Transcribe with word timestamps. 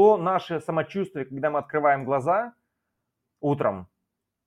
то 0.00 0.16
наше 0.16 0.60
самочувствие, 0.60 1.26
когда 1.26 1.50
мы 1.50 1.58
открываем 1.58 2.06
глаза 2.06 2.54
утром, 3.38 3.86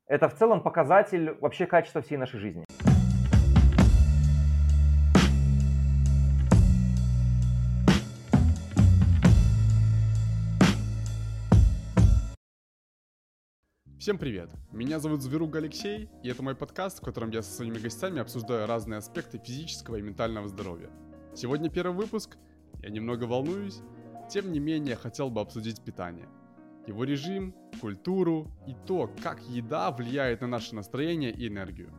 это 0.08 0.28
в 0.28 0.34
целом 0.34 0.64
показатель 0.64 1.38
вообще 1.42 1.68
качества 1.68 2.02
всей 2.02 2.18
нашей 2.18 2.40
жизни. 2.40 2.66
Всем 14.00 14.18
привет! 14.18 14.50
Меня 14.72 14.98
зовут 14.98 15.22
Зверуг 15.22 15.56
Алексей, 15.56 16.10
и 16.24 16.30
это 16.30 16.42
мой 16.42 16.56
подкаст, 16.56 16.98
в 16.98 17.06
котором 17.06 17.30
я 17.30 17.44
со 17.44 17.52
своими 17.52 17.78
гостями 17.78 18.20
обсуждаю 18.20 18.66
разные 18.66 18.98
аспекты 18.98 19.38
физического 19.38 19.98
и 19.98 20.02
ментального 20.02 20.48
здоровья. 20.48 20.90
Сегодня 21.36 21.70
первый 21.70 21.96
выпуск, 21.96 22.38
я 22.82 22.90
немного 22.90 23.26
волнуюсь, 23.26 23.84
тем 24.34 24.52
не 24.52 24.60
менее 24.60 24.96
хотел 24.96 25.30
бы 25.30 25.42
обсудить 25.42 25.84
питание. 25.84 26.28
Его 26.88 27.04
режим, 27.04 27.54
культуру 27.80 28.52
и 28.68 28.76
то, 28.88 29.08
как 29.22 29.44
еда 29.44 29.92
влияет 29.92 30.42
на 30.42 30.48
наше 30.48 30.74
настроение 30.74 31.32
и 31.32 31.48
энергию. 31.48 31.92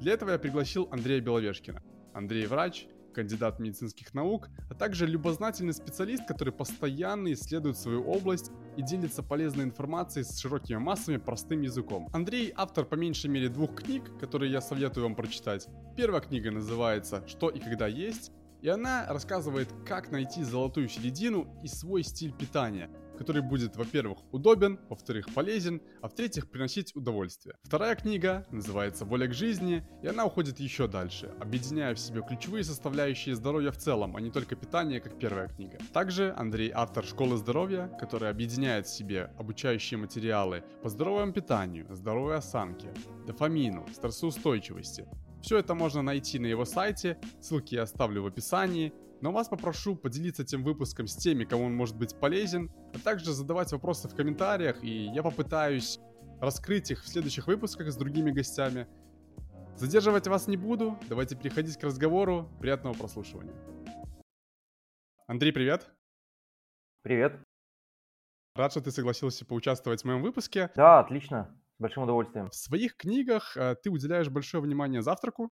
Для 0.00 0.14
этого 0.14 0.30
я 0.30 0.38
пригласил 0.38 0.88
Андрея 0.90 1.20
Беловешкина. 1.20 1.80
Андрей 2.12 2.46
врач, 2.46 2.88
кандидат 3.14 3.60
медицинских 3.60 4.14
наук, 4.14 4.48
а 4.68 4.74
также 4.74 5.06
любознательный 5.06 5.72
специалист, 5.72 6.26
который 6.26 6.52
постоянно 6.52 7.32
исследует 7.32 7.78
свою 7.78 8.02
область 8.02 8.50
и 8.76 8.82
делится 8.82 9.22
полезной 9.22 9.64
информацией 9.64 10.24
с 10.24 10.40
широкими 10.40 10.78
массами 10.78 11.18
простым 11.18 11.60
языком. 11.60 12.10
Андрей 12.12 12.52
автор 12.56 12.84
по 12.84 12.96
меньшей 12.96 13.30
мере 13.30 13.48
двух 13.48 13.76
книг, 13.76 14.18
которые 14.18 14.50
я 14.50 14.60
советую 14.60 15.04
вам 15.04 15.14
прочитать. 15.14 15.68
Первая 15.96 16.20
книга 16.20 16.50
называется 16.50 17.22
«Что 17.28 17.48
и 17.48 17.60
когда 17.60 17.86
есть», 17.86 18.32
и 18.62 18.68
она 18.68 19.06
рассказывает, 19.08 19.68
как 19.86 20.10
найти 20.10 20.42
золотую 20.42 20.88
середину 20.88 21.46
и 21.62 21.68
свой 21.68 22.02
стиль 22.02 22.32
питания– 22.32 22.90
который 23.16 23.42
будет, 23.42 23.76
во-первых, 23.76 24.18
удобен, 24.32 24.78
во-вторых, 24.88 25.32
полезен, 25.34 25.82
а 26.02 26.08
в-третьих, 26.08 26.48
приносить 26.48 26.94
удовольствие. 26.94 27.56
Вторая 27.62 27.96
книга 27.96 28.46
называется 28.50 29.04
«Воля 29.04 29.26
к 29.26 29.34
жизни», 29.34 29.84
и 30.02 30.06
она 30.06 30.24
уходит 30.24 30.60
еще 30.60 30.86
дальше, 30.86 31.34
объединяя 31.40 31.94
в 31.94 31.98
себе 31.98 32.22
ключевые 32.26 32.64
составляющие 32.64 33.34
здоровья 33.34 33.70
в 33.70 33.78
целом, 33.78 34.16
а 34.16 34.20
не 34.20 34.30
только 34.30 34.54
питание, 34.56 35.00
как 35.00 35.18
первая 35.18 35.48
книга. 35.48 35.78
Также 35.92 36.34
Андрей 36.36 36.70
автор 36.72 37.04
«Школы 37.04 37.36
здоровья», 37.36 37.88
которая 37.98 38.30
объединяет 38.30 38.86
в 38.86 38.94
себе 38.94 39.30
обучающие 39.38 39.98
материалы 39.98 40.62
по 40.82 40.88
здоровому 40.88 41.32
питанию, 41.32 41.86
здоровой 41.94 42.36
осанке, 42.36 42.92
дофамину, 43.26 43.86
стрессоустойчивости, 43.92 45.06
все 45.46 45.58
это 45.58 45.76
можно 45.76 46.02
найти 46.02 46.40
на 46.40 46.46
его 46.46 46.64
сайте, 46.64 47.20
ссылки 47.40 47.76
я 47.76 47.82
оставлю 47.82 48.24
в 48.24 48.26
описании, 48.26 48.92
но 49.20 49.30
вас 49.30 49.48
попрошу 49.48 49.94
поделиться 49.94 50.42
этим 50.42 50.64
выпуском 50.64 51.06
с 51.06 51.14
теми, 51.16 51.44
кому 51.44 51.66
он 51.66 51.74
может 51.74 51.96
быть 51.96 52.18
полезен, 52.18 52.68
а 52.92 52.98
также 52.98 53.32
задавать 53.32 53.70
вопросы 53.70 54.08
в 54.08 54.16
комментариях, 54.16 54.82
и 54.82 55.04
я 55.04 55.22
попытаюсь 55.22 56.00
раскрыть 56.40 56.90
их 56.90 57.04
в 57.04 57.08
следующих 57.08 57.46
выпусках 57.46 57.92
с 57.92 57.96
другими 57.96 58.32
гостями. 58.32 58.88
Задерживать 59.76 60.26
вас 60.26 60.48
не 60.48 60.56
буду, 60.56 60.98
давайте 61.08 61.36
переходить 61.36 61.76
к 61.78 61.84
разговору. 61.84 62.50
Приятного 62.60 62.94
прослушивания. 62.94 63.54
Андрей, 65.28 65.52
привет. 65.52 65.88
Привет. 67.02 67.40
Рад, 68.56 68.72
что 68.72 68.80
ты 68.80 68.90
согласился 68.90 69.46
поучаствовать 69.46 70.02
в 70.02 70.06
моем 70.06 70.22
выпуске. 70.22 70.72
Да, 70.74 70.98
отлично. 70.98 71.54
С 71.76 71.80
большим 71.82 72.04
удовольствием. 72.04 72.48
В 72.48 72.54
своих 72.54 72.96
книгах 72.96 73.54
э, 73.54 73.76
ты 73.82 73.90
уделяешь 73.90 74.30
большое 74.30 74.62
внимание 74.62 75.02
завтраку, 75.02 75.50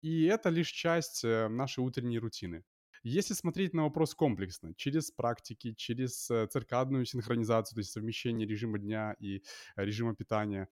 и 0.00 0.24
это 0.24 0.48
лишь 0.48 0.70
часть 0.70 1.24
э, 1.24 1.48
нашей 1.48 1.80
утренней 1.80 2.18
рутины. 2.18 2.64
Если 3.02 3.34
смотреть 3.34 3.74
на 3.74 3.82
вопрос 3.82 4.14
комплексно, 4.14 4.72
через 4.76 5.10
практики, 5.10 5.74
через 5.74 6.30
э, 6.30 6.46
циркадную 6.46 7.04
синхронизацию, 7.04 7.76
то 7.76 7.80
есть 7.80 7.92
совмещение 7.92 8.48
режима 8.48 8.78
дня 8.78 9.14
и 9.18 9.42
режима 9.76 10.14
питания, 10.16 10.68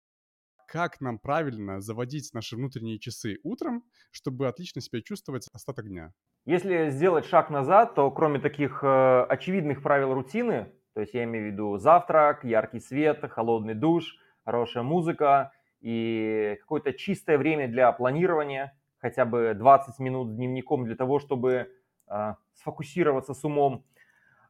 как 0.67 0.99
нам 0.99 1.19
правильно 1.19 1.79
заводить 1.79 2.33
наши 2.33 2.57
внутренние 2.57 2.99
часы 2.99 3.37
утром, 3.43 3.85
чтобы 4.11 4.49
отлично 4.49 4.81
себя 4.81 5.01
чувствовать 5.01 5.47
остаток 5.53 5.87
дня? 5.87 6.11
Если 6.43 6.89
сделать 6.89 7.25
шаг 7.25 7.49
назад, 7.49 7.95
то 7.95 8.11
кроме 8.11 8.39
таких 8.39 8.83
очевидных 8.83 9.81
правил 9.83 10.13
рутины, 10.13 10.73
то 10.93 11.01
есть 11.01 11.13
я 11.13 11.23
имею 11.23 11.49
в 11.49 11.53
виду 11.53 11.77
завтрак, 11.77 12.43
яркий 12.43 12.79
свет, 12.79 13.23
холодный 13.31 13.73
душ, 13.73 14.17
хорошая 14.43 14.83
музыка 14.83 15.51
и 15.79 16.57
какое-то 16.61 16.93
чистое 16.93 17.37
время 17.37 17.67
для 17.67 17.91
планирования, 17.91 18.77
хотя 18.99 19.25
бы 19.25 19.53
20 19.55 19.99
минут 19.99 20.35
дневником 20.35 20.85
для 20.85 20.95
того, 20.95 21.19
чтобы 21.19 21.71
а, 22.07 22.37
сфокусироваться 22.53 23.33
с 23.33 23.43
умом. 23.43 23.85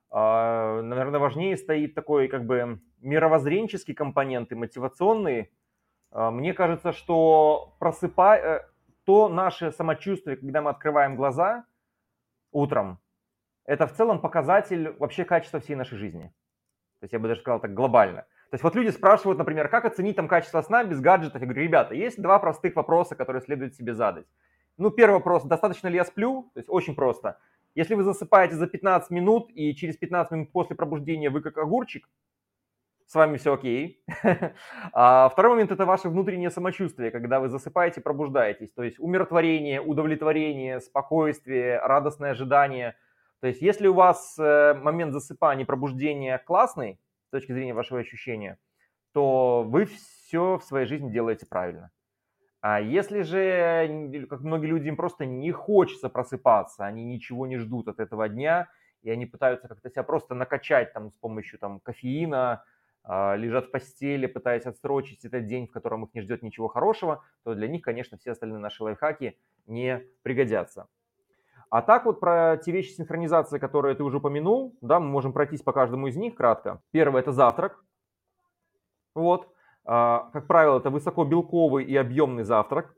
А, 0.10 0.82
наверное, 0.82 1.20
важнее 1.20 1.56
стоит 1.56 1.96
такой 1.96 2.28
как 2.28 2.46
бы 2.46 2.82
мировоззренческий 3.00 3.94
компонент 3.94 4.52
и 4.52 4.56
мотивационный. 4.56 5.52
А, 6.12 6.32
мне 6.32 6.54
кажется, 6.54 6.92
что 6.92 7.76
просыпая 7.80 8.42
э, 8.42 8.62
то 9.06 9.30
наше 9.30 9.72
самочувствие, 9.72 10.38
когда 10.38 10.62
мы 10.62 10.72
открываем 10.72 11.16
глаза 11.16 11.66
утром, 12.52 13.00
это 13.66 13.88
в 13.88 13.94
целом 13.94 14.20
показатель 14.20 14.90
вообще 15.00 15.24
качества 15.24 15.60
всей 15.60 15.76
нашей 15.76 15.98
жизни. 15.98 16.34
То 17.00 17.06
есть 17.06 17.14
я 17.14 17.20
бы 17.20 17.28
даже 17.28 17.42
сказал 17.42 17.60
так 17.60 17.74
глобально. 17.74 18.26
То 18.52 18.56
есть 18.56 18.64
вот 18.66 18.76
люди 18.76 18.90
спрашивают, 18.90 19.40
например, 19.40 19.70
как 19.70 19.86
оценить 19.86 20.18
там 20.18 20.28
качество 20.28 20.62
сна 20.62 20.84
без 20.84 21.00
гаджетов. 21.00 21.42
Я 21.42 21.48
говорю, 21.48 21.64
ребята, 21.64 21.96
есть 21.96 22.22
два 22.22 22.38
простых 22.38 22.76
вопроса, 22.76 23.16
которые 23.16 23.42
следует 23.42 23.76
себе 23.76 23.94
задать. 23.94 24.26
Ну, 24.78 24.92
первый 24.92 25.16
вопрос, 25.16 25.44
достаточно 25.44 25.88
ли 25.88 25.96
я 25.96 26.04
сплю? 26.04 26.52
То 26.54 26.60
есть 26.60 26.70
очень 26.70 26.94
просто. 26.94 27.40
Если 27.76 27.96
вы 27.96 28.04
засыпаете 28.04 28.56
за 28.56 28.68
15 28.68 29.10
минут 29.10 29.50
и 29.54 29.74
через 29.74 29.96
15 29.96 30.32
минут 30.34 30.52
после 30.52 30.76
пробуждения 30.76 31.30
вы 31.30 31.40
как 31.40 31.58
огурчик, 31.58 32.10
с 33.08 33.16
вами 33.16 33.38
все 33.38 33.54
окей. 33.54 34.04
а 34.94 35.30
второй 35.30 35.54
момент– 35.54 35.72
это 35.74 35.86
ваше 35.86 36.10
внутреннее 36.10 36.50
самочувствие, 36.50 37.10
когда 37.10 37.40
вы 37.40 37.48
засыпаете, 37.48 38.02
пробуждаетесь. 38.02 38.74
То 38.74 38.84
есть 38.84 39.00
умиротворение, 39.00 39.80
удовлетворение, 39.80 40.82
спокойствие, 40.82 41.80
радостное 41.80 42.32
ожидание. 42.32 42.98
То 43.40 43.48
есть 43.48 43.62
если 43.62 43.88
у 43.88 43.94
вас 43.94 44.38
э, 44.38 44.74
момент 44.74 45.14
засыпания, 45.14 45.66
пробуждения 45.66 46.38
классный 46.38 47.00
с 47.32 47.40
точки 47.40 47.54
зрения 47.54 47.74
вашего 47.74 48.02
ощущения, 48.02 48.58
то 49.14 49.64
вы 49.64 49.86
все 49.86 50.58
в 50.58 50.64
своей 50.66 50.86
жизни 50.86 51.10
делаете 51.10 51.46
правильно. 51.46 51.90
А 52.60 52.82
если 52.82 53.22
же, 53.22 54.28
как 54.30 54.42
многие 54.42 54.68
люди, 54.68 54.90
им 54.90 54.98
просто 54.98 55.26
не 55.26 55.52
хочется 55.54 56.10
просыпаться, 56.10 56.86
они 56.86 57.06
ничего 57.06 57.48
не 57.48 57.58
ждут 57.58 57.88
от 57.88 58.02
этого 58.02 58.28
дня, 58.28 58.68
и 59.02 59.10
они 59.10 59.26
пытаются 59.26 59.70
как-то 59.70 59.90
себя 59.90 60.04
просто 60.04 60.36
накачать 60.36 60.92
там 60.92 61.10
с 61.10 61.14
помощью 61.16 61.58
там 61.58 61.80
кофеина, 61.80 62.66
э, 63.06 63.38
лежат 63.38 63.68
в 63.68 63.72
постели, 63.72 64.26
пытаясь 64.26 64.66
отсрочить 64.66 65.24
этот 65.24 65.48
день, 65.48 65.68
в 65.68 65.72
котором 65.72 66.04
их 66.04 66.14
не 66.14 66.20
ждет 66.20 66.44
ничего 66.44 66.68
хорошего, 66.68 67.24
то 67.46 67.56
для 67.56 67.70
них, 67.70 67.82
конечно, 67.82 68.18
все 68.18 68.32
остальные 68.32 68.60
наши 68.60 68.84
лайфхаки 68.84 69.40
не 69.68 70.04
пригодятся. 70.22 70.90
А 71.72 71.82
так 71.82 72.06
вот 72.06 72.20
про 72.20 72.58
те 72.58 72.74
вещи 72.74 72.92
синхронизации, 72.92 73.58
которые 73.58 73.96
ты 73.96 74.04
уже 74.04 74.18
упомянул, 74.18 74.78
да, 74.82 75.00
мы 75.00 75.08
можем 75.08 75.32
пройтись 75.32 75.62
по 75.62 75.72
каждому 75.72 76.08
из 76.08 76.18
них 76.18 76.36
кратко. 76.36 76.82
Первое– 76.92 77.22
это 77.24 77.32
завтрак. 77.32 77.82
Вот. 79.16 79.48
А, 79.86 80.30
как 80.34 80.48
правило, 80.48 80.80
это 80.80 80.90
высокобелковый 80.90 81.86
и 81.86 81.96
объемный 81.96 82.44
завтрак. 82.44 82.94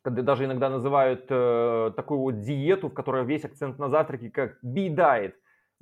Когда 0.00 0.22
даже 0.22 0.46
иногда 0.46 0.70
называют 0.70 1.26
э, 1.28 1.92
такую 1.94 2.20
вот 2.20 2.40
диету, 2.40 2.88
в 2.88 2.94
которой 2.94 3.26
весь 3.26 3.44
акцент 3.44 3.78
на 3.78 3.90
завтраке, 3.90 4.30
как 4.30 4.56
B-diet, 4.62 5.34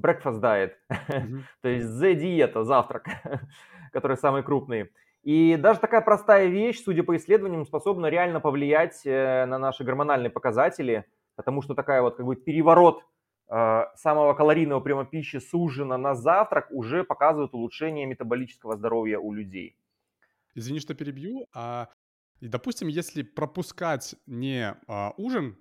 breakfast 0.02 0.40
diet, 0.40 0.72
mm-hmm. 0.90 1.40
то 1.62 1.68
есть 1.68 1.86
Z-диета, 1.86 2.64
завтрак, 2.64 3.06
который 3.92 4.16
самый 4.16 4.42
крупный. 4.42 4.90
И 5.22 5.56
даже 5.56 5.78
такая 5.78 6.00
простая 6.00 6.48
вещь, 6.48 6.82
судя 6.82 7.04
по 7.04 7.14
исследованиям, 7.16 7.64
способна 7.64 8.06
реально 8.06 8.40
повлиять 8.40 9.02
э, 9.04 9.46
на 9.46 9.58
наши 9.58 9.84
гормональные 9.84 10.30
показатели, 10.30 11.06
потому 11.40 11.62
что 11.62 11.74
такая 11.74 12.02
вот 12.02 12.16
как 12.16 12.26
бы 12.26 12.36
переворот 12.36 13.02
э, 13.48 13.84
самого 13.94 14.34
калорийного 14.34 14.80
приема 14.80 15.06
пищи 15.06 15.38
с 15.38 15.54
ужина 15.54 15.96
на 15.96 16.14
завтрак 16.14 16.66
уже 16.70 17.02
показывает 17.02 17.54
улучшение 17.54 18.04
метаболического 18.04 18.76
здоровья 18.76 19.18
у 19.18 19.32
людей. 19.32 19.74
Извини, 20.54 20.80
что 20.80 20.94
перебью. 20.94 21.46
А, 21.54 21.88
допустим, 22.42 22.88
если 22.88 23.22
пропускать 23.22 24.16
не 24.26 24.76
а, 24.86 25.14
ужин, 25.16 25.56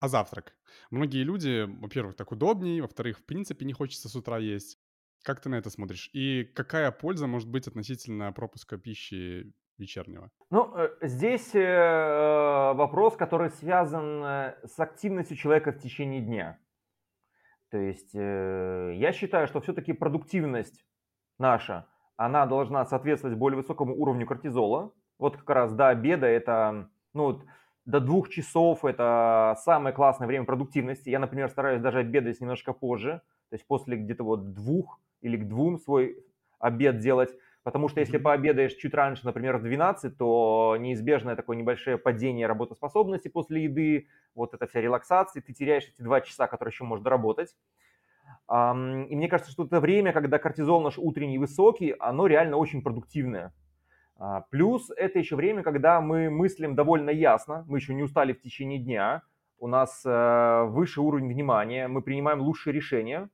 а 0.00 0.08
завтрак. 0.08 0.52
Многие 0.90 1.24
люди, 1.24 1.66
во-первых, 1.80 2.14
так 2.14 2.30
удобнее, 2.30 2.82
во-вторых, 2.82 3.20
в 3.20 3.24
принципе, 3.24 3.64
не 3.64 3.72
хочется 3.72 4.10
с 4.10 4.14
утра 4.14 4.36
есть. 4.36 4.78
Как 5.22 5.40
ты 5.40 5.48
на 5.48 5.54
это 5.54 5.70
смотришь? 5.70 6.10
И 6.12 6.44
какая 6.44 6.90
польза 6.90 7.26
может 7.26 7.48
быть 7.48 7.66
относительно 7.68 8.32
пропуска 8.32 8.76
пищи 8.76 9.54
вечернего? 9.78 10.30
Ну, 10.50 10.72
э, 10.76 10.90
здесь 11.02 11.54
э, 11.54 12.72
вопрос, 12.74 13.16
который 13.16 13.50
связан 13.50 14.24
э, 14.24 14.54
с 14.64 14.78
активностью 14.78 15.36
человека 15.36 15.72
в 15.72 15.78
течение 15.78 16.20
дня. 16.20 16.58
То 17.70 17.78
есть 17.78 18.12
я 18.12 19.12
считаю, 19.12 19.46
что 19.46 19.62
все-таки 19.62 19.94
продуктивность 19.94 20.84
наша 21.38 21.86
она 22.16 22.44
должна 22.44 22.84
соответствовать 22.84 23.38
более 23.38 23.56
высокому 23.56 23.96
уровню 23.96 24.26
кортизола. 24.26 24.92
Вот 25.18 25.38
как 25.38 25.48
раз 25.48 25.72
до 25.72 25.88
обеда 25.88 26.26
это, 26.26 26.90
ну, 27.14 27.40
до 27.84 28.00
двух 28.00 28.28
часов 28.28 28.84
это 28.84 29.56
самое 29.60 29.94
классное 29.94 30.26
время 30.26 30.44
продуктивности. 30.44 31.08
Я, 31.08 31.18
например, 31.18 31.48
стараюсь 31.48 31.80
даже 31.80 32.00
обедать 32.00 32.40
немножко 32.40 32.72
позже, 32.72 33.22
то 33.48 33.54
есть 33.54 33.66
после 33.66 33.96
где-то 33.96 34.22
вот 34.22 34.52
двух 34.52 35.00
или 35.20 35.36
к 35.36 35.48
двум 35.48 35.78
свой 35.78 36.24
обед 36.58 36.98
делать. 36.98 37.30
Потому 37.62 37.88
что 37.88 38.00
если 38.00 38.18
пообедаешь 38.18 38.74
чуть 38.74 38.92
раньше, 38.92 39.24
например, 39.24 39.58
в 39.58 39.62
12, 39.62 40.18
то 40.18 40.76
неизбежное 40.80 41.36
такое 41.36 41.56
небольшое 41.56 41.96
падение 41.96 42.48
работоспособности 42.48 43.28
после 43.28 43.64
еды, 43.64 44.08
вот 44.34 44.52
эта 44.54 44.66
вся 44.66 44.80
релаксация, 44.80 45.42
ты 45.42 45.52
теряешь 45.52 45.84
эти 45.84 46.02
два 46.02 46.20
часа, 46.20 46.48
которые 46.48 46.72
еще 46.72 46.84
можешь 46.84 47.04
доработать. 47.04 47.54
И 48.50 49.14
мне 49.16 49.28
кажется, 49.28 49.52
что 49.52 49.64
это 49.64 49.80
время, 49.80 50.12
когда 50.12 50.38
кортизол 50.38 50.80
наш 50.80 50.98
утренний 50.98 51.38
высокий, 51.38 51.94
оно 52.00 52.26
реально 52.26 52.56
очень 52.56 52.82
продуктивное. 52.82 53.52
А, 54.16 54.42
плюс 54.50 54.90
это 54.96 55.18
еще 55.18 55.36
время, 55.36 55.62
когда 55.62 56.00
мы 56.00 56.30
мыслим 56.30 56.74
довольно 56.74 57.10
ясно, 57.10 57.64
мы 57.68 57.78
еще 57.78 57.94
не 57.94 58.02
устали 58.02 58.32
в 58.32 58.40
течение 58.40 58.78
дня, 58.78 59.22
у 59.58 59.68
нас 59.68 60.02
э, 60.04 60.64
выше 60.68 61.00
уровень 61.00 61.28
внимания, 61.28 61.86
мы 61.86 62.02
принимаем 62.02 62.40
лучшие 62.40 62.72
решения 62.72 63.28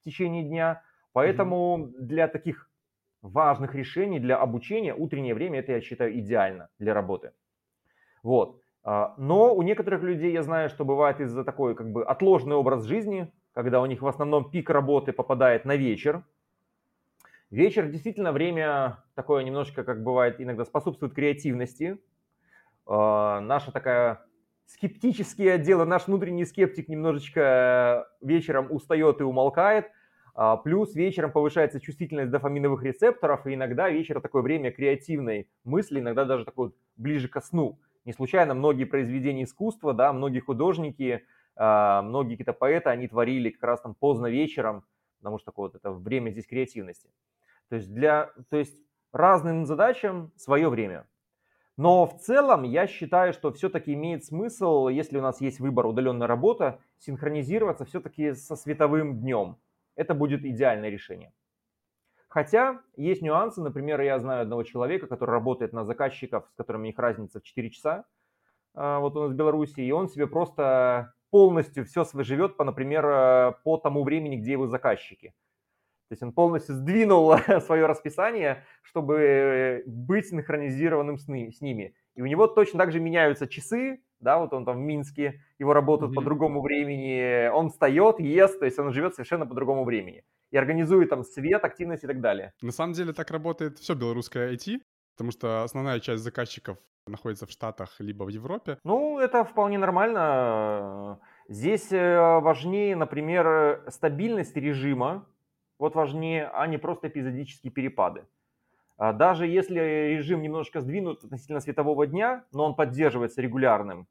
в 0.00 0.04
течение 0.04 0.42
дня. 0.42 0.82
Поэтому 1.12 1.90
для 1.98 2.28
таких 2.28 2.70
важных 3.24 3.74
решений, 3.74 4.20
для 4.20 4.36
обучения 4.36 4.94
утреннее 4.94 5.34
время, 5.34 5.60
это 5.60 5.72
я 5.72 5.80
считаю 5.80 6.18
идеально 6.18 6.68
для 6.78 6.94
работы. 6.94 7.32
Вот. 8.22 8.60
А, 8.82 9.14
но 9.16 9.54
у 9.54 9.62
некоторых 9.62 10.02
людей 10.02 10.32
я 10.32 10.42
знаю, 10.42 10.68
что 10.68 10.84
бывает 10.84 11.20
из-за 11.20 11.42
такой 11.44 11.74
как 11.74 11.90
бы 11.90 12.04
отложенный 12.04 12.56
образ 12.56 12.84
жизни, 12.84 13.32
когда 13.54 13.80
у 13.80 13.86
них 13.86 14.02
в 14.02 14.06
основном 14.06 14.50
пик 14.50 14.68
работы 14.68 15.12
попадает 15.12 15.64
на 15.64 15.76
вечер. 15.76 16.22
Вечер 17.50 17.88
действительно 17.88 18.32
время 18.32 19.04
такое 19.14 19.42
немножко, 19.42 19.84
как 19.84 20.02
бывает 20.02 20.40
иногда, 20.40 20.64
способствует 20.64 21.14
креативности. 21.14 21.98
Э, 22.86 23.38
наша 23.40 23.72
такая 23.72 24.26
скептические 24.66 25.54
отделы, 25.54 25.84
наш 25.86 26.06
внутренний 26.06 26.44
скептик 26.44 26.88
немножечко 26.88 28.08
вечером 28.20 28.70
устает 28.70 29.20
и 29.20 29.24
умолкает, 29.24 29.86
а, 29.86 29.90
плюс 30.64 30.94
вечером 30.94 31.32
повышается 31.32 31.80
чувствительность 31.80 32.30
дофаминовых 32.30 32.82
рецепторов, 32.82 33.46
и 33.46 33.54
иногда 33.54 33.88
вечер 33.88 34.20
такое 34.20 34.42
время 34.42 34.72
креативной 34.72 35.48
мысли, 35.64 36.00
иногда 36.00 36.24
даже 36.24 36.44
такой 36.44 36.72
ближе 36.96 37.28
ко 37.28 37.40
сну. 37.40 37.78
Не 38.04 38.12
случайно 38.12 38.54
многие 38.54 38.84
произведения 38.84 39.44
искусства, 39.44 39.94
да, 39.94 40.12
многие 40.12 40.40
художники, 40.40 41.24
а, 41.56 42.02
многие 42.02 42.32
какие-то 42.32 42.52
поэты, 42.52 42.90
они 42.90 43.08
творили 43.08 43.50
как 43.50 43.62
раз 43.62 43.80
там 43.80 43.94
поздно 43.94 44.26
вечером, 44.26 44.84
потому 45.18 45.38
что 45.38 45.46
такое 45.46 45.68
вот 45.68 45.76
это 45.76 45.90
время 45.92 46.30
здесь 46.30 46.46
креативности. 46.46 47.08
То 47.68 47.76
есть 47.76 47.92
для, 47.92 48.30
то 48.50 48.56
есть 48.56 48.76
разным 49.12 49.64
задачам 49.64 50.32
свое 50.36 50.68
время. 50.68 51.06
Но 51.76 52.06
в 52.06 52.20
целом 52.20 52.62
я 52.62 52.86
считаю, 52.86 53.32
что 53.32 53.52
все-таки 53.52 53.94
имеет 53.94 54.24
смысл, 54.24 54.88
если 54.88 55.18
у 55.18 55.22
нас 55.22 55.40
есть 55.40 55.60
выбор 55.60 55.86
удаленная 55.86 56.26
работа, 56.26 56.78
синхронизироваться 56.98 57.84
все-таки 57.84 58.34
со 58.34 58.54
световым 58.54 59.20
днем. 59.20 59.56
Это 59.96 60.14
будет 60.14 60.44
идеальное 60.44 60.90
решение. 60.90 61.32
Хотя 62.28 62.80
есть 62.96 63.22
нюансы, 63.22 63.60
например, 63.60 64.00
я 64.00 64.18
знаю 64.18 64.42
одного 64.42 64.64
человека, 64.64 65.06
который 65.06 65.30
работает 65.30 65.72
на 65.72 65.84
заказчиков, 65.84 66.48
с 66.50 66.56
которыми 66.56 66.82
у 66.82 66.86
них 66.86 66.98
разница 66.98 67.38
в 67.38 67.44
4 67.44 67.70
часа, 67.70 68.06
а, 68.74 68.98
вот 68.98 69.14
нас 69.14 69.30
в 69.30 69.34
Беларуси, 69.34 69.80
и 69.80 69.92
он 69.92 70.08
себе 70.08 70.26
просто 70.26 71.14
полностью 71.30 71.84
все 71.84 72.04
живет, 72.24 72.56
по, 72.56 72.64
например, 72.64 73.06
э, 73.06 73.52
по 73.64 73.76
тому 73.76 74.04
времени, 74.04 74.36
где 74.36 74.52
его 74.52 74.66
заказчики. 74.66 75.34
То 76.08 76.12
есть 76.12 76.22
он 76.22 76.32
полностью 76.32 76.74
сдвинул 76.74 77.36
свое 77.60 77.86
расписание, 77.86 78.64
чтобы 78.82 79.82
быть 79.86 80.28
синхронизированным 80.28 81.18
с, 81.18 81.26
ними. 81.28 81.94
И 82.14 82.22
у 82.22 82.26
него 82.26 82.46
точно 82.46 82.78
так 82.78 82.92
же 82.92 83.00
меняются 83.00 83.46
часы, 83.46 84.02
да, 84.24 84.38
вот 84.38 84.52
он 84.52 84.64
там 84.64 84.76
в 84.76 84.80
Минске, 84.80 85.40
его 85.60 85.72
работают 85.72 86.12
mm-hmm. 86.12 86.16
по 86.16 86.22
другому 86.22 86.62
времени, 86.62 87.48
он 87.48 87.68
встает, 87.68 88.18
ест, 88.18 88.58
то 88.58 88.64
есть 88.64 88.78
он 88.78 88.92
живет 88.92 89.14
совершенно 89.14 89.46
по 89.46 89.54
другому 89.54 89.84
времени. 89.84 90.24
И 90.50 90.56
организует 90.56 91.10
там 91.10 91.22
свет, 91.22 91.64
активность 91.64 92.04
и 92.04 92.06
так 92.06 92.20
далее. 92.20 92.52
На 92.62 92.72
самом 92.72 92.94
деле 92.94 93.12
так 93.12 93.30
работает 93.30 93.78
все 93.78 93.94
белорусское 93.94 94.52
IT, 94.52 94.80
потому 95.16 95.30
что 95.30 95.62
основная 95.62 96.00
часть 96.00 96.22
заказчиков 96.24 96.78
находится 97.06 97.46
в 97.46 97.50
Штатах 97.50 98.00
либо 98.00 98.24
в 98.24 98.28
Европе. 98.28 98.78
Ну, 98.84 99.18
это 99.18 99.44
вполне 99.44 99.78
нормально. 99.78 101.20
Здесь 101.48 101.92
э, 101.92 102.40
важнее, 102.40 102.96
например, 102.96 103.84
стабильность 103.88 104.56
режима, 104.56 105.26
вот 105.78 105.94
важнее, 105.94 106.48
а 106.52 106.66
не 106.66 106.78
просто 106.78 107.08
эпизодические 107.08 107.70
перепады. 107.72 108.24
А 108.96 109.12
даже 109.12 109.46
если 109.46 109.80
режим 110.14 110.42
немножко 110.42 110.80
сдвинут 110.80 111.24
относительно 111.24 111.60
светового 111.60 112.06
дня, 112.06 112.44
но 112.52 112.64
он 112.64 112.76
поддерживается 112.76 113.42
регулярным, 113.42 114.06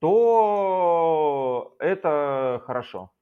то 0.00 1.76
это 1.78 2.62
хорошо. 2.64 3.12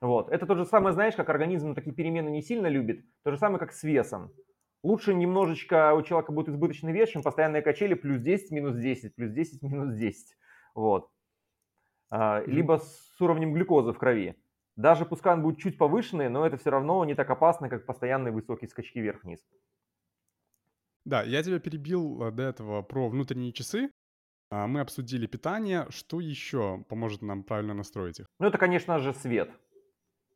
Вот. 0.00 0.30
Это 0.30 0.46
то 0.46 0.54
же 0.54 0.64
самое, 0.64 0.94
знаешь, 0.94 1.14
как 1.14 1.28
организм 1.28 1.74
такие 1.74 1.94
перемены 1.94 2.30
не 2.30 2.42
сильно 2.42 2.66
любит, 2.68 3.04
то 3.22 3.30
же 3.30 3.38
самое, 3.38 3.58
как 3.58 3.72
с 3.72 3.82
весом. 3.82 4.32
Лучше 4.82 5.12
немножечко 5.12 5.92
у 5.94 6.02
человека 6.02 6.32
будет 6.32 6.48
избыточный 6.48 6.92
вес, 6.92 7.10
чем 7.10 7.22
постоянные 7.22 7.60
качели 7.60 7.92
плюс 7.92 8.20
10, 8.22 8.50
минус 8.50 8.76
10, 8.76 9.14
плюс 9.14 9.30
10, 9.30 9.62
минус 9.62 9.94
10. 9.94 10.36
Вот. 10.74 11.10
А, 12.10 12.42
либо 12.46 12.78
с 12.78 13.20
уровнем 13.20 13.52
глюкозы 13.52 13.92
в 13.92 13.98
крови. 13.98 14.36
Даже 14.76 15.04
пускай 15.04 15.34
он 15.34 15.42
будет 15.42 15.58
чуть 15.58 15.76
повышенный, 15.76 16.30
но 16.30 16.46
это 16.46 16.56
все 16.56 16.70
равно 16.70 17.04
не 17.04 17.14
так 17.14 17.28
опасно, 17.28 17.68
как 17.68 17.84
постоянные 17.84 18.32
высокие 18.32 18.68
скачки 18.68 18.98
вверх-вниз. 18.98 19.40
Да, 21.04 21.22
я 21.22 21.42
тебя 21.42 21.58
перебил 21.58 22.22
э, 22.22 22.30
до 22.30 22.42
этого 22.42 22.82
про 22.82 23.08
внутренние 23.08 23.52
часы. 23.52 23.90
А, 24.50 24.66
мы 24.66 24.80
обсудили 24.80 25.26
питание. 25.26 25.86
Что 25.90 26.20
еще 26.20 26.84
поможет 26.88 27.22
нам 27.22 27.42
правильно 27.42 27.74
настроить 27.74 28.20
их? 28.20 28.26
Ну, 28.38 28.46
это, 28.46 28.58
конечно 28.58 28.98
же, 28.98 29.14
свет. 29.14 29.50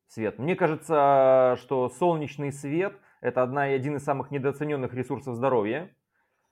Свет. 0.09 0.39
Мне 0.39 0.57
кажется, 0.57 1.57
что 1.61 1.89
солнечный 1.89 2.53
свет– 2.53 2.95
это 3.21 3.43
одна, 3.43 3.63
один 3.63 3.97
из 3.97 4.05
самых 4.05 4.31
недооцененных 4.31 4.95
ресурсов 4.95 5.35
здоровья. 5.35 5.95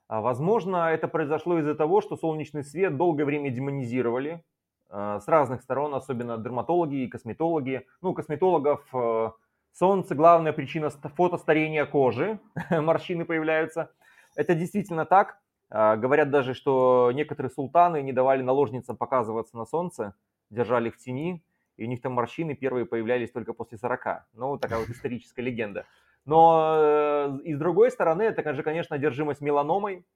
А, 0.09 0.21
возможно, 0.21 0.93
это 0.93 1.09
произошло 1.09 1.59
из-за 1.59 1.75
того, 1.75 2.01
что 2.01 2.17
солнечный 2.17 2.65
свет 2.65 2.97
долгое 2.97 3.25
время 3.25 3.51
демонизировали, 3.51 4.45
Э, 4.93 5.21
с 5.21 5.27
разных 5.27 5.63
сторон, 5.63 5.95
особенно 5.95 6.37
дерматологи 6.37 7.05
и 7.05 7.09
косметологи. 7.09 7.87
Ну, 8.03 8.11
у 8.11 8.15
косметологов 8.15 8.85
э, 8.93 9.31
солнце 9.73 10.15
главная 10.15 10.53
причина 10.53 10.91
фотостарения 10.91 11.87
кожи, 11.87 12.39
морщины 12.71 13.25
появляются. 13.25 13.91
Это 14.35 14.55
действительно 14.55 15.05
так. 15.05 15.39
Э, 15.71 15.97
говорят 15.97 16.31
даже, 16.31 16.55
что 16.55 17.11
некоторые 17.13 17.51
султаны 17.51 18.03
не 18.03 18.13
давали 18.13 18.43
наложницам 18.43 18.97
показываться 18.97 19.57
на 19.57 19.65
солнце, 19.65 20.15
держали 20.51 20.91
в 20.91 20.97
тени, 20.99 21.43
и 21.77 21.85
у 21.85 21.89
них 21.89 22.01
там 22.01 22.13
морщины 22.13 22.55
первые 22.55 22.87
появлялись 22.87 23.31
только 23.31 23.53
после 23.53 23.79
40. 23.79 24.27
Ну, 24.35 24.59
такая 24.59 24.81
вот 24.81 24.89
историческая 24.91 25.43
легенда. 25.43 25.87
Но 26.25 27.41
и 27.43 27.53
с 27.53 27.59
другой 27.59 27.91
стороны, 27.91 28.23
это 28.23 28.55
же, 28.55 28.63
конечно, 28.63 28.95
одержимость 28.95 29.41
меланомой, 29.41 30.07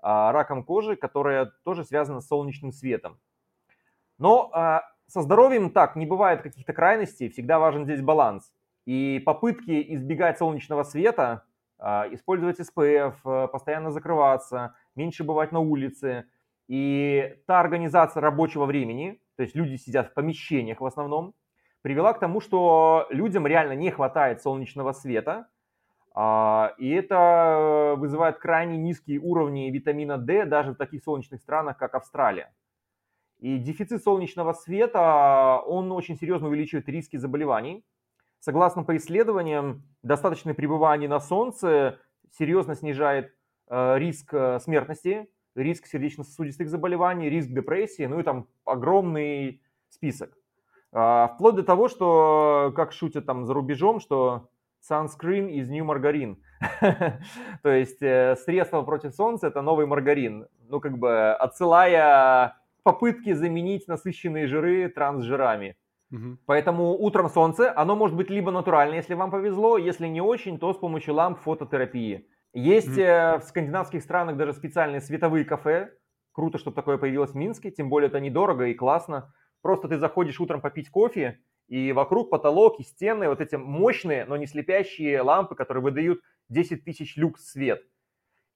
раком 0.00 0.64
кожи, 0.64 0.96
которая 0.96 1.52
тоже 1.62 1.84
связана 1.84 2.22
с 2.22 2.26
солнечным 2.26 2.72
светом. 2.72 3.18
Но 4.18 4.50
а, 4.52 4.82
со 5.08 5.22
здоровьем 5.22 5.70
так, 5.70 5.96
не 5.96 6.06
бывает 6.06 6.42
каких-то 6.42 6.72
крайностей, 6.72 7.28
всегда 7.28 7.58
важен 7.58 7.84
здесь 7.84 8.00
баланс. 8.00 8.52
И 8.86 9.20
попытки 9.26 9.94
избегать 9.94 10.38
солнечного 10.38 10.84
света, 10.84 11.22
а, 11.22 11.42
использовать 12.12 12.60
SPF, 12.60 13.14
а, 13.24 13.46
постоянно 13.48 13.90
закрываться, 13.90 14.74
меньше 14.94 15.24
бывать 15.24 15.52
на 15.52 15.58
улице. 15.60 16.26
И 16.68 17.36
та 17.46 17.60
организация 17.60 18.20
рабочего 18.20 18.66
времени, 18.66 19.20
то 19.36 19.42
есть 19.42 19.56
люди 19.56 19.76
сидят 19.76 20.10
в 20.10 20.14
помещениях 20.14 20.80
в 20.80 20.86
основном, 20.86 21.34
привела 21.82 22.12
к 22.12 22.20
тому, 22.20 22.40
что 22.40 23.06
людям 23.10 23.46
реально 23.46 23.72
не 23.72 23.90
хватает 23.90 24.40
солнечного 24.40 24.92
света, 24.92 25.48
и 26.14 26.94
это 26.96 27.94
вызывает 27.96 28.38
крайне 28.38 28.76
низкие 28.76 29.18
уровни 29.18 29.70
витамина 29.70 30.18
D 30.18 30.44
даже 30.44 30.72
в 30.72 30.76
таких 30.76 31.02
солнечных 31.02 31.40
странах, 31.40 31.78
как 31.78 31.94
Австралия. 31.94 32.54
И 33.38 33.58
дефицит 33.58 34.04
солнечного 34.04 34.52
света, 34.52 35.60
он 35.66 35.90
очень 35.90 36.16
серьезно 36.16 36.46
увеличивает 36.46 36.88
риски 36.88 37.16
заболеваний. 37.16 37.84
Согласно 38.42 38.82
по 38.82 38.96
исследованиям, 38.96 39.84
достаточное 40.02 40.52
пребывание 40.52 41.08
на 41.08 41.20
солнце 41.20 42.00
серьезно 42.32 42.74
снижает 42.74 43.32
э, 43.68 43.98
риск 43.98 44.34
э, 44.34 44.58
смертности, 44.58 45.28
риск 45.54 45.86
сердечно-сосудистых 45.86 46.68
заболеваний, 46.68 47.30
риск 47.30 47.50
депрессии, 47.50 48.04
ну 48.04 48.18
и 48.18 48.24
там 48.24 48.48
огромный 48.64 49.62
список. 49.90 50.36
Э, 50.92 51.28
вплоть 51.32 51.54
до 51.54 51.62
того, 51.62 51.86
что, 51.86 52.72
как 52.74 52.90
шутят 52.90 53.26
там 53.26 53.46
за 53.46 53.54
рубежом, 53.54 54.00
что 54.00 54.48
sunscreen 54.90 55.48
is 55.48 55.68
new 55.68 55.84
margarine. 55.84 56.38
То 57.62 57.70
есть 57.70 58.02
э, 58.02 58.34
средство 58.44 58.82
против 58.82 59.14
солнца 59.14 59.46
это 59.46 59.62
новый 59.62 59.86
маргарин. 59.86 60.48
Ну 60.68 60.80
как 60.80 60.98
бы 60.98 61.32
отсылая 61.32 62.56
попытки 62.82 63.34
заменить 63.34 63.86
насыщенные 63.86 64.48
жиры 64.48 64.88
трансжирами. 64.88 65.76
Угу. 66.12 66.38
Поэтому 66.46 66.92
утром 66.92 67.28
солнце, 67.28 67.72
оно 67.74 67.96
может 67.96 68.16
быть 68.16 68.30
либо 68.30 68.50
натуральное, 68.50 68.98
если 68.98 69.14
вам 69.14 69.30
повезло, 69.30 69.78
если 69.78 70.06
не 70.06 70.20
очень, 70.20 70.58
то 70.58 70.72
с 70.72 70.76
помощью 70.76 71.14
ламп 71.14 71.40
фототерапии. 71.40 72.28
Есть 72.52 72.98
угу. 72.98 73.40
в 73.40 73.42
скандинавских 73.46 74.02
странах 74.02 74.36
даже 74.36 74.52
специальные 74.52 75.00
световые 75.00 75.44
кафе. 75.44 75.92
Круто, 76.32 76.58
что 76.58 76.70
такое 76.70 76.98
появилось 76.98 77.32
в 77.32 77.36
Минске, 77.36 77.70
тем 77.70 77.88
более 77.88 78.08
это 78.08 78.20
недорого 78.20 78.66
и 78.66 78.74
классно. 78.74 79.34
Просто 79.62 79.88
ты 79.88 79.98
заходишь 79.98 80.40
утром 80.40 80.60
попить 80.60 80.90
кофе, 80.90 81.40
и 81.68 81.92
вокруг 81.92 82.28
потолок 82.30 82.80
и 82.80 82.82
стены 82.82 83.28
вот 83.28 83.40
эти 83.40 83.56
мощные, 83.56 84.26
но 84.26 84.36
не 84.36 84.46
слепящие 84.46 85.22
лампы, 85.22 85.54
которые 85.54 85.82
выдают 85.82 86.20
10 86.50 86.84
тысяч 86.84 87.16
люкс 87.16 87.50
свет. 87.50 87.82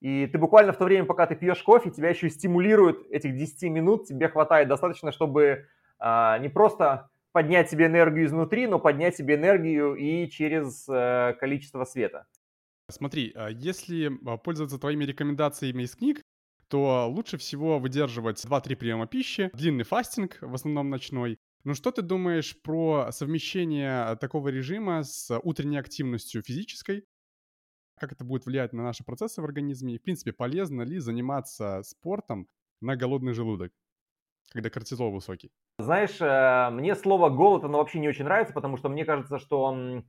И 0.01 0.27
ты 0.27 0.37
буквально 0.37 0.73
в 0.73 0.77
то 0.77 0.85
время, 0.85 1.07
пока 1.07 1.27
ты 1.27 1.35
пьешь 1.35 1.63
кофе, 1.63 1.91
тебя 1.91 2.11
еще 2.11 2.29
стимулируют 2.29 3.07
этих 3.11 3.35
10 3.35 3.71
минут, 3.71 4.07
тебе 4.07 4.29
хватает 4.29 4.69
достаточно, 4.69 5.13
чтобы 5.13 5.67
а, 5.99 6.39
не 6.39 6.51
просто 6.51 7.09
поднять 7.37 7.71
себе 7.71 7.85
энергию 7.85 8.25
изнутри, 8.25 8.67
но 8.67 8.79
поднять 8.79 9.15
себе 9.15 9.35
энергию 9.35 9.95
и 9.95 10.27
через 10.31 10.87
а, 10.89 11.35
количество 11.35 11.85
света. 11.85 12.27
Смотри, 12.89 13.31
а 13.35 13.51
если 13.51 14.11
а, 14.27 14.39
пользоваться 14.39 14.79
твоими 14.79 15.05
рекомендациями 15.05 15.83
из 15.83 15.95
книг, 15.95 16.23
то 16.69 17.07
лучше 17.11 17.37
всего 17.37 17.79
выдерживать 17.79 18.43
2-3 18.43 18.77
приема 18.77 19.07
пищи, 19.07 19.51
длинный 19.53 19.85
фастинг, 19.85 20.39
в 20.41 20.55
основном 20.55 20.89
ночной. 20.89 21.37
Ну 21.65 21.75
что 21.75 21.91
ты 21.91 22.01
думаешь 22.01 22.59
про 22.63 23.13
совмещение 23.13 24.17
такого 24.17 24.49
режима 24.49 25.03
с 25.03 25.39
утренней 25.41 25.77
активностью 25.77 26.43
физической? 26.43 27.05
Как 28.01 28.13
это 28.13 28.25
будет 28.25 28.47
влиять 28.47 28.73
на 28.73 28.83
наши 28.83 29.05
процессы 29.05 29.43
в 29.43 29.45
организме? 29.45 29.97
И, 29.97 29.99
в 29.99 30.03
принципе, 30.03 30.33
полезно 30.33 30.81
ли 30.81 30.99
заниматься 31.01 31.83
спортом 31.83 32.49
на 32.81 32.97
голодный 32.97 33.35
желудок, 33.35 33.75
когда 34.55 34.71
кортизол 34.71 35.13
высокий? 35.13 35.51
Знаешь, 35.79 36.17
э, 36.21 36.71
мне 36.71 36.95
слово 36.95 37.29
«голод» 37.29 37.65
оно 37.65 37.79
вообще 37.79 37.99
не 37.99 38.09
очень 38.09 38.25
нравится, 38.25 38.55
потому 38.55 38.79
что 38.79 38.89
мне 38.89 39.05
кажется, 39.05 39.39
что 39.39 40.03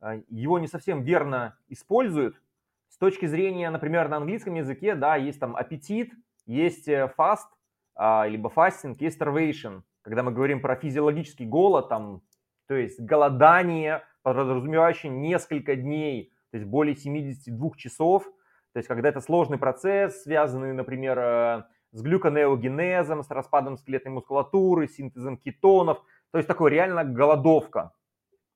э, 0.00 0.22
его 0.28 0.58
не 0.58 0.66
совсем 0.66 1.02
верно 1.02 1.58
используют, 1.68 2.40
с 2.88 2.96
точки 2.96 3.26
зрения, 3.26 3.68
например, 3.68 4.08
на 4.08 4.16
английском 4.16 4.54
языке, 4.54 4.94
да, 4.94 5.16
есть 5.16 5.38
там 5.40 5.56
аппетит, 5.56 6.14
есть 6.46 6.88
э, 6.88 7.12
fast, 7.18 7.48
а, 7.94 8.26
либо 8.26 8.48
фастинг, 8.48 8.98
есть 9.02 9.20
starvation. 9.20 9.82
Когда 10.00 10.22
мы 10.22 10.32
говорим 10.32 10.62
про 10.62 10.74
физиологический 10.74 11.44
голод, 11.44 11.90
там, 11.90 12.22
то 12.66 12.74
есть 12.74 12.98
голодание, 12.98 14.04
подразумевающее 14.22 15.12
несколько 15.12 15.76
дней, 15.76 16.32
то 16.50 16.56
есть 16.56 16.66
более 16.66 16.96
72 16.96 17.70
часов, 17.76 18.24
то 18.72 18.78
есть 18.78 18.88
когда 18.88 19.10
это 19.10 19.20
сложный 19.20 19.58
процесс, 19.58 20.22
связанный, 20.22 20.72
например, 20.72 21.18
э, 21.18 21.64
с 21.92 22.02
глюконеогенезом, 22.02 23.22
с 23.22 23.30
распадом 23.30 23.76
скелетной 23.76 24.12
мускулатуры, 24.12 24.88
синтезом 24.88 25.36
кетонов, 25.36 26.02
то 26.30 26.38
есть 26.38 26.48
такой 26.48 26.70
реально 26.70 27.04
голодовка. 27.04 27.92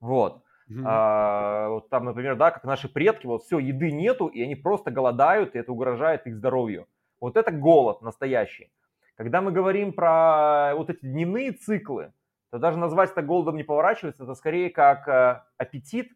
Вот. 0.00 0.42
Mm-hmm. 0.70 0.82
А, 0.86 1.68
вот 1.68 1.88
там, 1.88 2.04
например, 2.04 2.36
да, 2.36 2.50
как 2.50 2.64
наши 2.64 2.88
предки, 2.88 3.26
вот 3.26 3.42
все, 3.42 3.58
еды 3.58 3.90
нету, 3.90 4.26
и 4.26 4.42
они 4.42 4.54
просто 4.54 4.90
голодают, 4.90 5.54
и 5.54 5.58
это 5.58 5.72
угрожает 5.72 6.26
их 6.26 6.36
здоровью. 6.36 6.86
Вот 7.20 7.36
это 7.36 7.50
голод 7.52 8.02
настоящий. 8.02 8.72
Когда 9.16 9.40
мы 9.40 9.52
говорим 9.52 9.92
про 9.92 10.72
вот 10.74 10.90
эти 10.90 11.04
дневные 11.04 11.52
циклы, 11.52 12.12
то 12.50 12.58
даже 12.58 12.78
назвать 12.78 13.10
это 13.10 13.22
голодом 13.22 13.56
не 13.56 13.62
поворачивается, 13.62 14.24
это 14.24 14.34
скорее 14.34 14.70
как 14.70 15.08
э, 15.08 15.42
аппетит, 15.56 16.12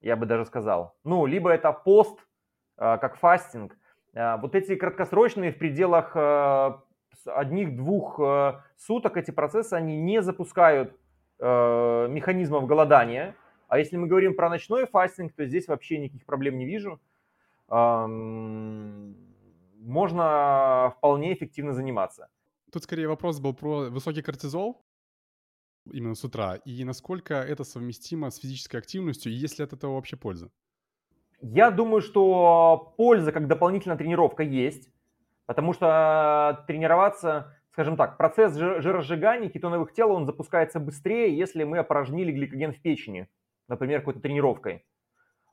я 0.00 0.16
бы 0.16 0.26
даже 0.26 0.44
сказал. 0.44 0.96
Ну, 1.04 1.26
либо 1.26 1.50
это 1.50 1.72
пост, 1.72 2.18
э, 2.78 2.98
как 2.98 3.16
фастинг. 3.16 3.76
Э, 4.18 4.36
вот 4.36 4.54
эти 4.54 4.74
краткосрочные 4.74 5.52
в 5.52 5.58
пределах 5.58 6.16
э, 6.16 6.72
одних-двух 7.26 8.18
э, 8.20 8.60
суток 8.76 9.16
эти 9.16 9.30
процессы, 9.30 9.74
они 9.74 9.96
не 9.96 10.22
запускают 10.22 10.94
механизмов 11.40 12.66
голодания. 12.66 13.36
А 13.68 13.78
если 13.78 13.96
мы 13.96 14.08
говорим 14.08 14.34
про 14.34 14.48
ночной 14.48 14.88
фастинг, 14.88 15.32
то 15.34 15.46
здесь 15.46 15.68
вообще 15.68 15.98
никаких 15.98 16.26
проблем 16.26 16.58
не 16.58 16.66
вижу. 16.66 17.00
Эм, 17.70 19.14
можно 19.78 20.92
вполне 20.96 21.32
эффективно 21.32 21.74
заниматься. 21.74 22.28
Тут 22.72 22.82
скорее 22.82 23.06
вопрос 23.06 23.38
был 23.38 23.54
про 23.54 23.88
высокий 23.88 24.20
кортизол 24.20 24.84
именно 25.92 26.16
с 26.16 26.24
утра, 26.24 26.56
и 26.56 26.82
насколько 26.82 27.34
это 27.34 27.62
совместимо 27.62 28.30
с 28.30 28.38
физической 28.38 28.78
активностью, 28.78 29.30
и 29.30 29.36
есть 29.36 29.60
ли 29.60 29.64
от 29.64 29.72
этого 29.72 29.94
вообще 29.94 30.16
польза? 30.16 30.50
Я 31.40 31.70
думаю, 31.70 32.00
что 32.00 32.94
польза 32.96 33.32
как 33.32 33.46
дополнительная 33.46 33.96
тренировка 33.96 34.42
есть, 34.42 34.90
потому 35.46 35.72
что 35.72 36.64
тренироваться 36.66 37.54
скажем 37.78 37.96
так, 37.96 38.16
процесс 38.16 38.56
жиросжигания 38.56 39.48
кетоновых 39.48 39.92
тел, 39.92 40.10
он 40.10 40.26
запускается 40.26 40.80
быстрее, 40.80 41.38
если 41.38 41.62
мы 41.62 41.78
опорожнили 41.78 42.32
гликоген 42.32 42.72
в 42.72 42.82
печени, 42.82 43.28
например, 43.68 44.00
какой-то 44.00 44.18
тренировкой. 44.18 44.84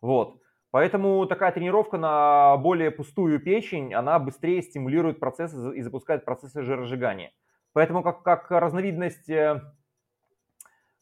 Вот. 0.01 0.41
Поэтому 0.71 1.27
такая 1.27 1.51
тренировка 1.51 1.99
на 1.99 2.57
более 2.57 2.89
пустую 2.89 3.39
печень, 3.39 3.93
она 3.93 4.17
быстрее 4.17 4.63
стимулирует 4.63 5.19
процессы 5.19 5.77
и 5.77 5.83
запускает 5.83 6.25
процессы 6.25 6.63
жиросжигания. 6.63 7.31
Поэтому 7.73 8.01
как, 8.01 8.23
как 8.23 8.49
разновидность 8.49 9.29
э, 9.29 9.61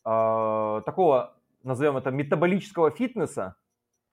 э, 0.05 0.81
такого, 0.85 1.37
назовем 1.63 1.95
это, 1.95 2.11
метаболического 2.11 2.91
фитнеса, 2.91 3.55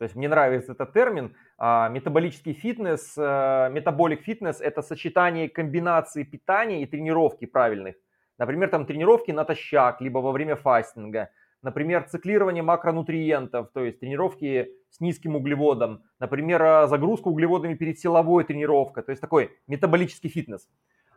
то 0.01 0.05
есть 0.05 0.17
мне 0.17 0.29
нравится 0.29 0.73
этот 0.73 0.95
термин. 0.95 1.37
А, 1.59 1.91
метаболический 1.91 2.55
фитнес, 2.55 3.19
метаболик 3.19 4.23
фитнес– 4.23 4.59
это 4.63 4.81
сочетание 4.81 5.51
комбинации 5.51 6.23
питания 6.23 6.83
и 6.83 6.87
тренировки 6.87 7.45
правильных. 7.45 7.97
Например, 8.39 8.71
там 8.71 8.87
тренировки 8.87 9.31
натощак, 9.31 10.01
либо 10.01 10.21
во 10.21 10.33
время 10.33 10.57
фастинга. 10.57 11.29
Например, 11.61 12.05
циклирование 12.05 12.63
макронутриентов, 12.63 13.73
то 13.75 13.85
есть 13.85 14.01
тренировки 14.01 14.71
с 14.89 15.01
низким 15.01 15.37
углеводом. 15.37 16.03
Например, 16.19 16.63
а, 16.63 16.87
загрузка 16.87 17.29
углеводами 17.29 17.75
перед 17.75 17.99
силовой 17.99 18.45
тренировкой. 18.45 19.03
То 19.03 19.11
есть 19.11 19.21
такой 19.21 19.51
метаболический 19.67 20.31
фитнес. 20.31 20.67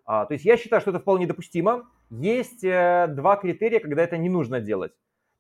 А, 0.06 0.26
то 0.26 0.34
есть 0.34 0.44
я 0.44 0.58
считаю, 0.58 0.82
что 0.82 0.90
это 0.90 1.00
вполне 1.00 1.26
допустимо. 1.26 1.90
Есть 2.10 2.66
э, 2.66 3.08
два 3.08 3.38
критерия, 3.38 3.80
когда 3.80 4.04
это 4.04 4.18
не 4.18 4.28
нужно 4.28 4.60
делать. 4.60 4.92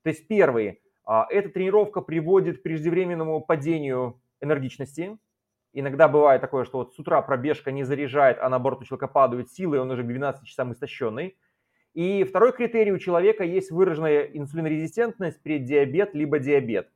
То 0.03 0.11
есть 0.11 0.29
первый– 0.29 0.79
а, 0.89 0.92
эта 1.05 1.49
тренировка 1.49 2.01
приводит 2.01 2.59
к 2.59 2.63
преждевременному 2.63 3.41
падению 3.41 4.21
энергичности. 4.41 5.17
Иногда 5.73 6.07
бывает 6.07 6.41
такое, 6.41 6.65
что 6.65 6.79
вот 6.79 6.93
с 6.93 6.99
утра 6.99 7.21
пробежка 7.21 7.71
не 7.71 7.83
заряжает, 7.83 8.37
а 8.39 8.49
наоборот 8.49 8.81
у 8.81 8.85
человека 8.85 9.07
падают 9.07 9.51
силы, 9.51 9.77
и 9.77 9.79
он 9.79 9.89
уже 9.91 10.03
к 10.03 10.07
12 10.07 10.45
часам 10.45 10.71
истощенный. 10.71 11.35
И 11.93 12.23
второй 12.23 12.53
критерий 12.53 12.91
у 12.91 12.97
человека 12.97 13.43
есть 13.43 13.71
выраженная 13.71 14.23
инсулинорезистентность, 14.23 15.41
преддиабет, 15.41 16.13
либо 16.13 16.39
диабет. 16.39 16.89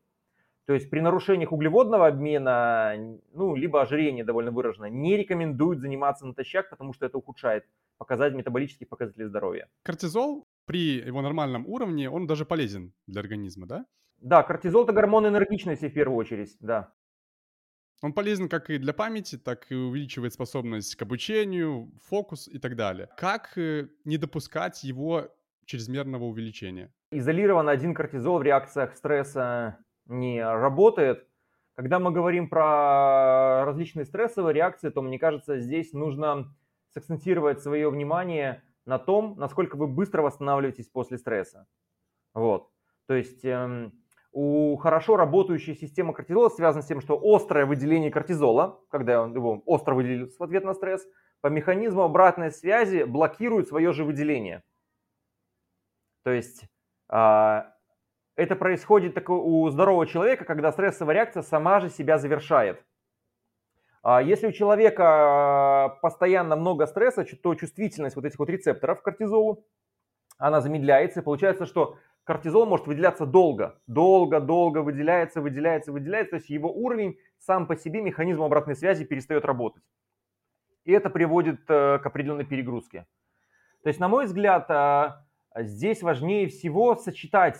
То 0.65 0.73
есть 0.73 0.89
при 0.89 0.99
нарушениях 0.99 1.53
углеводного 1.53 2.07
обмена, 2.07 2.93
ну, 3.33 3.55
либо 3.55 3.81
ожирение 3.81 4.25
довольно 4.25 4.51
выражено, 4.51 4.85
не 4.85 5.15
рекомендуют 5.15 5.79
заниматься 5.79 6.25
натощак, 6.25 6.69
потому 6.69 6.93
что 6.93 7.05
это 7.05 7.17
ухудшает 7.17 7.65
показать 7.97 8.33
метаболические 8.33 8.85
показатели 8.85 9.23
здоровья. 9.23 9.69
Кортизол 9.83 10.45
при 10.67 10.97
его 11.07 11.21
нормальном 11.21 11.65
уровне, 11.65 12.09
он 12.09 12.27
даже 12.27 12.45
полезен 12.45 12.93
для 13.07 13.21
организма, 13.21 13.65
да? 13.65 13.86
Да, 14.17 14.43
кортизол– 14.43 14.83
это 14.86 14.93
гормон 14.93 15.25
энергичности 15.27 15.88
в 15.89 15.93
первую 15.93 16.17
очередь, 16.17 16.55
да. 16.59 16.93
Он 18.03 18.13
полезен 18.13 18.47
как 18.47 18.69
и 18.69 18.77
для 18.77 18.93
памяти, 18.93 19.38
так 19.38 19.71
и 19.71 19.75
увеличивает 19.75 20.33
способность 20.33 20.95
к 20.95 21.01
обучению, 21.01 21.91
фокус 22.03 22.47
и 22.47 22.59
так 22.59 22.75
далее. 22.75 23.09
Как 23.17 23.57
э, 23.57 23.88
не 24.05 24.17
допускать 24.17 24.83
его 24.83 25.29
чрезмерного 25.65 26.25
увеличения? 26.25 26.91
Изолированно 27.12 27.71
один 27.71 27.95
кортизол 27.95 28.39
в 28.39 28.43
реакциях 28.43 28.95
стресса 28.95 29.77
не 30.05 30.43
работает. 30.43 31.27
Когда 31.75 32.00
мы 32.00 32.12
говорим 32.12 32.50
про 32.50 33.63
различные 33.65 34.05
стрессовые 34.05 34.53
реакции, 34.53 34.89
то, 34.89 35.01
мне 35.01 35.17
кажется, 35.17 35.59
здесь 35.59 35.93
нужно 35.93 36.53
сакцентировать 36.93 37.62
свое 37.62 37.89
внимание 37.89 38.63
на 38.88 38.98
том, 38.98 39.36
насколько 39.38 39.75
вы 39.75 39.88
быстро 39.88 40.22
восстанавливаетесь 40.22 40.88
после 40.88 41.17
стресса. 41.17 41.67
Вот. 42.34 42.70
То 43.08 43.13
есть 43.13 43.44
эм, 43.46 43.94
у 44.32 44.75
хорошо 44.77 45.17
работающей 45.17 45.75
системы 45.75 46.13
кортизола 46.13 46.50
связано 46.50 46.82
с 46.82 46.88
тем, 46.88 47.01
что 47.01 47.20
острое 47.22 47.65
выделение 47.65 48.12
кортизола, 48.12 48.79
когда 48.89 49.22
он 49.22 49.34
его 49.36 49.62
остро 49.65 49.94
выделил 49.94 50.29
в 50.38 50.41
ответ 50.41 50.63
на 50.63 50.74
стресс, 50.74 51.06
по 51.41 51.48
механизму 51.48 52.03
обратной 52.03 52.51
связи 52.51 53.03
блокирует 53.03 53.67
свое 53.67 53.91
же 53.91 54.03
выделение. 54.03 54.63
То 56.24 56.32
есть 56.32 56.63
э, 57.10 57.62
это 58.36 58.56
происходит 58.56 59.13
так 59.13 59.29
у 59.29 59.70
здорового 59.70 60.06
человека, 60.08 60.46
когда 60.46 60.72
стрессовая 60.72 61.15
реакция 61.15 61.44
сама 61.44 61.79
же 61.79 61.89
себя 61.89 62.17
завершает. 62.17 62.84
А 64.09 64.21
если 64.21 64.47
у 64.47 64.51
человека 64.53 65.03
а, 65.03 65.89
постоянно 66.01 66.55
много 66.55 66.87
стресса, 66.87 67.25
то 67.25 67.55
чувствительность 67.55 68.15
вот 68.15 68.23
этих 68.23 68.39
вот 68.39 68.49
рецепторов 68.49 69.01
к 69.01 69.03
кортизолу, 69.03 69.65
она 70.37 70.61
замедляется, 70.61 71.19
и 71.19 71.23
получается, 71.23 71.65
что 71.65 71.97
кортизол 72.23 72.65
может 72.65 72.87
выделяться 72.87 73.25
долго, 73.25 73.81
долго, 73.85 74.39
долго 74.39 74.77
выделяется, 74.77 75.41
выделяется, 75.41 75.91
выделяется, 75.91 76.29
то 76.29 76.35
есть 76.37 76.49
его 76.49 76.71
уровень 76.71 77.17
сам 77.39 77.67
по 77.67 77.75
себе 77.75 78.01
механизм 78.01 78.43
обратной 78.43 78.77
связи 78.77 79.03
перестает 79.03 79.43
работать. 79.43 79.83
И 80.85 80.93
это 80.93 81.09
приводит 81.09 81.69
э, 81.69 81.99
к 81.99 82.05
определенной 82.05 82.45
перегрузке. 82.45 83.07
То 83.83 83.89
есть, 83.89 83.99
на 83.99 84.07
мой 84.07 84.27
взгляд, 84.27 84.71
а, 84.71 85.25
здесь 85.53 86.01
важнее 86.01 86.47
всего 86.47 86.95
сочетать, 86.95 87.59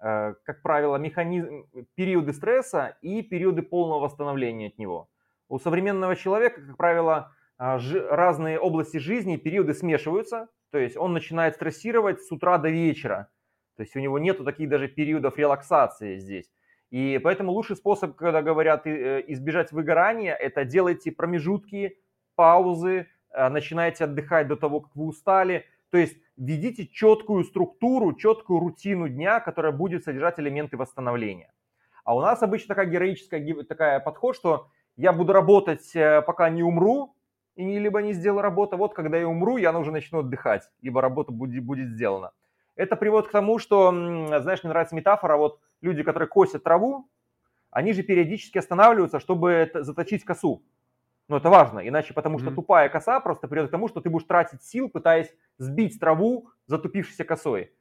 э, 0.00 0.34
как 0.44 0.60
правило, 0.60 0.96
механизм, 0.96 1.66
периоды 1.94 2.34
стресса 2.34 2.98
и 3.00 3.22
периоды 3.22 3.62
полного 3.62 4.00
восстановления 4.00 4.66
от 4.66 4.76
него. 4.76 5.08
У 5.48 5.58
современного 5.58 6.14
человека, 6.14 6.60
как 6.60 6.76
правило, 6.76 7.32
а, 7.56 7.78
разные 8.10 8.58
области 8.58 8.98
жизни, 8.98 9.36
периоды 9.36 9.74
смешиваются, 9.74 10.48
то 10.70 10.78
есть 10.78 10.96
он 10.96 11.12
начинает 11.12 11.54
стрессировать 11.54 12.22
с 12.22 12.30
утра 12.30 12.58
до 12.58 12.68
вечера. 12.68 13.30
То 13.76 13.82
есть 13.82 13.96
у 13.96 14.00
него 14.00 14.18
нету 14.18 14.44
таких 14.44 14.68
даже 14.68 14.88
периодов 14.88 15.38
релаксации 15.38 16.18
здесь. 16.18 16.50
И 16.90 17.20
поэтому 17.22 17.52
лучший 17.52 17.76
способ, 17.76 18.16
когда 18.16 18.42
говорят 18.42 18.86
э, 18.86 19.24
избежать 19.28 19.72
выгорания, 19.72 20.34
это 20.34 20.64
делайте 20.64 21.12
промежутки, 21.12 21.98
паузы, 22.34 23.06
э, 23.30 23.48
начинайте 23.48 24.04
отдыхать 24.04 24.48
до 24.48 24.56
того, 24.56 24.80
как 24.80 24.96
вы 24.96 25.06
устали. 25.06 25.66
То 25.90 25.98
есть 25.98 26.16
введите 26.36 26.86
четкую 26.86 27.44
структуру, 27.44 28.14
четкую 28.14 28.60
рутину 28.60 29.08
дня, 29.08 29.40
которая 29.40 29.72
будет 29.72 30.04
содержать 30.04 30.38
элементы 30.40 30.76
восстановления. 30.76 31.52
А 32.04 32.14
у 32.14 32.20
нас 32.20 32.42
обычно 32.42 32.68
такая 32.68 32.86
героическая 32.86 33.64
такая 33.64 34.00
подход, 34.00 34.34
что 34.34 34.68
я 34.98 35.12
буду 35.12 35.32
работать, 35.32 35.94
э, 35.94 36.22
пока 36.22 36.50
не 36.50 36.62
умру, 36.62 37.14
и 37.54 37.64
не, 37.64 37.78
либо 37.78 38.02
не 38.02 38.12
сделаю 38.12 38.42
работу. 38.42 38.76
Вот 38.76 38.94
когда 38.94 39.16
я 39.16 39.28
умру, 39.28 39.56
я 39.56 39.76
уже 39.78 39.92
начну 39.92 40.18
отдыхать, 40.20 40.68
либо 40.82 41.00
работа 41.00 41.32
будет, 41.32 41.64
будет 41.64 41.88
сделана. 41.88 42.32
Это 42.74 42.96
приводит 42.96 43.28
к 43.28 43.32
тому, 43.32 43.58
что, 43.58 43.90
знаешь, 43.90 44.62
мне 44.62 44.70
нравится 44.70 44.94
метафора, 44.94 45.36
вот 45.36 45.60
люди, 45.80 46.02
которые 46.02 46.28
косят 46.28 46.64
траву, 46.64 47.08
они 47.70 47.92
же 47.92 48.02
периодически 48.02 48.58
останавливаются, 48.58 49.20
чтобы 49.20 49.70
заточить 49.72 50.24
косу. 50.24 50.62
Но 51.28 51.36
это 51.36 51.48
важно, 51.48 51.86
иначе 51.86 52.14
потому 52.14 52.38
что 52.38 52.50
mm-hmm. 52.50 52.54
тупая 52.54 52.88
коса 52.88 53.20
просто 53.20 53.48
приведет 53.48 53.68
к 53.68 53.72
тому, 53.72 53.88
что 53.88 54.00
ты 54.00 54.10
будешь 54.10 54.26
тратить 54.26 54.62
сил, 54.62 54.88
пытаясь 54.88 55.32
сбить 55.58 56.00
траву 56.00 56.48
затупившейся 56.66 57.24
косой. 57.24 57.72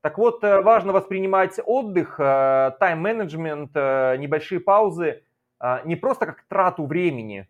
Так 0.00 0.18
вот, 0.18 0.42
э, 0.44 0.62
важно 0.62 0.92
воспринимать 0.92 1.58
отдых, 1.64 2.18
э, 2.18 2.72
тайм-менеджмент, 2.78 3.74
небольшие 3.74 4.60
паузы 4.60 5.22
не 5.84 5.96
просто 5.96 6.26
как 6.26 6.42
трату 6.48 6.86
времени, 6.86 7.48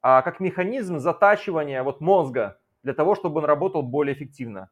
а 0.00 0.22
как 0.22 0.40
механизм 0.40 0.98
затачивания 0.98 1.82
вот 1.82 2.00
мозга 2.00 2.58
для 2.82 2.94
того, 2.94 3.14
чтобы 3.14 3.40
он 3.40 3.44
работал 3.44 3.82
более 3.82 4.14
эффективно. 4.14 4.70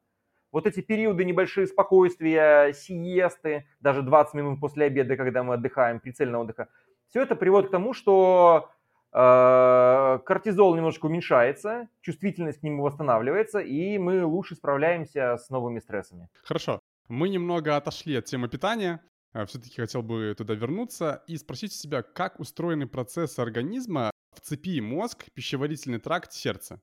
Вот 0.53 0.67
эти 0.67 0.81
периоды 0.81 1.25
небольшие 1.25 1.67
спокойствия, 1.67 2.73
сиесты, 2.73 3.67
даже 3.81 4.03
20 4.03 4.35
минут 4.35 4.61
после 4.61 4.87
обеда, 4.87 5.17
когда 5.17 5.43
мы 5.43 5.55
отдыхаем, 5.55 6.01
прицельного 6.01 6.43
отдыха, 6.43 6.69
все 7.09 7.23
это 7.23 7.37
приводит 7.37 7.69
к 7.69 7.73
тому, 7.73 7.93
что 7.93 8.71
э, 9.13 10.19
кортизол 10.25 10.75
немножко 10.77 11.07
уменьшается, 11.07 11.89
чувствительность 12.01 12.61
к 12.61 12.63
нему 12.63 12.85
восстанавливается, 12.85 13.59
и 13.59 13.99
мы 13.99 14.25
лучше 14.25 14.55
справляемся 14.55 15.37
с 15.37 15.51
новыми 15.51 15.81
стрессами. 15.81 16.29
Хорошо. 16.43 16.81
Мы 17.09 17.29
немного 17.29 17.77
отошли 17.77 18.17
от 18.17 18.25
темы 18.25 18.49
питания. 18.49 19.01
Э, 19.37 19.45
Все-таки 19.47 19.81
хотел 19.81 20.03
бы 20.03 20.35
туда 20.37 20.55
вернуться 20.55 21.23
и 21.27 21.37
спросить 21.37 21.73
себя, 21.73 22.03
как 22.03 22.41
устроены 22.41 22.87
процессы 22.87 23.41
организма 23.41 24.11
в 24.33 24.41
цепи 24.41 24.81
мозг, 24.81 25.27
пищеварительный 25.35 26.01
тракт, 26.01 26.33
сердце 26.33 26.81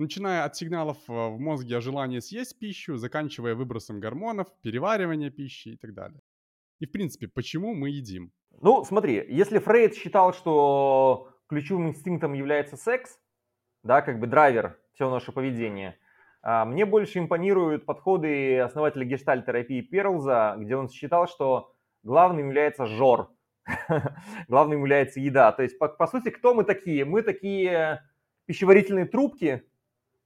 начиная 0.00 0.44
от 0.44 0.56
сигналов 0.56 0.96
э, 1.08 1.12
в 1.12 1.38
мозге 1.38 1.76
о 1.76 1.80
желании 1.80 2.20
съесть 2.20 2.58
пищу, 2.58 2.96
заканчивая 2.96 3.54
выбросом 3.54 4.00
гормонов, 4.00 4.48
переваривания 4.62 5.30
пищи 5.30 5.68
и 5.68 5.76
так 5.76 5.94
далее. 5.94 6.20
И, 6.80 6.86
в 6.86 6.90
принципе, 6.92 7.28
почему 7.28 7.74
мы 7.74 7.90
едим? 7.90 8.32
Ну, 8.62 8.84
смотри, 8.84 9.24
если 9.28 9.58
Фрейд 9.58 9.94
считал, 9.94 10.32
что 10.32 11.28
ключевым 11.48 11.88
инстинктом 11.88 12.32
является 12.32 12.76
секс, 12.76 13.18
да, 13.82 14.00
как 14.02 14.18
бы 14.18 14.26
драйвер 14.26 14.78
всего 14.94 15.10
нашего 15.10 15.34
поведения, 15.34 15.90
а, 15.90 15.99
мне 16.42 16.86
больше 16.86 17.18
импонируют 17.18 17.84
подходы 17.84 18.58
основателя 18.60 19.04
гештальтерапии 19.04 19.82
Перлза, 19.82 20.54
где 20.58 20.76
он 20.76 20.88
считал, 20.88 21.28
что 21.28 21.72
главным 22.02 22.46
является 22.48 22.86
жор, 22.86 23.30
главным 24.48 24.80
является 24.80 25.20
еда. 25.20 25.52
То 25.52 25.62
есть, 25.62 25.78
по, 25.78 25.88
по 25.88 26.06
сути, 26.06 26.30
кто 26.30 26.54
мы 26.54 26.64
такие? 26.64 27.04
Мы 27.04 27.22
такие 27.22 28.02
пищеварительные 28.46 29.04
трубки, 29.04 29.62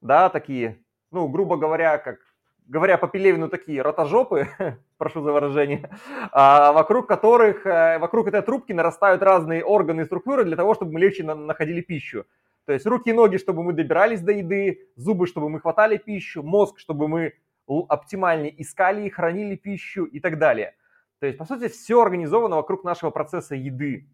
да, 0.01 0.29
такие, 0.29 0.83
ну, 1.11 1.29
грубо 1.29 1.57
говоря, 1.57 1.99
как 1.99 2.19
говоря 2.67 2.97
по 2.99 3.09
Пелевину, 3.09 3.49
такие 3.49 3.83
ротожопы, 3.83 4.49
прошу 4.99 5.23
за 5.23 5.33
выражение, 5.33 5.91
а, 6.33 6.73
вокруг 6.73 7.07
которых, 7.07 7.67
э, 7.67 7.99
вокруг 7.99 8.29
этой 8.29 8.43
трубки 8.43 8.73
нарастают 8.73 9.23
разные 9.23 9.65
органы 9.65 10.03
и 10.03 10.05
структуры 10.05 10.45
для 10.45 10.57
того, 10.57 10.75
чтобы 10.75 10.93
мы 10.93 11.01
легче 11.01 11.25
находили 11.25 11.81
пищу. 11.81 12.25
То 12.67 12.73
есть 12.73 12.87
руки 12.87 13.11
и 13.11 13.13
ноги, 13.13 13.37
чтобы 13.37 13.63
мы 13.63 13.73
добирались 13.73 14.21
до 14.21 14.33
еды, 14.33 14.89
зубы, 14.97 15.27
чтобы 15.27 15.51
мы 15.51 15.61
хватали 15.61 15.99
пищу, 15.99 16.43
мозг, 16.43 16.79
чтобы 16.79 17.09
мы 17.09 17.35
оптимальнее 17.67 18.61
искали 18.61 19.07
и 19.07 19.11
хранили 19.11 19.57
пищу 19.57 20.05
и 20.05 20.21
так 20.21 20.39
далее. 20.39 20.75
То 21.21 21.27
есть, 21.27 21.39
по 21.39 21.45
сути, 21.45 21.69
все 21.69 22.01
организовано 22.03 22.57
вокруг 22.57 22.85
нашего 22.85 23.11
процесса 23.11 23.55
еды. 23.55 24.09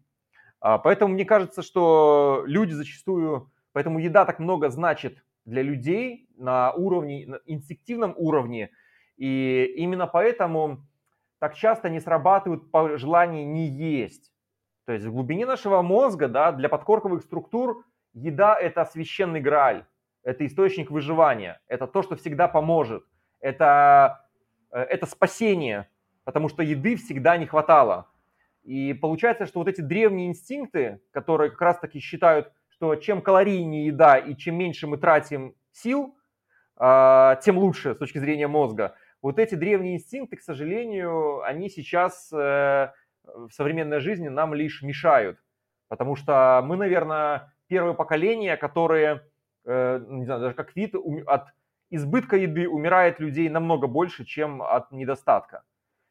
А, 0.59 0.77
поэтому 0.77 1.13
мне 1.13 1.25
кажется, 1.25 1.61
что 1.61 2.43
люди 2.45 2.71
зачастую, 2.71 3.51
поэтому 3.73 3.99
еда 3.99 4.25
так 4.25 4.39
много 4.39 4.69
значит 4.69 5.23
для 5.45 5.61
людей 5.61 6.29
на 6.37 6.71
уровне, 6.71 7.25
на 7.27 7.39
инстинктивном 7.45 8.13
уровне. 8.17 8.69
И 9.17 9.73
именно 9.77 10.07
поэтому 10.07 10.87
так 11.39 11.55
часто 11.55 11.89
не 11.89 11.99
срабатывают 11.99 12.63
желание 12.99 13.45
не 13.45 13.67
есть. 13.67 14.31
То 14.85 14.93
есть 14.93 15.05
в 15.05 15.11
глубине 15.11 15.45
нашего 15.45 15.81
мозга, 15.81 16.27
да, 16.27 16.51
для 16.51 16.69
подкорковых 16.69 17.23
структур 17.23 17.85
еда– 18.13 18.57
это 18.61 18.85
священный 18.85 19.41
грааль, 19.41 19.85
это 20.23 20.45
источник 20.45 20.91
выживания, 20.91 21.61
это 21.67 21.87
то, 21.87 22.01
что 22.03 22.15
всегда 22.15 22.47
поможет, 22.47 23.03
это, 23.39 24.25
э, 24.71 24.79
это 24.79 25.05
спасение, 25.05 25.89
потому 26.23 26.49
что 26.49 26.63
еды 26.63 26.95
всегда 26.95 27.37
не 27.37 27.45
хватало. 27.45 28.07
И 28.63 28.93
получается, 28.93 29.45
что 29.45 29.59
вот 29.59 29.67
эти 29.67 29.81
древние 29.81 30.27
инстинкты, 30.27 31.01
которые 31.11 31.49
как 31.49 31.61
раз-таки 31.61 31.99
считают 31.99 32.51
что 32.81 32.95
чем 32.95 33.21
калорийнее 33.21 33.85
еда 33.85 34.17
и 34.17 34.35
чем 34.35 34.55
меньше 34.55 34.87
мы 34.87 34.97
тратим 34.97 35.53
сил, 35.71 36.17
а, 36.77 37.35
тем 37.35 37.59
лучше 37.59 37.93
с 37.93 37.97
точки 37.99 38.17
зрения 38.17 38.47
мозга. 38.47 38.95
Вот 39.21 39.37
эти 39.37 39.53
древние 39.53 39.97
инстинкты, 39.97 40.37
к 40.37 40.41
сожалению, 40.41 41.43
они 41.43 41.69
сейчас 41.69 42.33
э, 42.33 42.91
в 43.23 43.51
современной 43.51 43.99
жизни 43.99 44.29
нам 44.29 44.55
лишь 44.55 44.81
мешают. 44.81 45.37
Потому 45.89 46.15
что 46.15 46.63
мы, 46.65 46.75
наверное, 46.75 47.53
первое 47.71 47.93
поколение, 47.93 48.57
которое, 48.57 49.23
э, 49.63 50.05
не 50.05 50.25
знаю, 50.25 50.41
даже 50.41 50.55
как 50.55 50.75
вид, 50.75 50.93
от 51.25 51.47
избытка 51.89 52.35
еды 52.35 52.67
умирает 52.67 53.21
людей 53.21 53.47
намного 53.47 53.87
больше, 53.87 54.25
чем 54.25 54.61
от 54.61 54.91
недостатка. 54.91 55.63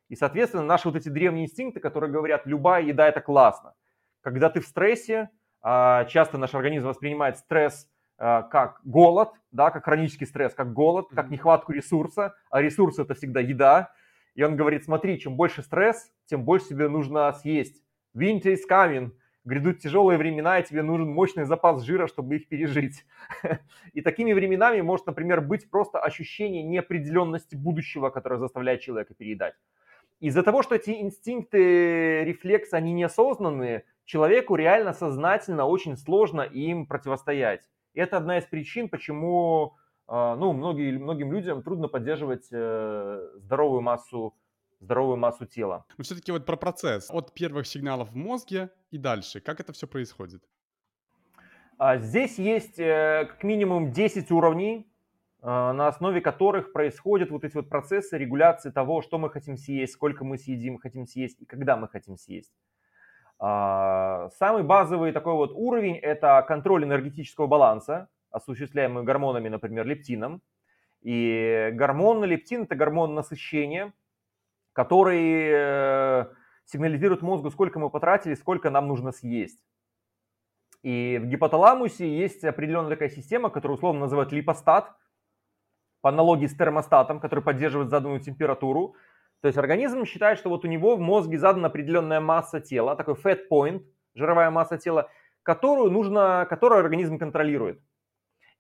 И, 0.09 0.17
соответственно, 0.17 0.65
наши 0.65 0.89
вот 0.89 0.97
эти 0.97 1.11
древние 1.11 1.45
инстинкты, 1.45 1.79
которые 1.79 2.11
говорят, 2.11 2.47
любая 2.47 2.83
еда 2.83 3.07
это 3.07 3.21
классно. 3.21 3.75
Когда 4.23 4.49
ты 4.49 4.61
в 4.61 4.67
стрессе, 4.67 5.29
а, 5.61 6.07
часто 6.07 6.39
наш 6.39 6.55
организм 6.55 6.87
воспринимает 6.87 7.37
стресс 7.37 7.87
а, 8.17 8.41
как 8.41 8.81
голод, 8.85 9.29
да, 9.53 9.71
как 9.71 9.85
хронический 9.85 10.25
стресс, 10.25 10.55
как 10.55 10.73
голод, 10.73 11.09
как 11.15 11.29
нехватку 11.29 11.73
ресурса, 11.73 12.35
а 12.51 12.63
ресурс 12.63 12.99
это 12.99 13.13
всегда 13.13 13.41
еда. 13.41 13.93
И 14.35 14.43
он 14.43 14.57
говорит, 14.57 14.85
смотри, 14.85 15.21
чем 15.21 15.37
больше 15.37 15.63
стресс, 15.63 16.11
тем 16.25 16.43
больше 16.43 16.69
тебе 16.69 16.89
нужно 16.89 17.31
съесть. 17.35 17.83
Winter 18.17 18.55
is 18.55 18.61
coming. 18.67 19.11
Грядут 19.45 19.79
тяжелые 19.79 20.19
времена, 20.19 20.59
и 20.59 20.65
тебе 20.65 20.83
нужен 20.83 21.09
мощный 21.09 21.45
запас 21.45 21.83
жира, 21.83 22.07
чтобы 22.07 22.37
их 22.37 22.49
пережить. 22.49 23.07
И 23.95 24.03
такими 24.03 24.35
временами 24.35 24.83
может, 24.83 25.07
например, 25.07 25.41
быть 25.41 25.71
просто 25.71 25.99
ощущение 25.99 26.63
неопределенности 26.63 27.57
будущего, 27.57 28.11
которое 28.11 28.39
заставляет 28.39 28.81
человека 28.81 29.15
переедать. 29.15 29.55
Из-за 30.21 30.43
того, 30.43 30.63
что 30.63 30.75
эти 30.75 30.91
инстинкты, 30.91 32.25
рефлексы, 32.25 32.75
они 32.75 32.93
неосознанные, 32.93 33.85
человеку 34.05 34.57
реально 34.57 34.93
сознательно 34.93 35.65
очень 35.65 35.97
сложно 35.97 36.43
им 36.43 36.87
противостоять. 36.87 37.63
И 37.95 38.01
это 38.01 38.19
одна 38.19 38.37
из 38.37 38.45
причин, 38.45 38.91
почему 38.91 39.77
а, 40.13 40.35
ну, 40.35 40.53
многие, 40.53 40.99
многим 40.99 41.33
людям 41.33 41.63
трудно 41.63 41.87
поддерживать 41.87 42.49
э, 42.51 43.29
здоровую 43.37 43.81
массу 43.81 44.35
здоровую 44.81 45.17
массу 45.17 45.47
тела. 45.47 45.85
Но 45.99 46.05
все-таки 46.05 46.33
вот 46.33 46.47
про 46.47 46.57
процесс. 46.57 47.09
От 47.11 47.33
первых 47.35 47.67
сигналов 47.67 48.11
в 48.11 48.17
мозге 48.17 48.71
и 48.91 48.99
дальше. 48.99 49.41
Как 49.41 49.61
это 49.61 49.73
все 49.73 49.87
происходит? 49.87 50.43
А, 51.79 51.99
здесь 51.99 52.39
есть 52.39 52.79
э, 52.79 53.27
как 53.31 53.43
минимум 53.43 53.93
10 53.93 54.31
уровней, 54.31 54.87
а, 55.43 55.73
на 55.73 55.89
основе 55.89 56.21
которых 56.21 56.73
происходят 56.73 57.31
вот 57.31 57.45
эти 57.45 57.57
вот 57.57 57.69
процессы 57.69 58.19
регуляции 58.19 58.71
того, 58.71 59.01
что 59.01 59.19
мы 59.19 59.31
хотим 59.31 59.57
съесть, 59.57 59.95
сколько 59.95 60.25
мы 60.25 60.37
съедим, 60.37 60.79
хотим 60.79 61.07
съесть 61.07 61.41
и 61.41 61.47
когда 61.47 61.77
мы 61.77 61.89
хотим 61.89 62.17
съесть. 62.17 62.53
А, 63.39 64.29
самый 64.39 64.63
базовый 64.63 65.13
такой 65.13 65.33
вот 65.35 65.53
уровень– 65.55 65.97
это 66.03 66.45
контроль 66.47 66.85
энергетического 66.85 67.47
баланса, 67.47 68.09
осуществляемый 68.31 69.03
гормонами, 69.03 69.49
например, 69.49 69.87
лептином. 69.87 70.43
И 71.01 71.71
гормон 71.73 72.23
лептин– 72.25 72.63
это 72.65 72.75
гормон 72.77 73.15
насыщения, 73.15 73.95
который 74.73 75.51
э, 75.53 76.27
сигнализирует 76.65 77.23
мозгу, 77.23 77.51
сколько 77.51 77.79
мы 77.79 77.91
потратили, 77.91 78.35
сколько 78.35 78.71
нам 78.71 78.89
нужно 78.89 79.13
съесть. 79.13 79.63
И 80.83 81.19
в 81.23 81.27
гипоталамусе 81.27 82.09
есть 82.09 82.43
определенная 82.45 82.91
такая 82.91 83.11
система, 83.11 83.51
которую 83.51 83.77
условно 83.77 84.01
называют 84.01 84.33
липостат, 84.33 84.95
по 86.01 86.09
аналогии 86.09 86.47
с 86.47 86.57
термостатом, 86.57 87.21
который 87.21 87.45
поддерживает 87.45 87.91
заданную 87.91 88.21
температуру. 88.21 88.95
То 89.43 89.49
есть 89.49 89.59
организм 89.59 90.05
считает, 90.05 90.39
что 90.39 90.49
вот 90.49 90.65
у 90.65 90.69
него 90.69 90.97
в 90.97 91.01
мозге 91.01 91.39
задана 91.39 91.69
определенная 91.69 92.21
масса 92.21 92.61
тела, 92.61 92.97
такой 92.97 93.15
fat 93.15 93.41
point, 93.51 93.85
жировая 94.15 94.51
масса 94.51 94.79
тела, 94.79 95.11
которую 95.43 95.91
нужно, 95.91 96.47
которую 96.49 96.81
организм 96.81 97.19
контролирует. 97.19 97.81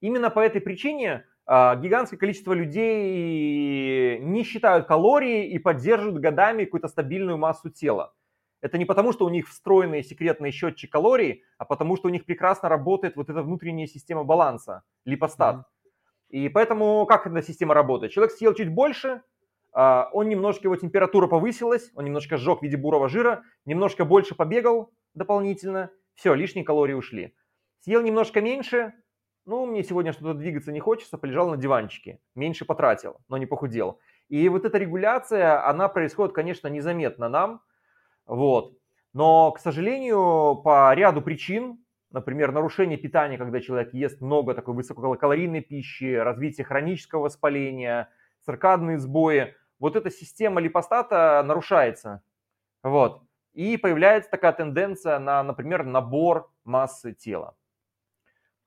Именно 0.00 0.30
по 0.30 0.40
этой 0.40 0.60
причине 0.60 1.24
гигантское 1.46 2.18
количество 2.18 2.52
людей 2.52 4.18
не 4.20 4.44
считают 4.44 4.86
калории 4.86 5.50
и 5.50 5.58
поддерживают 5.58 6.20
годами 6.20 6.64
какую-то 6.64 6.88
стабильную 6.88 7.38
массу 7.38 7.70
тела. 7.70 8.14
Это 8.60 8.76
не 8.76 8.84
потому, 8.84 9.12
что 9.12 9.24
у 9.24 9.30
них 9.30 9.48
встроенный 9.48 10.02
секретный 10.02 10.50
счетчик 10.50 10.92
калорий, 10.92 11.44
а 11.58 11.64
потому, 11.64 11.96
что 11.96 12.08
у 12.08 12.10
них 12.10 12.26
прекрасно 12.26 12.68
работает 12.68 13.16
вот 13.16 13.30
эта 13.30 13.42
внутренняя 13.42 13.86
система 13.86 14.22
баланса, 14.22 14.82
липостат. 15.04 15.56
Mm-hmm. 15.56 15.64
И 16.30 16.48
поэтому 16.48 17.06
как 17.06 17.26
эта 17.26 17.42
система 17.42 17.74
работает? 17.74 18.12
Человек 18.12 18.32
съел 18.32 18.54
чуть 18.54 18.68
больше, 18.68 19.22
а, 19.72 20.10
он 20.12 20.28
немножко, 20.28 20.64
его 20.64 20.76
температура 20.76 21.26
повысилась, 21.26 21.90
он 21.94 22.04
немножко 22.04 22.36
сжег 22.36 22.60
в 22.60 22.62
виде 22.62 22.76
бурого 22.76 23.08
жира, 23.08 23.42
немножко 23.64 24.04
больше 24.04 24.34
побегал 24.34 24.92
дополнительно, 25.14 25.90
все, 26.14 26.34
лишние 26.34 26.64
калории 26.64 26.94
ушли. 26.94 27.34
Съел 27.80 28.02
немножко 28.02 28.42
меньше, 28.42 28.92
ну, 29.46 29.66
мне 29.66 29.82
сегодня 29.82 30.12
что-то 30.12 30.34
двигаться 30.34 30.72
не 30.72 30.80
хочется, 30.80 31.18
полежал 31.18 31.48
на 31.50 31.56
диванчике, 31.56 32.20
меньше 32.34 32.64
потратил, 32.64 33.18
но 33.28 33.36
не 33.36 33.46
похудел. 33.46 33.98
И 34.28 34.48
вот 34.48 34.64
эта 34.64 34.78
регуляция, 34.78 35.66
она 35.66 35.88
происходит, 35.88 36.34
конечно, 36.34 36.68
незаметно 36.68 37.28
нам, 37.28 37.62
вот. 38.26 38.76
Но, 39.12 39.50
к 39.50 39.58
сожалению, 39.58 40.60
по 40.62 40.94
ряду 40.94 41.20
причин, 41.20 41.84
например, 42.10 42.52
нарушение 42.52 42.96
питания, 42.96 43.38
когда 43.38 43.60
человек 43.60 43.92
ест 43.92 44.20
много 44.20 44.54
такой 44.54 44.74
высококалорийной 44.74 45.62
пищи, 45.62 46.14
развитие 46.14 46.64
хронического 46.64 47.22
воспаления, 47.22 48.08
циркадные 48.44 48.98
сбои, 48.98 49.54
вот 49.80 49.96
эта 49.96 50.10
система 50.10 50.60
липостата 50.60 51.42
нарушается. 51.44 52.22
Вот. 52.82 53.22
И 53.52 53.76
появляется 53.76 54.30
такая 54.30 54.52
тенденция 54.52 55.18
на, 55.18 55.42
например, 55.42 55.84
набор 55.84 56.50
массы 56.64 57.12
тела. 57.12 57.56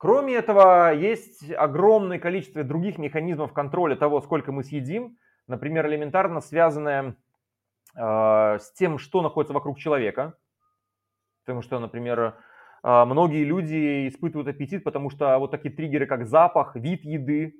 Кроме 0.04 0.34
этого, 0.34 0.92
есть 0.92 1.50
огромное 1.50 2.18
количество 2.18 2.62
других 2.62 2.98
механизмов 2.98 3.54
контроля 3.54 3.96
того, 3.96 4.20
сколько 4.20 4.52
мы 4.52 4.62
съедим, 4.62 5.16
например, 5.46 5.86
элементарно 5.86 6.42
связанное 6.42 7.16
э, 7.96 8.58
с 8.60 8.70
тем, 8.74 8.98
что 8.98 9.22
находится 9.22 9.54
вокруг 9.54 9.78
человека. 9.78 10.34
Потому 11.46 11.62
что, 11.62 11.78
например, 11.78 12.20
э, 12.82 13.04
многие 13.06 13.44
люди 13.44 14.06
испытывают 14.08 14.46
аппетит, 14.46 14.84
потому 14.84 15.08
что 15.08 15.38
вот 15.38 15.50
такие 15.50 15.74
триггеры, 15.74 16.04
как 16.04 16.26
запах, 16.26 16.76
вид 16.76 17.02
еды, 17.02 17.54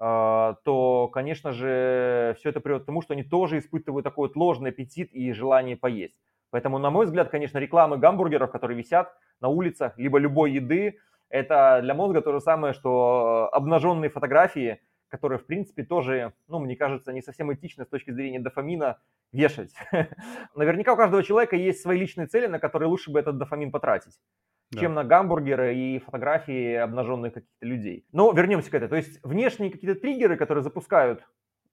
э, 0.00 0.54
то, 0.64 1.08
конечно 1.12 1.52
же, 1.52 2.34
все 2.40 2.48
это 2.48 2.58
приводит 2.58 2.82
к 2.82 2.86
тому, 2.86 3.00
что 3.00 3.14
они 3.14 3.22
тоже 3.22 3.58
испытывают 3.58 4.02
такой 4.02 4.26
вот 4.26 4.36
ложный 4.36 4.70
аппетит 4.70 5.12
и 5.12 5.30
желание 5.32 5.76
поесть. 5.76 6.18
Поэтому, 6.50 6.78
на 6.78 6.90
мой 6.90 7.06
взгляд, 7.06 7.28
конечно, 7.28 7.58
рекламы 7.58 7.96
гамбургеров, 7.96 8.50
которые 8.50 8.76
висят 8.76 9.14
на 9.40 9.46
улицах, 9.46 9.96
либо 9.98 10.18
любой 10.18 10.50
еды, 10.50 10.98
это 11.30 11.80
для 11.82 11.94
мозга 11.94 12.20
то 12.20 12.32
же 12.32 12.40
самое, 12.40 12.74
что 12.74 13.48
обнаженные 13.52 14.10
фотографии, 14.10 14.80
которые, 15.08 15.38
в 15.38 15.46
принципе, 15.46 15.84
тоже, 15.84 16.34
ну, 16.48 16.58
мне 16.58 16.76
кажется, 16.76 17.12
не 17.12 17.22
совсем 17.22 17.52
этично 17.52 17.84
с 17.84 17.88
точки 17.88 18.10
зрения 18.10 18.40
дофамина 18.40 18.98
вешать. 19.32 19.72
Наверняка 20.54 20.92
у 20.92 20.96
каждого 20.96 21.22
человека 21.22 21.56
есть 21.56 21.82
свои 21.82 21.98
личные 21.98 22.26
цели, 22.26 22.46
на 22.46 22.58
которые 22.58 22.88
лучше 22.88 23.10
бы 23.10 23.18
этот 23.18 23.38
дофамин 23.38 23.70
потратить, 23.70 24.20
да. 24.70 24.80
чем 24.80 24.94
на 24.94 25.04
гамбургеры 25.04 25.74
и 25.74 25.98
фотографии 26.00 26.74
обнаженных 26.74 27.34
каких-то 27.34 27.66
людей. 27.66 28.06
Но 28.12 28.30
вернемся 28.32 28.70
к 28.70 28.74
этому. 28.74 28.90
То 28.90 28.96
есть 28.96 29.22
внешние 29.24 29.70
какие-то 29.70 29.98
триггеры, 29.98 30.36
которые 30.36 30.62
запускают 30.62 31.24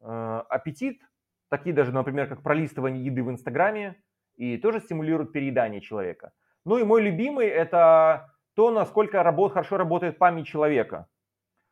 э, 0.01 0.41
аппетит, 0.49 1.01
такие 1.49 1.75
даже, 1.75 1.91
например, 1.91 2.27
как 2.27 2.43
пролистывание 2.43 3.03
еды 3.03 3.23
в 3.23 3.29
Инстаграме, 3.31 3.95
и 4.35 4.57
тоже 4.57 4.81
стимулируют 4.81 5.31
переедание 5.31 5.81
человека. 5.81 6.31
Ну 6.63 6.77
и 6.77 6.83
мой 6.83 7.01
любимый– 7.01 7.47
это 7.47 8.36
то, 8.57 8.71
насколько 8.71 9.21
работ, 9.21 9.53
хорошо 9.53 9.77
работает 9.77 10.17
память 10.17 10.47
человека. 10.47 11.07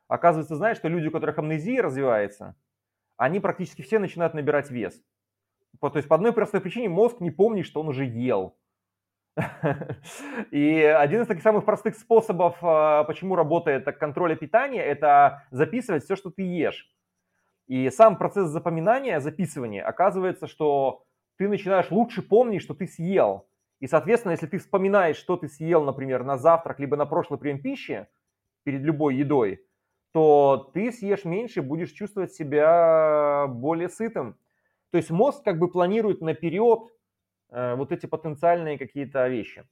Оказывается, 0.07 0.55
знаешь, 0.55 0.77
что 0.77 0.87
люди, 0.87 1.07
у 1.07 1.11
которых 1.11 1.39
амнезия 1.39 1.81
развивается, 1.81 2.55
они 3.17 3.39
практически 3.39 3.81
все 3.81 3.97
начинают 3.97 4.35
набирать 4.35 4.69
вес. 4.69 5.01
То 5.81 5.91
есть 5.95 6.07
по 6.07 6.15
одной 6.15 6.31
простой 6.31 6.61
причине 6.61 6.87
мозг 6.89 7.21
не 7.21 7.31
помнит, 7.31 7.65
что 7.65 7.81
он 7.81 7.87
уже 7.87 8.05
ел. 8.05 8.55
И 10.51 10.79
один 10.79 11.23
из 11.23 11.27
таких 11.27 11.41
самых 11.41 11.65
простых 11.65 11.95
способов, 11.95 12.55
а, 12.61 13.03
почему 13.05 13.35
работает 13.35 13.85
контроль 13.97 14.37
питания, 14.37 14.83
это 14.83 15.43
записывать 15.49 16.03
все, 16.03 16.15
что 16.15 16.29
ты 16.29 16.43
ешь. 16.43 16.93
И 17.65 17.89
сам 17.89 18.15
процесс 18.15 18.49
запоминания, 18.49 19.19
записывания, 19.19 19.83
оказывается, 19.83 20.45
что 20.45 21.03
ты 21.37 21.49
начинаешь 21.49 21.89
лучше 21.89 22.21
помнить, 22.21 22.61
что 22.61 22.75
ты 22.75 22.85
съел. 22.85 23.47
И, 23.79 23.87
соответственно, 23.87 24.31
если 24.31 24.47
ты 24.47 24.57
вспоминаешь, 24.57 25.17
что 25.17 25.37
ты 25.37 25.47
съел, 25.47 25.83
например, 25.83 26.23
на 26.23 26.37
завтрак, 26.37 26.79
либо 26.79 26.95
на 26.95 27.05
прошлый 27.05 27.39
прием 27.39 27.61
пищи, 27.61 28.07
перед 28.63 28.81
любой 28.81 29.15
едой, 29.15 29.65
то 30.11 30.71
ты 30.73 30.91
съешь 30.91 31.25
меньше, 31.25 31.61
будешь 31.61 31.91
чувствовать 31.91 32.33
себя 32.33 33.47
более 33.47 33.89
сытым. 33.89 34.37
То 34.91 34.97
есть 34.97 35.11
мозг 35.11 35.43
как 35.43 35.59
бы 35.59 35.69
планирует 35.69 36.21
наперед 36.21 36.87
э, 37.51 37.75
вот 37.75 37.91
эти 37.91 38.05
потенциальные 38.05 38.77
какие-то 38.77 39.27
вещи. 39.27 39.65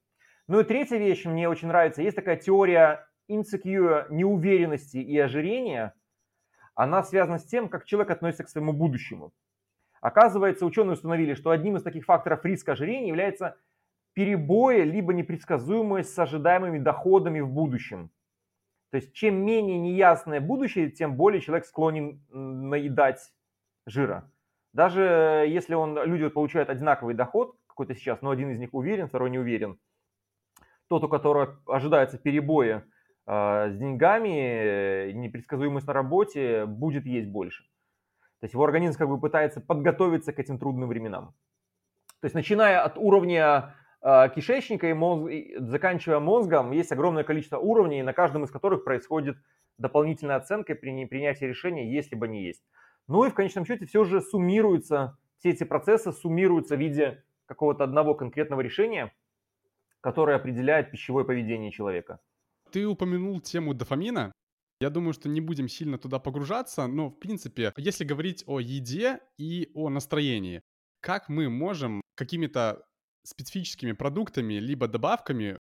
Ну 0.48 0.60
и 0.60 0.66
третья 0.66 0.98
вещь 0.98 1.26
мне 1.26 1.48
очень 1.48 1.70
нравится. 1.70 2.02
Есть 2.02 2.18
такая 2.18 2.36
теория 2.36 3.08
insecure 3.30 4.06
неуверенности 4.10 4.98
и 4.98 5.18
ожирения. 5.18 5.94
Она 6.76 7.04
связана 7.04 7.40
с 7.40 7.46
тем, 7.46 7.70
как 7.70 7.86
человек 7.86 8.12
относится 8.12 8.44
к 8.44 8.50
своему 8.50 8.74
будущему. 8.74 9.32
Оказывается, 10.02 10.66
ученые 10.66 10.96
установили, 10.96 11.34
что 11.34 11.52
одним 11.52 11.78
из 11.78 11.84
таких 11.84 12.04
факторов 12.04 12.44
риска 12.44 12.74
ожирения 12.74 13.08
является 13.08 13.56
перебои 14.14 14.82
либо 14.82 15.14
непредсказуемость 15.14 16.14
с 16.14 16.20
ожидаемыми 16.20 16.80
доходами 16.80 17.40
в 17.40 17.50
будущем. 17.50 18.12
То 18.92 18.98
есть 18.98 19.14
чем 19.14 19.44
менее 19.44 19.80
неясное 19.80 20.40
будущее, 20.40 20.92
тем 20.92 21.16
более 21.16 21.42
человек 21.42 21.66
склонен 21.66 22.22
наедать 22.30 23.34
жира. 23.86 24.32
Даже 24.74 25.46
если 25.48 25.76
он, 25.76 25.98
люди 26.04 26.28
получают 26.30 26.70
одинаковый 26.70 27.16
доход, 27.16 27.56
какой-то 27.68 27.96
сейчас, 27.96 28.22
но 28.22 28.30
один 28.30 28.52
из 28.52 28.60
них 28.60 28.74
уверен, 28.74 29.08
второй 29.08 29.30
не 29.30 29.40
уверен, 29.40 29.80
тот, 30.88 31.04
у 31.04 31.10
которого 31.10 31.60
ожидается 31.66 32.18
перебои 32.18 32.84
э, 33.26 33.70
с 33.72 33.76
деньгами, 33.76 35.12
непредсказуемость 35.12 35.88
на 35.88 35.94
работе, 35.94 36.66
будет 36.66 37.06
есть 37.06 37.30
больше. 37.30 37.64
То 38.40 38.46
есть 38.46 38.54
его 38.54 38.64
организм 38.64 38.98
как 38.98 39.10
бы 39.10 39.20
пытается 39.20 39.62
подготовиться 39.62 40.34
к 40.34 40.40
этим 40.40 40.60
трудным 40.60 40.90
временам. 40.90 41.34
То 42.20 42.26
есть 42.26 42.36
начиная 42.36 42.82
от 42.84 42.98
уровня 42.98 43.46
э, 43.48 43.83
кишечника 44.04 44.90
и, 44.90 44.94
мозг, 44.94 45.32
заканчивая 45.58 46.20
мозгом, 46.20 46.72
есть 46.72 46.92
огромное 46.92 47.24
количество 47.24 47.58
уровней, 47.58 48.04
на 48.04 48.14
каждом 48.14 48.44
из 48.44 48.52
которых 48.52 48.84
происходит 48.84 49.38
дополнительная 49.78 50.36
оценка 50.36 50.76
при 50.76 51.06
принятии 51.06 51.46
решения, 51.46 51.92
есть 51.92 52.12
либо 52.12 52.28
не 52.28 52.44
есть. 52.44 52.64
Ну 53.08 53.26
и 53.26 53.30
в 53.30 53.34
конечном 53.34 53.66
счете 53.66 53.86
все 53.86 54.04
же 54.04 54.22
суммируются, 54.22 55.18
все 55.38 55.50
эти 55.50 55.64
процессы 55.64 56.12
суммируются 56.12 56.76
в 56.76 56.80
виде 56.80 57.24
какого-то 57.46 57.84
одного 57.84 58.14
конкретного 58.14 58.62
решения, 58.62 59.14
которое 60.02 60.36
определяет 60.36 60.92
пищевое 60.92 61.26
поведение 61.26 61.72
человека. 61.72 62.20
Ты 62.72 62.86
упомянул 62.86 63.40
тему 63.40 63.74
дофамина. 63.74 64.32
Я 64.82 64.90
думаю, 64.90 65.14
что 65.14 65.30
не 65.30 65.40
будем 65.40 65.70
сильно 65.70 65.98
туда 65.98 66.20
погружаться, 66.20 66.88
но, 66.88 67.10
в 67.10 67.20
принципе, 67.20 67.72
если 67.78 68.04
говорить 68.04 68.44
о 68.48 68.60
еде 68.60 69.20
и 69.38 69.72
о 69.76 69.90
настроении, 69.90 70.62
как 71.00 71.30
мы 71.30 71.50
можем 71.50 72.02
какими-то 72.16 72.84
специфическими 73.26 73.94
продуктами 73.94 74.56
либо 74.56 74.88
добавками 74.88 75.58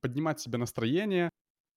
поднимать 0.00 0.40
себе 0.40 0.58
настроение, 0.58 1.30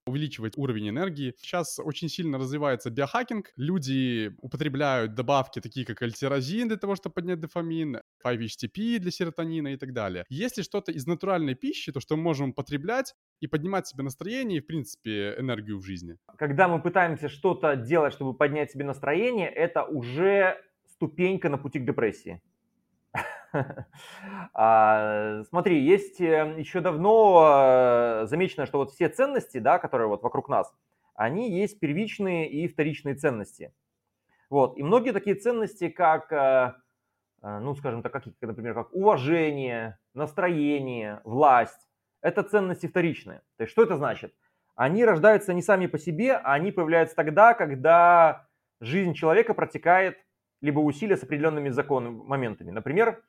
увеличивать 0.07 0.57
уровень 0.57 0.89
энергии. 0.89 1.34
Сейчас 1.38 1.79
очень 1.79 2.10
сильно 2.10 2.38
развивается 2.38 2.89
биохакинг. 2.89 3.51
Люди 3.55 4.34
употребляют 4.41 5.13
добавки, 5.13 5.62
такие 5.62 5.86
как 5.86 6.01
альтирозин 6.01 6.67
для 6.67 6.77
того, 6.77 6.95
чтобы 6.95 7.13
поднять 7.13 7.39
дофамин, 7.39 8.01
5-HTP 8.25 8.97
для 8.99 9.12
серотонина 9.12 9.73
и 9.73 9.77
так 9.77 9.93
далее. 9.93 10.25
Если 10.29 10.63
что-то 10.63 10.91
из 10.91 11.05
натуральной 11.05 11.55
пищи, 11.55 11.91
то 11.91 11.99
что 11.99 12.15
мы 12.15 12.23
можем 12.23 12.49
употреблять 12.49 13.13
и 13.41 13.47
поднимать 13.47 13.88
себе 13.88 14.03
настроение 14.03 14.57
и, 14.57 14.62
в 14.62 14.67
принципе, 14.67 15.36
энергию 15.38 15.77
в 15.77 15.84
жизни. 15.84 16.17
Когда 16.38 16.67
мы 16.67 16.81
пытаемся 16.81 17.29
что-то 17.29 17.75
делать, 17.75 18.13
чтобы 18.13 18.34
поднять 18.34 18.71
себе 18.71 18.86
настроение, 18.86 19.49
это 19.49 19.84
уже 19.84 20.57
ступенька 20.88 21.49
на 21.49 21.57
пути 21.57 21.79
к 21.79 21.86
депрессии. 21.86 22.41
А, 24.53 25.43
смотри, 25.49 25.81
есть 25.81 26.19
э, 26.19 26.55
еще 26.57 26.81
давно 26.81 28.21
э, 28.23 28.25
замечено, 28.27 28.65
что 28.65 28.79
вот 28.79 28.91
все 28.91 29.09
ценности, 29.09 29.59
да, 29.59 29.79
которые 29.79 30.07
вот 30.07 30.23
вокруг 30.23 30.49
нас, 30.49 30.73
они 31.15 31.51
есть 31.51 31.79
первичные 31.79 32.49
и 32.49 32.67
вторичные 32.67 33.15
ценности. 33.15 33.73
Вот. 34.49 34.77
И 34.77 34.83
многие 34.83 35.11
такие 35.11 35.35
ценности, 35.35 35.89
как, 35.89 36.31
э, 36.31 36.73
ну, 37.41 37.75
скажем 37.75 38.03
так, 38.03 38.11
как, 38.11 38.25
например, 38.41 38.73
как 38.73 38.93
уважение, 38.93 39.99
настроение, 40.13 41.21
власть, 41.23 41.87
это 42.21 42.43
ценности 42.43 42.87
вторичные. 42.87 43.39
То 43.57 43.63
есть 43.63 43.71
что 43.71 43.83
это 43.83 43.95
значит? 43.95 44.33
Они 44.75 45.05
рождаются 45.05 45.53
не 45.53 45.61
сами 45.61 45.87
по 45.87 45.97
себе, 45.97 46.33
а 46.33 46.53
они 46.53 46.71
появляются 46.71 47.15
тогда, 47.15 47.53
когда 47.53 48.47
жизнь 48.79 49.13
человека 49.13 49.53
протекает 49.53 50.17
либо 50.61 50.79
усилия 50.79 51.17
с 51.17 51.23
определенными 51.23 51.69
законами, 51.69 52.21
моментами. 52.23 52.71
Например, 52.71 53.21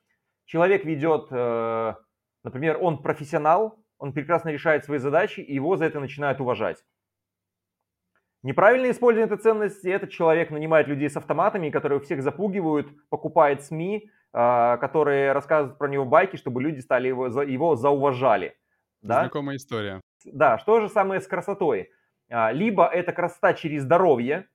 человек 0.45 0.85
ведет, 0.85 1.27
э, 1.31 1.93
например, 2.43 2.77
он 2.81 3.01
профессионал, 3.01 3.79
он 3.97 4.13
прекрасно 4.13 4.49
решает 4.49 4.85
свои 4.85 4.99
задачи, 4.99 5.39
и 5.39 5.55
его 5.55 5.77
за 5.77 5.85
это 5.85 5.99
начинают 5.99 6.41
уважать. 6.41 6.83
Неправильно 8.43 8.91
использование 8.91 9.33
этой 9.33 9.41
ценности– 9.41 9.87
этот 9.89 10.09
человек 10.09 10.51
нанимает 10.51 10.87
людей 10.87 11.09
с 11.09 11.15
автоматами, 11.15 11.69
которые 11.69 12.01
всех 12.01 12.21
запугивают, 12.21 12.87
покупает 13.09 13.63
СМИ, 13.63 14.09
а, 14.33 14.77
которые 14.77 15.31
рассказывают 15.31 15.77
про 15.77 15.87
него 15.87 16.03
байки, 16.03 16.35
чтобы 16.35 16.61
люди 16.61 16.81
стали 16.81 17.07
его, 17.07 17.27
его 17.27 17.75
зауважали. 17.77 18.57
Да? 19.01 19.21
Знакомая 19.21 19.55
история. 19.55 20.01
Да, 20.25 20.57
что 20.57 20.81
же 20.81 20.89
самое 20.89 21.21
с 21.21 21.27
красотой? 21.27 21.91
А, 22.29 22.51
либо 22.51 22.85
это 22.85 23.13
красота 23.13 23.53
через 23.53 23.83
здоровье, 23.83 24.47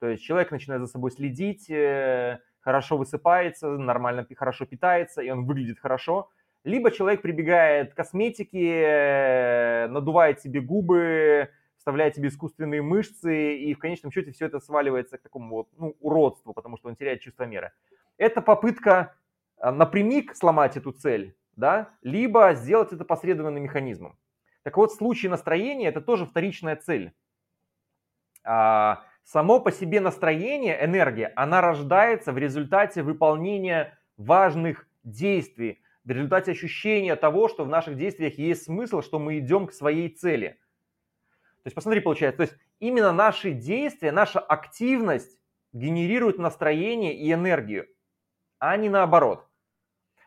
то 0.00 0.08
есть 0.08 0.22
человек 0.22 0.50
начинает 0.50 0.82
за 0.82 0.86
собой 0.86 1.10
следить, 1.10 1.68
э, 1.68 2.40
хорошо 2.64 2.96
высыпается, 2.96 3.68
нормально, 3.68 4.26
хорошо 4.36 4.64
питается, 4.64 5.20
и 5.20 5.30
он 5.30 5.44
выглядит 5.44 5.78
хорошо. 5.78 6.30
Либо 6.64 6.90
человек 6.90 7.20
прибегает 7.20 7.92
к 7.92 7.96
косметике, 7.96 8.82
э, 8.82 9.86
надувает 9.88 10.40
себе 10.40 10.62
губы, 10.62 11.50
вставляет 11.76 12.16
себе 12.16 12.28
искусственные 12.28 12.80
мышцы, 12.80 13.56
и 13.56 13.74
в 13.74 13.78
конечном 13.78 14.10
счете 14.10 14.32
все 14.32 14.46
это 14.46 14.60
сваливается 14.60 15.18
к 15.18 15.22
такому 15.22 15.56
вот, 15.56 15.68
ну, 15.76 15.94
уродству, 16.00 16.54
потому 16.54 16.78
что 16.78 16.88
он 16.88 16.96
теряет 16.96 17.20
чувство 17.20 17.44
меры. 17.44 17.72
Это 18.16 18.40
попытка 18.40 19.14
а, 19.58 19.70
напрямик 19.70 20.34
сломать 20.34 20.78
эту 20.78 20.92
цель, 20.92 21.36
да, 21.56 21.90
либо 22.00 22.54
сделать 22.54 22.94
это 22.94 23.04
посредственным 23.04 23.62
механизмом. 23.62 24.16
Так 24.62 24.78
вот, 24.78 24.92
в 24.92 24.96
случае 24.96 25.30
настроения 25.30 25.88
это 25.88 26.00
тоже 26.00 26.24
вторичная 26.24 26.76
цель. 26.76 27.12
А, 28.42 29.02
само 29.24 29.60
по 29.60 29.72
себе 29.72 30.00
настроение, 30.00 30.84
энергия, 30.84 31.32
она 31.36 31.60
рождается 31.60 32.32
в 32.32 32.38
результате 32.38 33.02
выполнения 33.02 33.98
важных 34.16 34.86
действий, 35.02 35.80
в 36.04 36.10
результате 36.10 36.52
ощущения 36.52 37.16
того, 37.16 37.48
что 37.48 37.64
в 37.64 37.68
наших 37.68 37.96
действиях 37.96 38.38
есть 38.38 38.64
смысл, 38.64 39.02
что 39.02 39.18
мы 39.18 39.38
идем 39.38 39.66
к 39.66 39.72
своей 39.72 40.08
цели– 40.08 40.58
то 41.64 41.68
есть 41.68 41.76
посмотри, 41.76 42.00
получается, 42.00 42.36
то 42.36 42.42
есть 42.42 42.54
именно 42.78 43.10
наши 43.10 43.52
действия, 43.52 44.12
наша 44.12 44.38
активность 44.38 45.38
генерирует 45.72 46.38
настроение 46.38 47.16
и 47.16 47.32
энергию, 47.32 47.86
а 48.58 48.76
не 48.76 48.90
наоборот. 48.90 49.48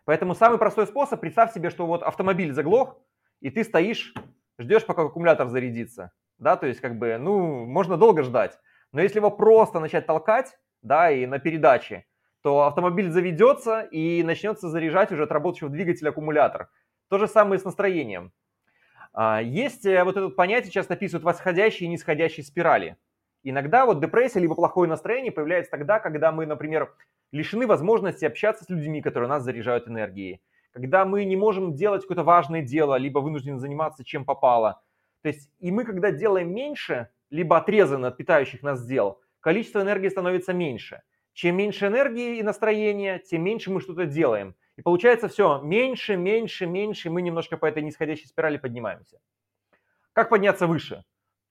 Поэтому 0.06 0.34
самый 0.34 0.58
простой 0.58 0.88
способ, 0.88 1.22
представь 1.22 1.54
себе, 1.54 1.70
что 1.70 1.86
вот 1.86 2.02
автомобиль 2.02 2.54
заглох, 2.54 3.00
и 3.40 3.52
ты 3.52 3.64
стоишь, 3.64 4.16
ждешь, 4.58 4.84
пока 4.84 5.04
аккумулятор 5.04 5.48
зарядится. 5.48 6.12
Да, 6.40 6.56
то 6.56 6.66
есть 6.66 6.80
как 6.80 6.98
бы, 6.98 7.18
ну, 7.20 7.66
можно 7.66 7.98
долго 7.98 8.24
ждать. 8.24 8.58
Но 8.98 9.04
если 9.04 9.20
его 9.20 9.30
просто 9.30 9.80
начать 9.80 10.08
толкать, 10.08 10.58
да, 10.82 11.12
и 11.12 11.28
на 11.28 11.38
передаче, 11.38 12.08
то 12.42 12.64
автомобиль 12.64 13.12
заведется 13.12 13.82
и 13.82 14.24
начнется 14.24 14.70
заряжать 14.70 15.12
уже 15.12 15.26
от 15.26 15.32
работающего 15.32 15.70
двигателя 15.70 16.10
аккумулятор. 16.10 16.72
То 17.08 17.20
же 17.20 17.28
самое 17.28 17.60
и 17.60 17.62
с 17.62 17.64
настроением. 17.64 18.32
А, 19.14 19.40
есть 19.40 19.86
э, 19.86 20.04
вот 20.04 20.18
это 20.18 20.30
понятие, 20.30 20.72
часто 20.72 20.96
описывают 20.96 21.24
восходящие 21.24 21.86
и 21.86 21.92
нисходящие 21.92 22.44
спирали. 22.44 22.98
Иногда 23.44 23.86
вот 23.86 24.02
депрессия 24.02 24.40
либо 24.40 24.56
плохое 24.56 24.90
настроение 24.90 25.32
появляется 25.32 25.70
тогда, 25.70 26.00
когда 26.00 26.32
мы, 26.32 26.48
например, 26.48 26.92
лишены 27.32 27.68
возможности 27.68 28.26
общаться 28.26 28.64
с 28.64 28.70
людьми, 28.70 29.04
которые 29.04 29.30
нас 29.30 29.44
заряжают 29.44 29.88
энергией. 29.88 30.42
Когда 30.72 31.06
мы 31.06 31.24
не 31.24 31.36
можем 31.36 31.76
делать 31.76 32.02
какое-то 32.02 32.24
важное 32.24 32.64
дело, 32.64 32.96
либо 32.96 33.20
вынуждены 33.20 33.60
заниматься 33.60 34.04
чем 34.04 34.26
попало. 34.26 34.82
То 35.22 35.30
есть 35.30 35.52
и 35.60 35.70
мы, 35.70 35.84
когда 35.84 36.10
делаем 36.10 36.52
меньше, 36.52 37.10
либо 37.30 37.58
отрезаны 37.58 38.08
от 38.08 38.18
питающих 38.18 38.64
нас 38.64 38.86
дел, 38.86 39.22
количество 39.40 39.82
энергии 39.82 40.10
становится 40.10 40.54
меньше. 40.54 41.02
Чем 41.34 41.56
меньше 41.58 41.88
энергии 41.88 42.38
и 42.38 42.44
настроения, 42.44 43.20
тем 43.20 43.44
меньше 43.44 43.72
мы 43.72 43.80
что-то 43.80 44.06
делаем. 44.06 44.56
И 44.76 44.82
получается 44.82 45.28
все, 45.28 45.62
меньше, 45.62 46.16
меньше, 46.18 46.66
меньше, 46.66 47.10
мы 47.10 47.22
немножко 47.22 47.58
по 47.58 47.66
этой 47.66 47.84
нисходящей 47.84 48.28
спирали 48.28 48.58
поднимаемся. 48.58 49.20
Как 50.14 50.30
подняться 50.30 50.66
выше? 50.66 51.04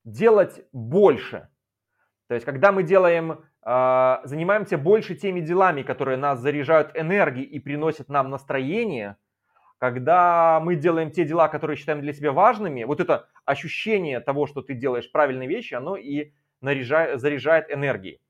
Делать 0.04 0.64
больше. 0.72 1.48
То 2.28 2.34
есть, 2.34 2.44
когда 2.44 2.72
мы 2.72 2.82
делаем, 2.82 3.44
э, 3.64 4.16
занимаемся 4.24 4.76
больше 4.76 5.14
теми 5.14 5.40
делами, 5.40 5.82
которые 5.82 6.16
нас 6.16 6.40
заряжают 6.40 6.90
энергией 6.94 7.46
и 7.46 7.60
приносят 7.60 8.08
нам 8.08 8.30
настроение, 8.30 9.16
когда 9.78 10.60
мы 10.60 10.76
делаем 10.76 11.10
те 11.10 11.24
дела, 11.24 11.48
которые 11.48 11.76
считаем 11.76 12.00
для 12.00 12.12
себя 12.12 12.32
важными, 12.32 12.84
вот 12.84 13.00
это 13.00 13.28
ощущение 13.44 14.20
того, 14.20 14.46
что 14.46 14.62
ты 14.62 14.74
делаешь 14.74 15.10
правильные 15.10 15.48
вещи, 15.48 15.74
оно 15.74 15.96
и 15.96 16.32
наряжает, 16.60 17.20
заряжает 17.20 17.70
энергией. 17.70 18.20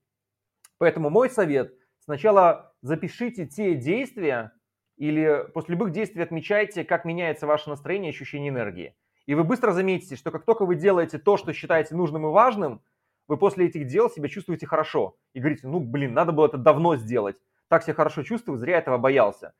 Поэтому 0.78 1.11
мой 1.11 1.30
совет, 1.30 1.74
сначала 2.00 2.74
запишите 2.82 3.46
те 3.46 3.74
действия, 3.74 4.52
или 4.96 5.46
после 5.52 5.74
любых 5.74 5.92
действий 5.92 6.22
отмечайте, 6.22 6.85
как 6.85 7.04
меняется 7.04 7.46
ваше 7.46 7.68
настроение 7.70 8.11
ощущение 8.11 8.48
энергии. 8.48 8.96
И 9.26 9.35
вы 9.35 9.44
быстро 9.44 9.72
заметите, 9.72 10.16
что 10.16 10.30
как 10.30 10.44
только 10.44 10.64
вы 10.64 10.76
делаете 10.76 11.18
то, 11.18 11.37
что 11.37 11.52
считаете 11.52 11.94
нужным 11.94 12.26
и 12.26 12.30
важным, 12.30 12.82
вы 13.28 13.37
после 13.37 13.66
этих 13.66 13.87
дел 13.87 14.09
себя 14.09 14.28
чувствуете 14.28 14.66
хорошо. 14.66 15.16
И 15.32 15.40
говорите, 15.40 15.66
ну, 15.66 15.80
блин, 15.80 16.14
надо 16.14 16.32
было 16.32 16.46
это 16.46 16.59
давно 16.59 16.96
сделать. 16.96 17.37
Так 17.68 17.82
себя 17.82 17.94
хорошо 17.94 18.22
чувствую, 18.22 18.59
зря 18.59 18.78
этого 18.78 18.98
боялся. 18.98 19.52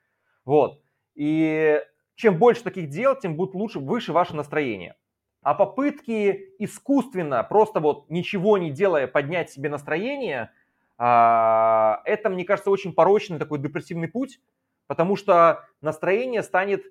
Вот. 0.44 0.81
И 1.17 1.83
чем 2.15 2.39
больше 2.39 2.63
таких 2.63 2.89
дел, 2.89 3.19
тем 3.19 3.37
будет 3.37 3.55
лучше, 3.55 3.81
выше 3.81 4.13
ваше 4.13 4.37
настроение. 4.37 4.95
А 5.43 5.55
попытки 5.55 6.55
искусственно, 6.59 7.43
просто 7.43 7.81
вот 7.81 8.09
ничего 8.11 8.59
не 8.59 8.71
делая, 8.71 9.07
поднять 9.07 9.51
себе 9.51 9.69
настроение, 9.69 10.51
а, 10.99 12.03
это, 12.05 12.31
мне 12.31 12.45
кажется, 12.45 12.71
очень 12.71 12.93
порочный 12.93 13.39
такой 13.39 13.59
депрессивный 13.59 14.09
путь, 14.09 14.41
потому 14.87 15.17
что 15.17 15.65
настроение 15.81 16.43
станет, 16.43 16.85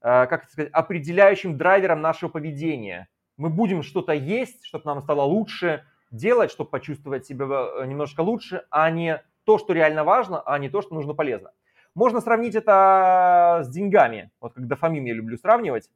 э, 0.00 0.26
как 0.26 0.48
сказать, 0.48 0.70
определяющим 0.72 1.56
драйвером 1.58 2.00
нашего 2.00 2.30
поведения. 2.30 3.08
Мы 3.36 3.50
будем 3.50 3.82
что-то 3.82 4.12
есть, 4.12 4.64
чтобы 4.64 4.84
нам 4.86 5.02
стало 5.02 5.22
лучше, 5.22 5.84
делать, 6.10 6.50
чтобы 6.50 6.70
почувствовать 6.70 7.26
себя 7.26 7.46
э, 7.46 7.86
немножко 7.86 8.20
лучше, 8.20 8.64
а 8.70 8.90
не 8.90 9.22
то, 9.44 9.58
что 9.58 9.72
реально 9.72 10.04
важно, 10.04 10.40
а 10.40 10.58
не 10.58 10.68
то, 10.68 10.82
что 10.82 10.94
нужно 10.94 11.14
полезно. 11.14 11.52
Можно 11.94 12.20
сравнить 12.20 12.54
это 12.54 13.60
с 13.64 13.68
деньгами. 13.68 14.30
Вот 14.40 14.54
как 14.54 14.66
дофамин 14.66 15.04
я 15.04 15.14
люблю 15.14 15.36
сравнивать. 15.36 15.90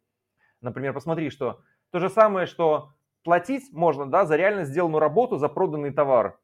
Например, 0.61 0.93
посмотри, 0.93 1.31
что 1.31 1.63
то 1.91 1.99
же 1.99 2.11
самое, 2.11 2.47
что 2.47 2.93
платить 3.25 3.73
можно 3.73 4.07
да, 4.07 4.27
за 4.27 4.37
реально 4.37 4.65
сделанную 4.65 5.01
работу, 5.01 5.37
за 5.37 5.49
проданный 5.49 5.93
товар. 5.93 6.39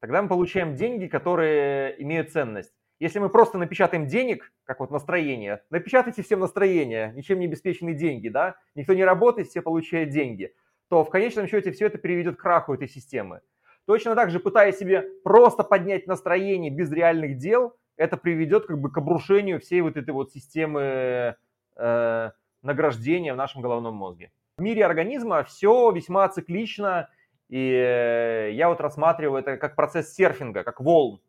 Тогда 0.00 0.22
мы 0.22 0.28
получаем 0.28 0.76
деньги, 0.76 1.06
которые 1.06 2.00
имеют 2.02 2.30
ценность. 2.30 2.72
Если 3.00 3.18
мы 3.18 3.28
просто 3.28 3.58
напечатаем 3.58 4.06
денег, 4.06 4.52
как 4.64 4.80
вот 4.80 4.90
настроение, 4.90 5.62
напечатайте 5.70 6.22
всем 6.22 6.40
настроение, 6.40 7.12
ничем 7.16 7.40
не 7.40 7.46
обеспеченные 7.46 7.94
деньги, 7.94 8.28
да, 8.28 8.56
никто 8.74 8.94
не 8.94 9.04
работает, 9.04 9.48
все 9.48 9.62
получают 9.62 10.10
деньги, 10.10 10.54
то 10.88 11.02
в 11.04 11.10
конечном 11.10 11.48
счете 11.48 11.72
все 11.72 11.86
это 11.86 11.98
приведет 11.98 12.36
к 12.36 12.40
краху 12.40 12.74
этой 12.74 12.88
системы. 12.88 13.40
Точно 13.86 14.14
так 14.14 14.30
же, 14.30 14.38
пытаясь 14.40 14.78
себе 14.78 15.02
просто 15.24 15.64
поднять 15.64 16.06
настроение 16.06 16.70
без 16.70 16.90
реальных 16.92 17.36
дел, 17.36 17.76
это 17.96 18.16
приведет 18.16 18.66
как 18.66 18.80
бы 18.80 18.90
к 18.90 18.98
обрушению 18.98 19.60
всей 19.60 19.80
вот 19.80 19.96
этой 19.96 20.10
вот 20.10 20.32
системы 20.32 21.36
э, 21.76 22.30
награждения 22.62 23.34
в 23.34 23.36
нашем 23.36 23.62
головном 23.62 23.94
мозге. 23.94 24.32
В 24.58 24.62
мире 24.62 24.84
организма 24.86 25.42
все 25.44 25.90
весьма 25.90 26.28
циклично, 26.28 27.08
и 27.48 28.50
я 28.52 28.68
вот 28.68 28.80
рассматриваю 28.80 29.40
это 29.40 29.56
как 29.56 29.76
процесс 29.76 30.12
серфинга, 30.14 30.64
как 30.64 30.80
волн. 30.80 31.20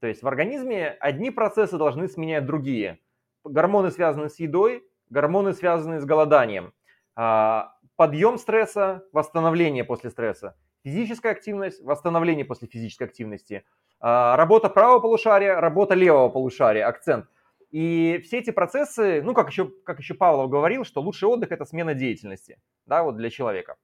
То 0.00 0.08
есть 0.08 0.22
в 0.22 0.28
организме 0.28 0.88
одни 1.00 1.30
процессы 1.30 1.78
должны 1.78 2.08
сменять 2.08 2.44
другие. 2.44 2.98
Гормоны 3.44 3.90
связаны 3.90 4.28
с 4.28 4.38
едой, 4.38 4.86
гормоны 5.10 5.52
связаны 5.54 6.00
с 6.00 6.04
голоданием. 6.04 6.72
А, 7.16 7.74
подъем 7.96 8.38
стресса, 8.38 9.04
восстановление 9.12 9.84
после 9.84 10.10
стресса. 10.10 10.56
Физическая 10.82 11.32
активность, 11.32 11.82
восстановление 11.82 12.44
после 12.44 12.68
физической 12.68 13.04
активности. 13.04 13.64
А, 14.06 14.36
работа 14.36 14.68
правого 14.68 15.00
полушария, 15.00 15.58
работа 15.58 15.94
левого 15.94 16.28
полушария, 16.28 16.86
акцент. 16.86 17.24
И 17.70 18.20
все 18.22 18.40
эти 18.40 18.50
процессы, 18.50 19.22
ну, 19.22 19.32
как 19.32 19.48
еще, 19.48 19.70
как 19.82 19.98
еще 19.98 20.12
Павлов 20.12 20.50
говорил, 20.50 20.84
что 20.84 21.00
лучший 21.00 21.26
отдых– 21.26 21.50
это 21.52 21.64
смена 21.64 21.94
деятельности, 21.94 22.60
да, 22.84 23.02
вот 23.02 23.16
для 23.16 23.30
человека. 23.30 23.76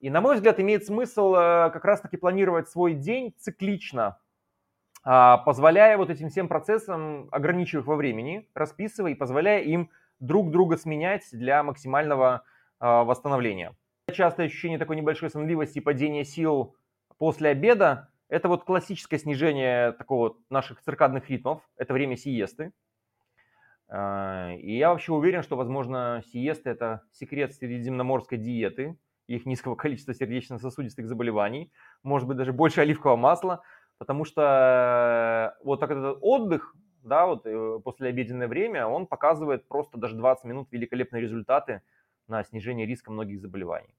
И, 0.00 0.08
на 0.08 0.22
мой 0.22 0.36
взгляд, 0.36 0.58
имеет 0.60 0.86
смысл 0.86 1.34
э, 1.34 1.70
как 1.74 1.84
раз-таки 1.84 2.16
планировать 2.16 2.70
свой 2.70 2.94
день 2.94 3.34
циклично, 3.38 4.18
а, 5.04 5.36
позволяя 5.36 5.98
вот 5.98 6.08
этим 6.08 6.30
всем 6.30 6.48
процессам, 6.48 7.28
ограничивая 7.30 7.82
их 7.82 7.86
во 7.86 7.96
времени, 7.96 8.48
расписывая 8.54 9.12
и 9.12 9.14
позволяя 9.14 9.60
им 9.60 9.90
друг 10.20 10.50
друга 10.50 10.78
сменять 10.78 11.28
для 11.32 11.62
максимального 11.62 12.44
а, 12.78 13.04
восстановления. 13.04 13.76
Частое 14.10 14.46
ощущение 14.46 14.78
такой 14.78 14.96
небольшой 14.96 15.28
сонливости 15.28 15.80
и 15.80 15.82
падения 15.82 16.24
сил 16.24 16.76
после 17.18 17.50
обеда– 17.50 18.08
это 18.28 18.48
вот 18.48 18.64
классическое 18.64 19.18
снижение 19.18 19.92
такого 19.92 20.36
наших 20.50 20.82
циркадных 20.82 21.28
ритмов, 21.30 21.62
это 21.76 21.92
время 21.92 22.16
сиесты. 22.16 22.72
А, 23.88 24.52
и 24.54 24.76
я 24.76 24.90
вообще 24.90 25.12
уверен, 25.12 25.42
что, 25.42 25.56
возможно, 25.56 26.22
сиеста– 26.32 26.70
это 26.70 27.02
секрет 27.12 27.54
средиземноморской 27.54 28.38
диеты, 28.38 28.98
их 29.26 29.46
низкого 29.46 29.74
количества 29.76 30.14
сердечно-сосудистых 30.14 31.06
заболеваний, 31.06 31.72
может 32.02 32.26
быть, 32.28 32.36
даже 32.36 32.52
больше 32.52 32.80
оливкового 32.80 33.16
масла– 33.16 33.62
потому 33.98 34.24
что 34.24 35.54
э, 35.58 35.64
вот 35.64 35.80
так 35.80 35.90
этот 35.90 36.18
отдых, 36.20 36.74
да, 37.02 37.26
вот 37.26 37.46
э, 37.46 37.80
после 37.82 38.08
обеденное 38.08 38.48
время, 38.48 38.86
он 38.86 39.06
показывает 39.06 39.66
просто 39.68 39.98
даже 39.98 40.16
20 40.16 40.44
минут 40.44 40.68
великолепные 40.70 41.22
результаты 41.22 41.82
на 42.28 42.42
снижение 42.44 42.86
риска 42.86 43.10
многих 43.10 43.40
заболеваний. 43.40 43.94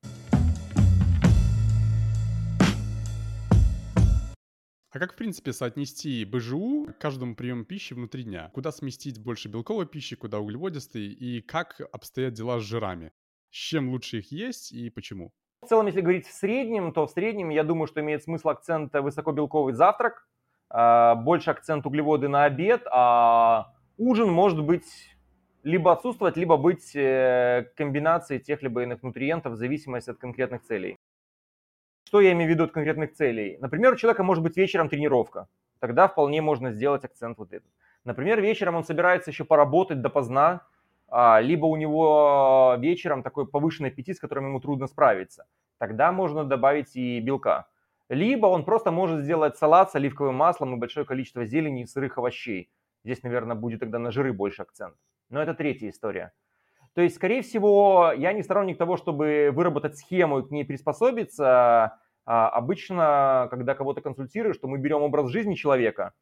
А 4.90 5.00
как, 5.00 5.14
в 5.14 5.16
принципе, 5.18 5.52
соотнести 5.52 6.24
БЖУ 6.24 6.88
к 6.94 7.02
каждому 7.02 7.36
приему 7.36 7.66
пищи 7.66 7.94
внутри 7.94 8.24
дня? 8.24 8.50
Куда 8.54 8.72
сместить 8.72 9.22
больше 9.22 9.50
белковой 9.50 9.86
пищи, 9.86 10.16
куда 10.16 10.40
углеводистой? 10.40 11.08
И 11.08 11.42
как 11.42 11.82
обстоят 11.92 12.34
дела 12.34 12.60
с 12.60 12.64
жирами? 12.64 13.12
С 13.52 13.56
чем 13.56 13.90
лучше 13.90 14.20
их 14.20 14.32
есть 14.32 14.72
и 14.72 14.90
почему? 14.90 15.32
В 15.62 15.68
целом, 15.68 15.88
если 15.88 16.00
говорить 16.00 16.26
в 16.26 16.32
среднем, 16.32 16.94
то 16.94 17.06
в 17.06 17.12
среднем, 17.12 17.50
я 17.50 17.64
думаю, 17.64 17.88
что 17.88 18.00
имеет 18.00 18.24
смысл 18.24 18.50
акцент 18.50 18.94
высокобелковый 18.94 19.74
завтрак, 19.74 20.26
а, 20.70 21.16
больше 21.16 21.52
акцент 21.52 21.86
углеводы 21.86 22.30
на 22.30 22.46
обед, 22.46 22.84
а 22.90 23.74
ужин 23.98 24.30
может 24.30 24.64
быть 24.64 24.86
либо 25.64 25.92
отсутствовать, 25.92 26.38
либо 26.38 26.56
быть 26.56 26.96
э, 26.96 27.70
комбинацией 27.76 28.40
тех 28.40 28.62
либо 28.62 28.84
иных 28.84 29.04
нутриентов 29.04 29.54
в 29.54 29.56
зависимости 29.58 30.10
от 30.10 30.18
конкретных 30.18 30.64
целей. 30.64 30.96
Что 32.08 32.22
я 32.22 32.32
имею 32.32 32.50
в 32.50 32.54
виду 32.54 32.64
от 32.64 32.72
конкретных 32.72 33.16
целей? 33.16 33.58
Например, 33.60 33.92
у 33.92 33.98
человека 33.98 34.24
может 34.24 34.42
быть 34.42 34.56
вечером 34.56 34.88
тренировка. 34.88 35.50
Тогда 35.80 36.08
вполне 36.08 36.42
можно 36.42 36.72
сделать 36.72 37.04
акцент 37.04 37.38
вот 37.38 37.52
этот. 37.52 37.70
Например, 38.06 38.40
вечером 38.40 38.76
он 38.76 38.86
собирается 38.86 39.30
еще 39.30 39.44
поработать 39.44 40.02
допоздна, 40.02 40.62
а, 41.10 41.42
либо 41.42 41.66
у 41.66 41.76
него 41.76 42.76
вечером 42.80 43.24
такой 43.24 43.46
повышенный 43.46 43.90
аппетит, 43.90 44.16
с 44.16 44.22
которым 44.22 44.46
ему 44.46 44.62
трудно 44.62 44.88
справиться. 44.88 45.48
Тогда 45.80 46.14
можно 46.14 46.46
добавить 46.46 46.96
и 46.96 47.20
белка. 47.20 47.68
Либо 48.08 48.46
он 48.48 48.64
просто 48.64 48.90
может 48.90 49.20
сделать 49.20 49.58
салат 49.58 49.92
с 49.92 49.96
оливковым 49.96 50.36
маслом 50.36 50.76
и 50.76 50.80
большое 50.80 51.06
количество 51.06 51.44
зелени 51.44 51.82
и 51.82 51.86
сырых 51.88 52.18
овощей. 52.18 52.70
Здесь, 53.04 53.22
наверное, 53.22 53.58
будет 53.58 53.82
тогда 53.82 54.00
на 54.00 54.12
жиры 54.12 54.32
больше 54.32 54.62
акцент. 54.62 54.96
Но 55.30 55.42
это 55.42 55.54
третья 55.54 55.90
история. 55.90 56.32
То 56.98 57.04
есть, 57.04 57.18
скорее 57.18 57.44
всего, 57.44 58.12
я 58.18 58.34
не 58.34 58.42
сторонник 58.42 58.80
того, 58.80 58.98
чтобы 58.98 59.52
выработать 59.54 60.00
схему 60.00 60.40
и 60.40 60.48
к 60.48 60.50
ней 60.50 60.66
приспособиться. 60.66 62.00
А 62.26 62.50
обычно, 62.50 63.48
когда 63.52 63.76
кого-то 63.76 64.02
консультируешь, 64.02 64.56
что 64.56 64.68
мы 64.68 64.80
берем 64.80 65.04
образ 65.04 65.30
жизни 65.30 65.54
человека, 65.54 66.14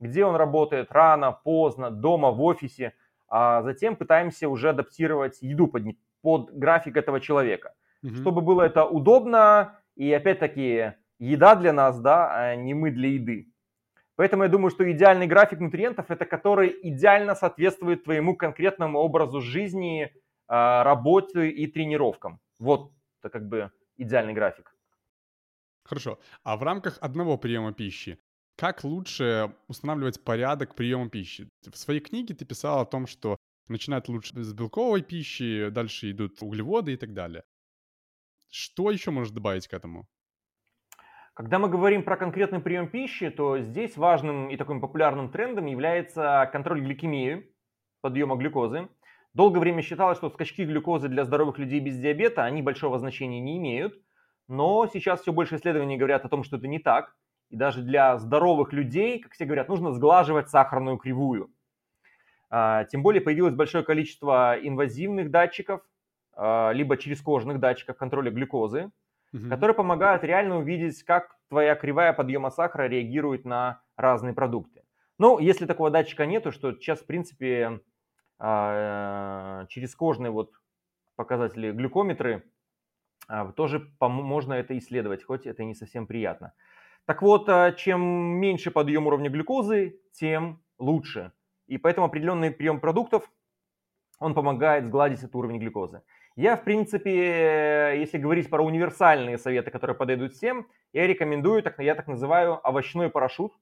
где 0.00 0.24
он 0.24 0.34
работает 0.34 0.90
рано, 0.90 1.32
поздно, 1.32 1.90
дома, 1.90 2.30
в 2.30 2.40
офисе, 2.40 2.94
а 3.28 3.60
затем 3.60 3.94
пытаемся 3.94 4.48
уже 4.48 4.70
адаптировать 4.70 5.42
еду 5.42 5.66
под, 5.66 5.82
под 6.22 6.56
график 6.56 6.96
этого 6.96 7.20
человека. 7.20 7.74
Угу. 8.02 8.14
Чтобы 8.14 8.40
было 8.40 8.62
это 8.62 8.86
удобно 8.86 9.80
и, 9.96 10.10
опять-таки, 10.14 10.94
еда 11.18 11.56
для 11.56 11.74
нас, 11.74 12.00
да, 12.00 12.34
а 12.34 12.56
не 12.56 12.72
мы 12.72 12.90
для 12.90 13.10
еды. 13.10 13.52
Поэтому 14.16 14.44
я 14.44 14.48
думаю, 14.48 14.70
что 14.70 14.90
идеальный 14.90 15.26
график 15.26 15.60
нутриентов 15.60 16.10
это 16.10 16.24
который 16.24 16.74
идеально 16.84 17.34
соответствует 17.34 18.04
твоему 18.04 18.34
конкретному 18.34 18.98
образу 18.98 19.42
жизни, 19.42 20.10
работе 20.48 21.48
и 21.48 21.66
тренировкам. 21.66 22.40
Вот 22.58 22.92
это 23.20 23.30
как 23.30 23.48
бы 23.48 23.70
идеальный 23.96 24.34
график. 24.34 24.74
Хорошо. 25.84 26.18
А 26.44 26.56
в 26.56 26.62
рамках 26.62 26.98
одного 27.00 27.38
приема 27.38 27.72
пищи, 27.72 28.18
как 28.56 28.84
лучше 28.84 29.54
устанавливать 29.68 30.22
порядок 30.22 30.74
приема 30.74 31.08
пищи? 31.08 31.48
В 31.70 31.76
своей 31.76 32.00
книге 32.00 32.34
ты 32.34 32.44
писал 32.44 32.80
о 32.80 32.86
том, 32.86 33.06
что 33.06 33.36
начинают 33.68 34.08
лучше 34.08 34.42
с 34.42 34.52
белковой 34.52 35.02
пищи, 35.02 35.68
дальше 35.70 36.10
идут 36.10 36.42
углеводы 36.42 36.92
и 36.92 36.96
так 36.96 37.12
далее. 37.14 37.44
Что 38.48 38.90
еще 38.90 39.10
можешь 39.10 39.32
добавить 39.32 39.66
к 39.66 39.72
этому? 39.72 40.06
Когда 41.34 41.58
мы 41.58 41.68
говорим 41.70 42.02
про 42.04 42.18
конкретный 42.18 42.60
прием 42.60 42.88
пищи, 42.88 43.30
то 43.30 43.58
здесь 43.58 43.96
важным 43.96 44.50
и 44.50 44.56
таким 44.58 44.82
популярным 44.82 45.30
трендом 45.30 45.64
является 45.64 46.48
контроль 46.52 46.82
гликемии, 46.82 47.50
подъема 48.02 48.36
глюкозы. 48.36 48.88
Долгое 49.34 49.60
время 49.60 49.82
считалось, 49.82 50.18
что 50.18 50.28
скачки 50.28 50.64
глюкозы 50.64 51.08
для 51.08 51.24
здоровых 51.24 51.58
людей 51.58 51.80
без 51.80 51.96
диабета, 51.98 52.44
они 52.44 52.60
большого 52.60 52.98
значения 52.98 53.40
не 53.40 53.56
имеют. 53.56 53.98
Но 54.48 54.86
сейчас 54.92 55.22
все 55.22 55.32
больше 55.32 55.56
исследований 55.56 55.96
говорят 55.96 56.24
о 56.24 56.28
том, 56.28 56.44
что 56.44 56.56
это 56.56 56.68
не 56.68 56.78
так. 56.78 57.16
И 57.48 57.56
даже 57.56 57.82
для 57.82 58.18
здоровых 58.18 58.72
людей, 58.72 59.20
как 59.20 59.32
все 59.32 59.44
говорят, 59.44 59.68
нужно 59.68 59.92
сглаживать 59.92 60.50
сахарную 60.50 60.98
кривую. 60.98 61.50
А, 62.50 62.84
тем 62.84 63.02
более 63.02 63.22
появилось 63.22 63.54
большое 63.54 63.84
количество 63.84 64.58
инвазивных 64.60 65.30
датчиков, 65.30 65.80
а, 66.34 66.70
либо 66.72 66.98
через 66.98 67.22
кожных 67.22 67.60
датчиков 67.60 67.96
контроля 67.96 68.30
глюкозы, 68.30 68.90
угу. 69.32 69.48
которые 69.48 69.74
помогают 69.74 70.24
реально 70.24 70.58
увидеть, 70.58 71.02
как 71.02 71.36
твоя 71.48 71.74
кривая 71.74 72.12
подъема 72.12 72.50
сахара 72.50 72.88
реагирует 72.88 73.46
на 73.46 73.80
разные 73.96 74.34
продукты. 74.34 74.82
Ну, 75.18 75.38
если 75.38 75.64
такого 75.64 75.90
датчика 75.90 76.26
нету, 76.26 76.52
что 76.52 76.72
сейчас, 76.72 77.00
в 77.00 77.06
принципе, 77.06 77.80
через 78.42 79.94
кожные 79.94 80.32
вот 80.32 80.52
показатели 81.16 81.70
глюкометры 81.70 82.44
а, 83.28 83.52
тоже 83.52 83.90
можно 84.00 84.54
это 84.54 84.76
исследовать, 84.78 85.24
хоть 85.24 85.46
это 85.46 85.64
не 85.64 85.74
совсем 85.74 86.06
приятно. 86.06 86.52
Так 87.04 87.22
вот, 87.22 87.48
а, 87.48 87.72
чем 87.72 88.02
меньше 88.02 88.70
подъем 88.70 89.06
уровня 89.06 89.30
глюкозы, 89.30 90.00
тем 90.12 90.62
лучше. 90.78 91.32
И 91.66 91.78
поэтому 91.78 92.06
определенный 92.06 92.50
прием 92.50 92.80
продуктов, 92.80 93.30
он 94.18 94.34
помогает 94.34 94.86
сгладить 94.86 95.20
этот 95.20 95.34
уровень 95.34 95.58
глюкозы. 95.58 96.02
Я, 96.36 96.56
в 96.56 96.64
принципе, 96.64 97.98
если 97.98 98.18
говорить 98.18 98.48
про 98.48 98.62
универсальные 98.64 99.36
советы, 99.36 99.70
которые 99.70 99.96
подойдут 99.96 100.32
всем, 100.32 100.66
я 100.92 101.06
рекомендую, 101.06 101.62
так, 101.62 101.78
я 101.78 101.94
так 101.94 102.06
называю, 102.06 102.66
овощной 102.66 103.10
парашют. 103.10 103.52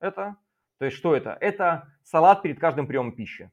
Это, 0.00 0.36
то 0.78 0.84
есть 0.84 0.96
что 0.96 1.14
это? 1.14 1.36
Это 1.40 1.88
салат 2.02 2.42
перед 2.42 2.58
каждым 2.58 2.86
приемом 2.86 3.12
пищи. 3.12 3.50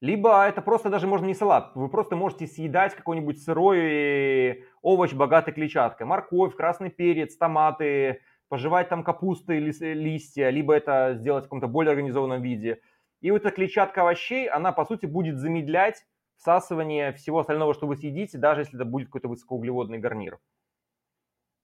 Либо 0.00 0.46
это 0.46 0.62
просто 0.62 0.88
даже 0.88 1.06
можно 1.06 1.26
не 1.26 1.34
салат, 1.34 1.72
вы 1.74 1.88
просто 1.90 2.16
можете 2.16 2.46
съедать 2.46 2.94
какой-нибудь 2.94 3.42
сырой 3.42 4.64
овощ, 4.80 5.12
богатый 5.12 5.52
клетчаткой. 5.52 6.06
Морковь, 6.06 6.56
красный 6.56 6.88
перец, 6.88 7.36
томаты, 7.36 8.22
пожевать 8.48 8.88
там 8.88 9.04
капусты, 9.04 9.58
листья, 9.58 10.48
либо 10.48 10.74
это 10.74 11.14
сделать 11.16 11.44
в 11.44 11.46
каком-то 11.46 11.68
более 11.68 11.90
организованном 11.90 12.40
виде. 12.40 12.80
И 13.20 13.30
вот 13.30 13.42
эта 13.42 13.50
клетчатка 13.50 14.00
овощей, 14.00 14.48
она 14.48 14.72
по 14.72 14.86
сути 14.86 15.04
будет 15.04 15.38
замедлять 15.38 16.06
всасывание 16.36 17.12
всего 17.12 17.40
остального, 17.40 17.74
что 17.74 17.86
вы 17.86 17.96
съедите, 17.96 18.38
даже 18.38 18.62
если 18.62 18.76
это 18.76 18.86
будет 18.86 19.08
какой-то 19.08 19.28
высокоуглеводный 19.28 19.98
гарнир. 19.98 20.38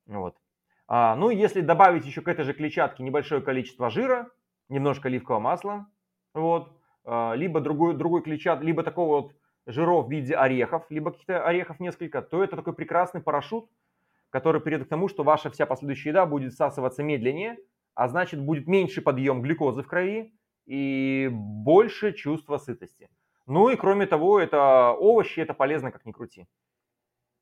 Вот. 0.05 0.37
А, 0.87 1.17
ну, 1.17 1.31
если 1.31 1.63
добавить 1.63 2.05
еще 2.05 2.21
к 2.21 2.29
этой 2.29 2.45
же 2.45 2.53
клетчатке 2.53 3.03
небольшое 3.03 3.41
количество 3.41 3.89
жира, 3.89 4.31
немножко 4.69 5.09
оливкового 5.09 5.41
масла, 5.41 5.87
вот, 6.35 6.71
либо 7.07 7.61
другой, 7.61 7.95
другой 7.95 8.23
клетчат, 8.23 8.63
либо 8.63 8.83
такого 8.83 9.23
вот 9.23 9.33
жиров 9.67 10.07
в 10.07 10.11
виде 10.11 10.35
орехов, 10.35 10.85
либо 10.91 11.11
каких-то 11.11 11.45
орехов 11.45 11.81
несколько, 11.81 12.23
то 12.23 12.43
это 12.43 12.57
такой 12.57 12.73
прекрасный 12.73 13.21
парашют, 13.21 13.69
который 14.31 14.61
приведет 14.61 14.87
к 14.87 14.91
тому, 14.91 15.09
что 15.09 15.25
ваша 15.25 15.51
вся 15.51 15.67
последующая 15.67 16.11
еда 16.11 16.27
будет 16.27 16.53
всасываться 16.53 17.03
медленнее, 17.03 17.57
а 17.95 18.09
значит 18.09 18.41
будет 18.41 18.67
меньше 18.67 19.03
подъем 19.03 19.43
глюкозы 19.43 19.83
в 19.83 19.89
крови 19.89 20.33
и 20.67 21.29
больше 21.33 22.13
чувства 22.13 22.59
сытости. 22.59 23.09
Ну 23.47 23.71
и 23.71 23.77
кроме 23.77 24.07
того, 24.07 24.41
это 24.41 24.93
овощи, 24.93 25.41
это 25.41 25.55
полезно, 25.55 25.93
как 25.93 26.05
ни 26.05 26.13
крути. 26.13 26.47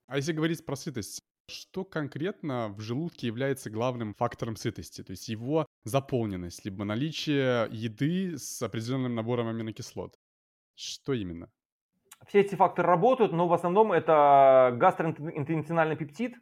А 0.06 0.16
если 0.16 0.32
говорить 0.32 0.64
про 0.64 0.76
сытость, 0.76 1.22
что 1.48 1.84
конкретно 1.84 2.68
в 2.68 2.80
желудке 2.80 3.26
является 3.26 3.70
главным 3.70 4.14
фактором 4.14 4.56
сытости? 4.56 5.02
То 5.02 5.12
есть 5.12 5.28
его 5.28 5.66
заполненность, 5.84 6.64
либо 6.64 6.84
наличие 6.84 7.68
еды 7.70 8.38
с 8.38 8.62
определенным 8.62 9.14
набором 9.14 9.48
аминокислот. 9.48 10.14
Что 10.74 11.12
именно? 11.12 11.50
Все 12.26 12.40
эти 12.40 12.54
факторы 12.54 12.88
работают, 12.88 13.32
но 13.32 13.46
в 13.46 13.52
основном 13.52 13.92
это 13.92 14.74
гастроинтенциональный 14.76 15.96
пептид, 15.96 16.36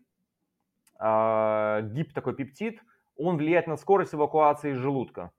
а, 0.98 1.82
гип 1.82 2.12
такой 2.12 2.34
пептид, 2.36 2.80
он 3.16 3.36
влияет 3.36 3.66
на 3.66 3.76
скорость 3.76 4.14
эвакуации 4.14 4.72
желудка. 4.74 5.32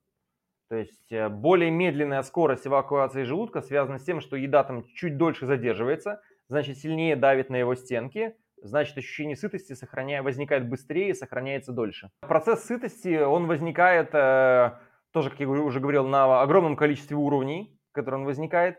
То 0.70 0.78
есть 0.78 1.12
э, 1.12 1.30
более 1.30 1.70
медленная 1.72 2.24
скорость 2.24 2.66
эвакуации 2.66 3.24
желудка 3.24 3.62
связана 3.62 4.00
с 4.00 4.04
тем, 4.04 4.22
что 4.22 4.36
еда 4.36 4.64
там 4.64 4.84
чуть 4.86 5.18
дольше 5.18 5.46
задерживается, 5.46 6.22
значит 6.50 6.78
сильнее 6.78 7.16
давит 7.16 7.50
на 7.50 7.58
его 7.58 7.76
стенки, 7.76 8.36
значит 8.64 8.98
ощущение 8.98 9.36
сытости 9.36 9.74
сохраня... 9.74 10.24
возникает 10.24 10.68
быстрее 10.68 11.10
и 11.10 11.14
сохраняется 11.14 11.72
дольше. 11.72 12.10
Процесс 12.22 12.64
сытости, 12.64 13.22
он 13.22 13.48
возникает, 13.48 14.10
э, 14.14 14.72
тоже, 15.12 15.30
как 15.30 15.40
я 15.40 15.48
уже 15.48 15.80
говорил, 15.80 16.08
на 16.08 16.42
огромном 16.42 16.76
количестве 16.76 17.18
уровней, 17.18 17.78
которые 17.92 18.22
он 18.22 18.26
возникает. 18.26 18.78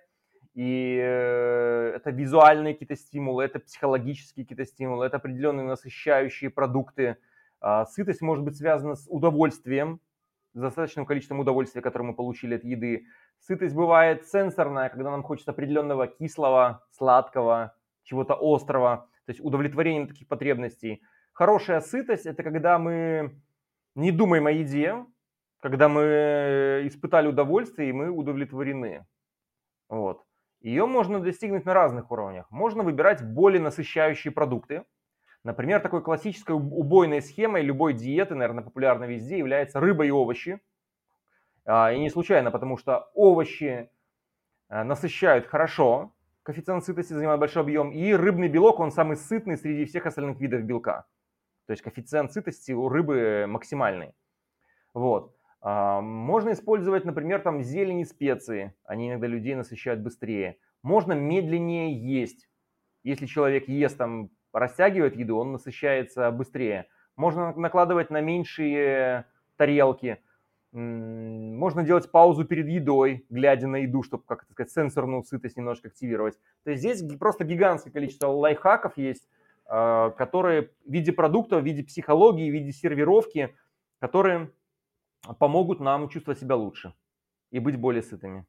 И 0.55 0.99
э, 1.03 1.93
это 1.97 2.11
визуальные 2.11 2.75
какие-то 2.75 2.97
стимулы, 2.97 3.45
это 3.45 3.59
психологические 3.59 4.45
какие-то 4.45 4.65
стимулы, 4.65 5.07
это 5.07 5.17
определенные 5.17 5.67
насыщающие 5.67 6.51
продукты. 6.51 7.17
Э, 7.61 7.85
сытость 7.91 8.23
может 8.23 8.45
быть 8.45 8.57
связана 8.57 8.95
с 8.95 9.07
удовольствием, 9.09 10.01
с 10.55 10.61
достаточным 10.61 11.07
количеством 11.07 11.41
удовольствия, 11.41 11.83
которое 11.83 12.05
мы 12.05 12.15
получили 12.15 12.55
от 12.55 12.65
еды. 12.65 13.07
Сытость 13.41 13.75
бывает 13.75 14.27
сенсорная, 14.27 14.89
когда 14.89 15.11
нам 15.11 15.25
хочется 15.25 15.51
определенного 15.51 16.07
кислого, 16.07 16.85
сладкого, 16.93 17.75
чего-то 18.05 18.39
острого, 18.41 19.09
то 19.27 19.33
есть 19.33 19.41
удовлетворение 19.41 20.07
таких 20.07 20.29
потребностей. 20.29 21.03
Хорошая 21.33 21.81
сытость– 21.81 22.27
это 22.27 22.43
когда 22.43 22.79
мы 22.79 23.41
не 23.95 24.13
думаем 24.13 24.47
о 24.47 24.51
еде, 24.51 25.05
когда 25.61 25.89
мы 25.89 26.83
испытали 26.85 27.29
удовольствие 27.29 27.89
и 27.89 27.93
мы 27.93 28.11
удовлетворены. 28.11 29.07
Вот. 29.89 30.25
Ее 30.61 30.87
можно 30.87 31.21
достигнуть 31.21 31.67
на 31.67 31.75
разных 31.75 32.11
уровнях. 32.11 32.51
Можно 32.51 32.83
выбирать 32.83 33.23
более 33.23 33.61
насыщающие 33.61 34.33
продукты. 34.33 34.85
Например, 35.43 35.81
такой 35.81 36.03
классической 36.03 36.57
убойной 36.57 37.21
схемой 37.21 37.63
любой 37.63 37.93
диеты, 37.93 38.35
наверное, 38.35 38.65
популярной 38.65 39.09
везде, 39.09 39.37
является 39.37 39.79
рыба 39.79 40.07
и 40.07 40.11
овощи. 40.11 40.61
А, 41.67 41.93
и 41.93 41.99
не 41.99 42.09
случайно, 42.09 42.51
потому 42.51 42.79
что 42.79 43.11
овощи 43.15 43.91
э, 44.71 44.83
насыщают 44.85 45.47
хорошо, 45.47 46.14
коэффициент 46.45 46.85
сытости 46.85 47.13
занимает 47.13 47.41
большой 47.41 47.63
объем, 47.63 47.91
и 47.91 48.13
рыбный 48.13 48.49
белок, 48.49 48.79
он 48.79 48.93
самый 48.93 49.17
сытный 49.17 49.57
среди 49.57 49.85
всех 49.87 50.07
остальных 50.07 50.39
видов 50.39 50.63
белка. 50.63 51.07
То 51.67 51.73
есть 51.73 51.83
коэффициент 51.83 52.33
сытости 52.33 52.73
у 52.73 52.89
рыбы 52.89 53.47
максимальный. 53.49 54.15
Вот. 54.93 55.35
А, 55.61 56.03
можно 56.03 56.53
использовать, 56.53 57.07
например, 57.07 57.41
там 57.41 57.63
зелень 57.63 58.01
и 58.01 58.05
специи. 58.05 58.75
Они 58.85 59.09
иногда 59.09 59.27
людей 59.27 59.55
насыщают 59.55 60.01
быстрее. 60.01 60.59
Можно 60.83 61.15
медленнее 61.15 61.95
есть. 61.95 62.49
Если 63.03 63.25
человек 63.25 63.67
ест 63.67 63.97
там, 63.97 64.31
растягивает 64.53 65.17
еду, 65.17 65.39
он 65.39 65.53
насыщается 65.53 66.31
быстрее. 66.31 66.87
Можно 67.17 67.55
накладывать 67.55 68.11
на 68.11 68.21
меньшие 68.21 69.25
тарелки. 69.57 70.23
Можно 70.75 71.85
делать 71.85 72.11
паузу 72.11 72.45
перед 72.45 72.67
едой, 72.67 73.25
глядя 73.31 73.69
на 73.69 73.77
еду, 73.77 74.03
чтобы, 74.03 74.25
как 74.25 74.43
это 74.43 74.53
сказать, 74.53 74.73
сенсорную 74.73 75.23
сытость 75.23 75.57
немножко 75.57 75.87
активировать. 75.87 76.37
То 76.65 76.71
есть 76.71 76.83
здесь 76.83 77.03
просто 77.17 77.45
гигантское 77.45 77.93
количество 77.93 78.27
лайфхаков 78.27 78.99
есть, 78.99 79.29
а, 79.67 80.11
которые 80.11 80.73
в 80.85 80.93
виде 80.93 81.13
продукта, 81.13 81.61
в 81.61 81.65
виде 81.65 81.85
психологии, 81.85 82.51
в 82.51 82.53
виде 82.53 82.73
сервировки, 82.73 83.55
которые 84.01 84.51
помогут 85.39 85.79
нам 85.79 86.09
чувствовать 86.09 86.41
себя 86.41 86.57
лучше 86.57 86.93
и 87.53 87.61
быть 87.61 87.77
более 87.77 88.03
сытыми. 88.03 88.45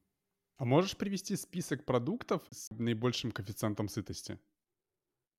А 0.57 0.65
можешь 0.65 0.97
привести 0.97 1.35
список 1.35 1.85
продуктов 1.85 2.41
с 2.49 2.71
наибольшим 2.71 3.31
коэффициентом 3.31 3.87
сытости? 3.87 4.39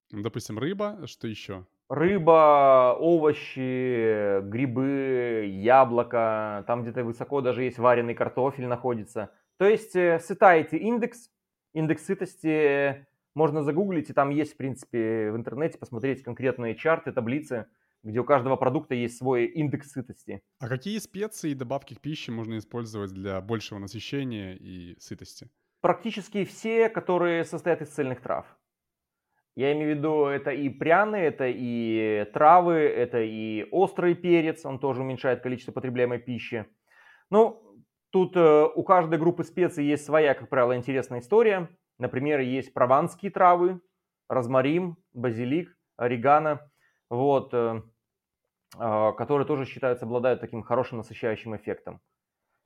Допустим, 0.09 0.57
рыба, 0.57 1.05
что 1.05 1.27
еще? 1.27 1.65
Рыба, 1.89 2.97
овощи, 2.99 4.41
грибы, 4.41 5.47
яблоко, 5.49 6.65
там 6.67 6.83
где-то 6.83 7.05
высоко 7.05 7.41
даже 7.41 7.63
есть 7.63 7.77
вареный 7.77 8.13
картофель 8.13 8.67
находится. 8.67 9.31
То 9.57 9.65
есть 9.65 9.95
э, 9.95 10.19
сытаете 10.19 10.77
индекс, 10.77 11.29
индекс 11.73 12.05
сытости 12.05 13.07
можно 13.35 13.63
загуглить, 13.63 14.09
и 14.09 14.13
там 14.13 14.31
есть, 14.31 14.53
в 14.53 14.57
принципе, 14.57 15.31
в 15.31 15.37
интернете 15.37 15.77
посмотреть 15.77 16.23
конкретные 16.23 16.75
чарты, 16.75 17.11
таблицы, 17.13 17.67
где 18.03 18.19
у 18.19 18.23
каждого 18.23 18.55
продукта 18.55 18.95
есть 18.95 19.17
свой 19.17 19.45
индекс 19.45 19.91
сытости. 19.91 20.41
А 20.59 20.67
какие 20.67 20.97
специи 20.97 21.51
и 21.51 21.55
добавки 21.55 21.93
к 21.93 22.01
пище 22.01 22.31
можно 22.31 22.57
использовать 22.57 23.11
для 23.11 23.39
большего 23.41 23.79
насыщения 23.79 24.55
и 24.55 24.99
сытости? 24.99 25.49
Практически 25.81 26.43
все, 26.43 26.89
которые 26.89 27.45
состоят 27.45 27.81
из 27.81 27.89
цельных 27.89 28.21
трав. 28.21 28.56
Я 29.57 29.73
имею 29.73 29.95
в 29.95 29.97
виду, 29.97 30.25
это 30.25 30.51
и 30.51 30.69
пряные, 30.69 31.25
это 31.25 31.45
и 31.47 32.29
травы, 32.31 32.75
это 32.75 33.23
и 33.23 33.67
острый 33.71 34.13
перец, 34.13 34.63
он 34.63 34.77
тоже 34.77 35.01
уменьшает 35.01 35.41
количество 35.41 35.71
потребляемой 35.71 36.19
пищи. 36.19 36.67
Ну, 37.31 37.59
тут 38.11 38.37
э, 38.37 38.65
у 38.75 38.83
каждой 38.83 39.17
группы 39.17 39.43
специй 39.43 39.83
есть 39.83 40.05
своя, 40.05 40.35
как 40.35 40.49
правило, 40.49 40.77
интересная 40.77 41.21
история. 41.21 41.69
Например, 41.97 42.39
есть 42.39 42.71
прованские 42.71 43.31
травы, 43.31 43.81
розмарин, 44.29 44.95
базилик, 45.13 45.75
орегано. 45.95 46.61
Вот, 47.09 47.51
э, 47.55 47.81
а, 48.77 49.11
которые 49.13 49.47
тоже 49.47 49.65
считаются, 49.65 50.05
обладают 50.05 50.39
таким 50.39 50.61
хорошим 50.61 50.99
насыщающим 50.99 51.55
эффектом. 51.55 51.99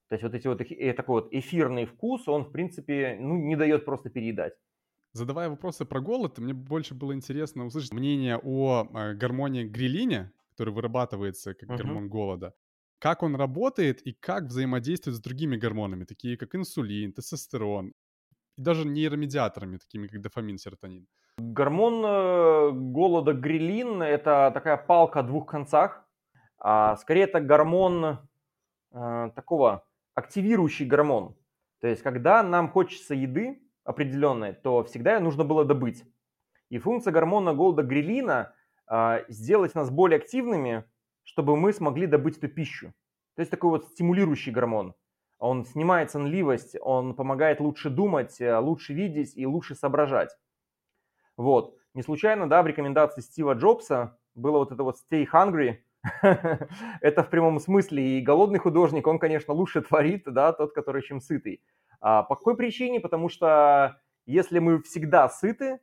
То 0.10 0.16
есть 0.16 0.24
вот 0.24 0.34
эти 0.34 0.46
вот 0.46 0.60
э, 0.60 0.92
такой 0.92 1.22
вот 1.22 1.34
эфирный 1.34 1.86
вкус, 1.86 2.28
он 2.28 2.44
в 2.44 2.52
принципе 2.52 3.16
ну, 3.18 3.38
не 3.38 3.56
дает 3.56 3.86
просто 3.86 4.10
переедать. 4.10 4.56
Задавая 5.14 5.50
вопросы 5.50 5.84
про 5.86 6.00
голод, 6.00 6.38
мне 6.40 6.54
больше 6.54 6.94
было 6.96 7.14
интересно 7.14 7.66
услышать 7.66 7.94
мнение 7.94 8.40
о 8.42 8.88
э, 8.94 9.14
гормоне 9.14 9.66
грилине, 9.66 10.32
который 10.52 10.74
вырабатывается 10.74 11.54
как 11.54 11.70
uh-huh. 11.70 11.78
гормон 11.78 12.08
голода. 12.08 12.54
Как 13.00 13.24
он 13.24 13.36
работает 13.36 14.02
и 14.08 14.14
как 14.14 14.46
взаимодействует 14.46 15.18
с 15.18 15.22
другими 15.22 15.58
гормонами, 15.58 16.06
такие 16.06 16.38
как 16.38 16.56
инсулин, 16.56 17.12
тестостерон, 17.12 17.94
и 18.58 18.62
даже 18.62 18.88
нейромедиаторами, 18.88 19.78
такими 19.78 20.08
как 20.08 20.22
дофамин, 20.22 20.58
серотонин. 20.58 21.08
Гормон 21.40 22.06
э, 22.06 22.72
голода 22.72 23.34
грилин– 23.34 24.02
это 24.04 24.52
такая 24.54 24.78
палка 24.78 25.20
о 25.20 25.24
двух 25.24 25.50
концах. 25.50 26.06
А 26.58 26.96
скорее 26.98 27.24
это 27.24 27.42
гормон 27.42 28.20
э, 28.92 29.32
такого 29.36 29.84
активирующий 30.14 30.86
гормон. 30.86 31.36
То 31.82 31.88
есть, 31.88 32.04
когда 32.04 32.44
нам 32.44 32.70
хочется 32.70 33.16
еды 33.16 33.60
определенной, 33.84 34.54
то 34.54 34.84
всегда 34.84 35.14
ее 35.16 35.20
нужно 35.20 35.44
было 35.44 35.66
добыть. 35.66 36.04
И 36.70 36.78
функция 36.78 37.12
гормона 37.12 37.54
голода 37.54 37.84
грилина 37.84 38.54
э, 38.90 39.26
сделать 39.28 39.76
нас 39.76 39.90
более 39.90 40.18
активными, 40.18 40.86
чтобы 41.24 41.58
мы 41.58 41.74
смогли 41.74 42.08
добыть 42.08 42.38
эту 42.38 42.48
пищу. 42.48 42.94
То 43.36 43.42
есть 43.42 43.52
такой 43.52 43.70
вот 43.72 43.86
стимулирующий 43.86 44.52
гормон. 44.52 44.94
Он 45.40 45.66
снимает 45.66 46.12
сонливость, 46.12 46.76
он 46.82 47.16
помогает 47.16 47.60
лучше 47.60 47.90
думать, 47.90 48.38
лучше 48.40 48.94
видеть 48.94 49.36
и 49.36 49.48
лучше 49.48 49.74
соображать. 49.74 50.38
Вот. 51.36 51.76
Не 51.94 52.04
случайно, 52.04 52.48
да, 52.48 52.62
в 52.62 52.68
рекомендации 52.68 53.22
Стива 53.22 53.54
Джобса 53.54 54.18
было 54.36 54.60
вот 54.60 54.72
это 54.72 54.84
вот 54.84 54.98
stay 54.98 55.26
hungry, 55.26 55.80
это 56.22 57.24
в 57.24 57.30
прямом 57.30 57.60
смысле. 57.60 58.20
И 58.20 58.22
голодный 58.22 58.60
художник, 58.60 59.08
он, 59.08 59.20
конечно, 59.20 59.54
лучше 59.54 59.82
творит, 59.82 60.24
да, 60.26 60.54
тот, 60.54 60.74
который 60.74 61.02
чем 61.02 61.20
сытый. 61.20 61.62
А 62.02 62.24
по 62.24 62.36
какой 62.36 62.58
причине? 62.58 63.00
Потому 63.00 63.30
что 63.30 64.02
если 64.26 64.60
мы 64.60 64.82
всегда 64.82 65.30
сыты, 65.30 65.80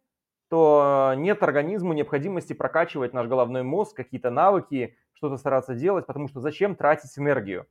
то 0.48 1.14
нет 1.16 1.42
организму 1.42 1.92
необходимости 1.92 2.52
прокачивать 2.52 3.12
наш 3.12 3.26
головной 3.28 3.62
мозг, 3.62 3.96
какие-то 3.96 4.30
навыки, 4.30 4.96
что-то 5.14 5.36
стараться 5.36 5.74
делать, 5.74 6.06
потому 6.06 6.28
что 6.28 6.40
зачем 6.40 6.74
тратить 6.74 7.16
энергию? 7.18 7.66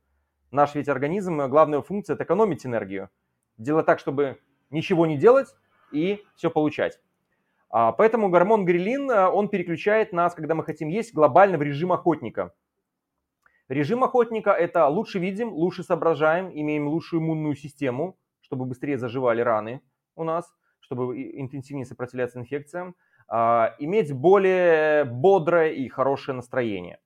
Наш 0.50 0.74
ведь 0.74 0.88
организм, 0.88 1.48
главная 1.48 1.82
функция– 1.82 2.14
это 2.14 2.24
экономить 2.24 2.64
энергию. 2.64 3.10
Делать 3.58 3.86
так, 3.86 3.98
чтобы 3.98 4.38
ничего 4.70 5.06
не 5.06 5.18
делать 5.18 5.54
и 5.92 6.24
все 6.36 6.50
получать. 6.50 7.00
А, 7.70 7.92
поэтому 7.92 8.30
гормон 8.30 8.64
грилин, 8.64 9.10
э, 9.10 9.28
он 9.28 9.48
переключает 9.48 10.12
нас, 10.12 10.34
когда 10.34 10.54
мы 10.54 10.64
хотим 10.64 10.88
есть, 10.88 11.12
глобально 11.12 11.58
в 11.58 11.62
режим 11.62 11.92
охотника. 11.92 12.54
Режим 13.68 14.04
охотника– 14.04 14.50
это 14.52 14.86
лучше 14.88 15.18
видим, 15.18 15.52
лучше 15.52 15.82
соображаем, 15.82 16.50
имеем 16.50 16.88
лучшую 16.88 17.20
иммунную 17.20 17.54
систему, 17.56 18.16
чтобы 18.48 18.64
быстрее 18.64 18.98
заживали 18.98 19.42
раны 19.42 19.82
у 20.16 20.24
нас, 20.24 20.52
чтобы 20.80 21.20
интенсивнее 21.38 21.84
сопротивляться 21.84 22.40
инфекциям, 22.40 22.96
а, 23.28 23.74
иметь 23.78 24.12
более 24.12 25.04
бодрое 25.04 25.72
и 25.72 25.86
хорошее 25.88 26.34
настроение. 26.34 26.98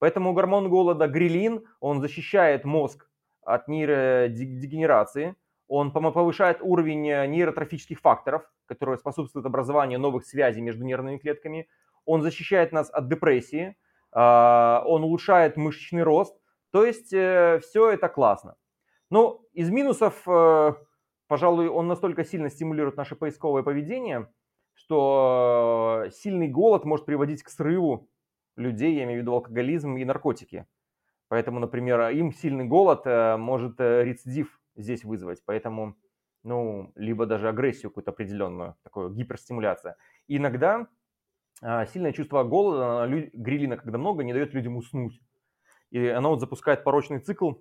Поэтому 0.00 0.32
гормон 0.32 0.68
голода 0.68 1.06
грилин, 1.06 1.64
он 1.80 2.00
защищает 2.00 2.64
мозг 2.64 3.08
от 3.42 3.68
нейродегенерации, 3.68 5.36
он 5.68 5.92
повышает 5.92 6.58
уровень 6.62 7.08
э, 7.08 7.26
нейротрофических 7.26 8.00
факторов, 8.00 8.42
которые 8.66 8.96
способствуют 8.96 9.46
образованию 9.46 10.00
новых 10.00 10.24
связей 10.24 10.62
между 10.62 10.84
нервными 10.84 11.18
клетками. 11.18 11.68
Он 12.06 12.22
защищает 12.22 12.72
нас 12.72 12.90
от 12.90 13.08
депрессии, 13.08 13.76
а, 14.12 14.82
он 14.86 15.04
улучшает 15.04 15.56
мышечный 15.56 16.02
рост. 16.02 16.36
То 16.72 16.84
есть 16.84 17.12
э, 17.12 17.60
все 17.62 17.90
это 17.90 18.08
классно. 18.08 18.56
Но 19.10 19.42
из 19.52 19.70
минусов, 19.70 20.22
э, 20.26 20.72
пожалуй, 21.28 21.68
он 21.68 21.86
настолько 21.86 22.24
сильно 22.24 22.50
стимулирует 22.50 22.96
наше 22.96 23.14
поисковое 23.14 23.62
поведение, 23.62 24.28
что 24.74 26.06
сильный 26.12 26.48
голод 26.48 26.84
может 26.84 27.06
приводить 27.06 27.42
к 27.42 27.50
срыву 27.50 28.08
людей, 28.56 28.96
я 28.96 29.04
имею 29.04 29.20
в 29.20 29.22
виду 29.22 29.34
алкоголизм 29.34 29.96
и 29.96 30.04
наркотики. 30.04 30.66
Поэтому, 31.28 31.60
например, 31.60 32.08
им 32.08 32.32
сильный 32.32 32.64
голод 32.64 33.04
может 33.38 33.78
рецидив 33.78 34.60
здесь 34.76 35.04
вызвать. 35.04 35.42
Поэтому, 35.44 35.96
ну, 36.42 36.92
либо 36.94 37.26
даже 37.26 37.48
агрессию 37.48 37.90
какую-то 37.90 38.12
определенную, 38.12 38.76
такую 38.82 39.10
гиперстимуляция. 39.10 39.96
Иногда 40.26 40.88
сильное 41.60 42.12
чувство 42.12 42.44
голода, 42.44 43.06
грилина, 43.34 43.76
когда 43.76 43.98
много, 43.98 44.24
не 44.24 44.32
дает 44.32 44.54
людям 44.54 44.76
уснуть. 44.76 45.20
И 45.90 46.06
оно 46.06 46.30
вот 46.30 46.40
запускает 46.40 46.84
порочный 46.84 47.18
цикл 47.18 47.54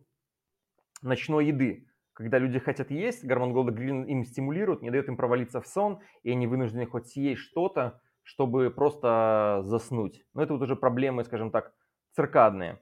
ночной 1.01 1.47
еды. 1.47 1.88
Когда 2.18 2.39
люди 2.39 2.57
хотят 2.57 2.89
есть, 2.89 3.24
гормон 3.24 3.53
голода 3.53 3.72
грилин 3.72 4.01
им 4.05 4.26
стимулирует, 4.26 4.82
не 4.82 4.89
дает 4.89 5.07
им 5.07 5.18
провалиться 5.18 5.61
в 5.61 5.68
сон, 5.68 5.99
и 6.24 6.32
они 6.32 6.47
вынуждены 6.47 6.88
хоть 6.88 7.09
съесть 7.09 7.41
что-то, 7.41 8.01
чтобы 8.24 8.72
просто 8.72 9.59
заснуть. 9.61 10.26
Но 10.34 10.41
это 10.41 10.53
вот 10.53 10.63
уже 10.63 10.76
проблемы, 10.76 11.24
скажем 11.24 11.51
так, 11.51 11.76
циркадные. 12.15 12.80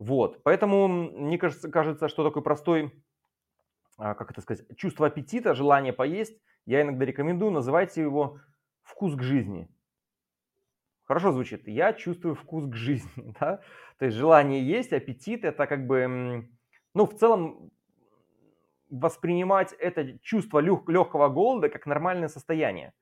Вот, 0.00 0.42
поэтому 0.42 0.88
мне 0.88 1.38
кажется, 1.38 1.70
кажется, 1.70 2.08
что 2.08 2.24
такой 2.24 2.42
простой 2.42 2.92
а, 3.98 4.14
как 4.14 4.32
это 4.32 4.40
сказать, 4.40 4.66
чувство 4.76 5.06
аппетита, 5.06 5.54
желание 5.54 5.92
поесть, 5.92 6.36
я 6.66 6.82
иногда 6.82 7.04
рекомендую, 7.04 7.52
называйте 7.52 8.00
его 8.00 8.40
вкус 8.82 9.14
к 9.14 9.22
жизни. 9.22 9.68
Хорошо 11.04 11.30
звучит. 11.30 11.68
Я 11.68 11.92
чувствую 11.92 12.34
вкус 12.34 12.68
к 12.68 12.74
жизни, 12.74 13.32
да? 13.40 13.60
То 13.98 14.06
есть 14.06 14.16
желание 14.16 14.66
есть, 14.66 14.92
аппетит, 14.92 15.44
это 15.44 15.68
как 15.68 15.86
бы, 15.86 16.48
ну, 16.94 17.06
в 17.06 17.14
целом 17.14 17.70
воспринимать 18.90 19.72
это 19.78 20.18
чувство 20.20 20.60
лег- 20.60 20.88
легкого 20.88 21.28
голода 21.28 21.68
как 21.68 21.86
нормальное 21.86 22.28
состояние. 22.28 22.92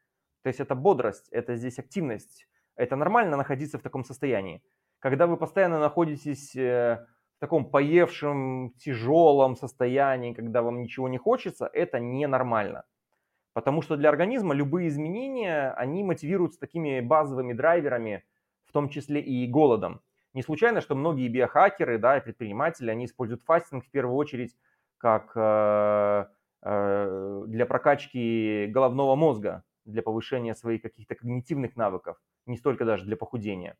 То 0.43 0.49
есть 0.49 0.61
это 0.61 0.74
бодрость, 0.74 1.28
это 1.30 1.57
здесь 1.57 1.78
активность, 1.78 2.47
Это 2.74 2.97
нормально 2.97 3.37
находиться 3.37 3.78
в 3.78 3.83
таком 3.83 4.05
состоянии. 4.05 4.62
Когда 4.99 5.26
вы 5.26 5.37
постоянно 5.37 5.78
находитесь 5.78 6.57
э, 6.57 7.07
в 7.37 7.41
таком 7.41 7.70
поевшем, 7.70 8.72
тяжелом 8.78 9.57
состоянии, 9.57 10.33
когда 10.33 10.62
вам 10.62 10.80
ничего 10.80 11.09
не 11.09 11.18
хочется, 11.18 11.68
это 11.72 12.01
ненормально. 12.01 12.85
Потому 13.53 13.83
что 13.83 13.97
для 13.97 14.09
организма 14.09 14.55
любые 14.55 14.89
изменения, 14.89 15.72
они 15.72 16.03
мотивируются 16.05 16.59
такими 16.59 17.01
базовыми 17.01 17.53
драйверами, 17.53 18.24
в 18.64 18.72
том 18.72 18.89
числе 18.89 19.20
и 19.20 19.47
голодом. 19.47 20.01
Не 20.33 20.43
случайно, 20.43 20.80
что 20.80 20.95
многие 20.95 21.28
биохакеры, 21.28 21.99
да, 21.99 22.16
и 22.16 22.22
предприниматели, 22.22 22.91
они 22.91 23.05
используют 23.05 23.43
фастинг 23.43 23.85
в 23.85 23.91
первую 23.91 24.16
очередь 24.16 24.57
как 25.03 25.33
э, 25.35 26.27
э, 26.63 27.45
для 27.49 27.67
прокачки 27.67 28.67
головного 28.69 29.17
мозга, 29.17 29.65
для 29.85 30.01
повышения 30.01 30.55
своих 30.55 30.81
каких-то 30.81 31.17
когнитивных 31.17 31.75
навыков, 31.75 32.17
не 32.47 32.57
столько 32.57 32.85
даже 32.85 33.05
для 33.05 33.17
похудения. 33.17 33.77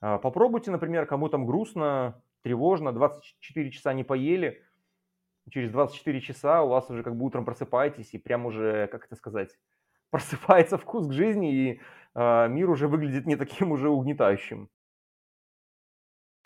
Э, 0.00 0.18
попробуйте, 0.18 0.70
например, 0.70 1.04
кому 1.04 1.28
там 1.28 1.44
грустно, 1.44 2.22
тревожно, 2.42 2.92
24 2.92 3.70
часа 3.70 3.92
не 3.92 4.02
поели, 4.02 4.64
через 5.50 5.70
24 5.72 6.20
часа 6.22 6.62
у 6.62 6.68
вас 6.68 6.88
уже 6.88 7.02
как 7.02 7.16
бы 7.16 7.26
утром 7.26 7.44
просыпаетесь 7.44 8.14
и 8.14 8.18
прям 8.18 8.46
уже, 8.46 8.86
как 8.86 9.04
это 9.04 9.16
сказать, 9.16 9.58
просыпается 10.10 10.78
вкус 10.78 11.06
к 11.06 11.12
жизни, 11.12 11.52
и 11.52 11.80
э, 12.14 12.48
мир 12.48 12.70
уже 12.70 12.88
выглядит 12.88 13.26
не 13.26 13.36
таким 13.36 13.72
уже 13.72 13.90
угнетающим. 13.90 14.70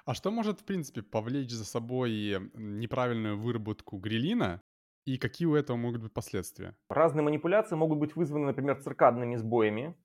А 0.04 0.12
что 0.12 0.30
может, 0.30 0.60
в 0.60 0.64
принципе, 0.64 1.02
повлечь 1.02 1.50
за 1.50 1.64
собой 1.64 2.10
неправильную 2.54 3.38
выработку 3.38 3.96
грилина, 3.96 4.60
и 5.06 5.16
какие 5.16 5.46
у 5.46 5.54
этого 5.54 5.76
могут 5.76 6.02
быть 6.02 6.12
последствия? 6.12 6.76
Разные 6.90 7.22
манипуляции 7.22 7.74
могут 7.74 7.98
быть 7.98 8.14
вызваны, 8.14 8.46
например, 8.46 8.80
циркадными 8.80 9.36
сбоями. 9.36 9.96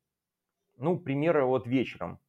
Ну, 0.78 0.98
примеры 0.98 1.44
вот 1.44 1.68
вечером. 1.68 2.20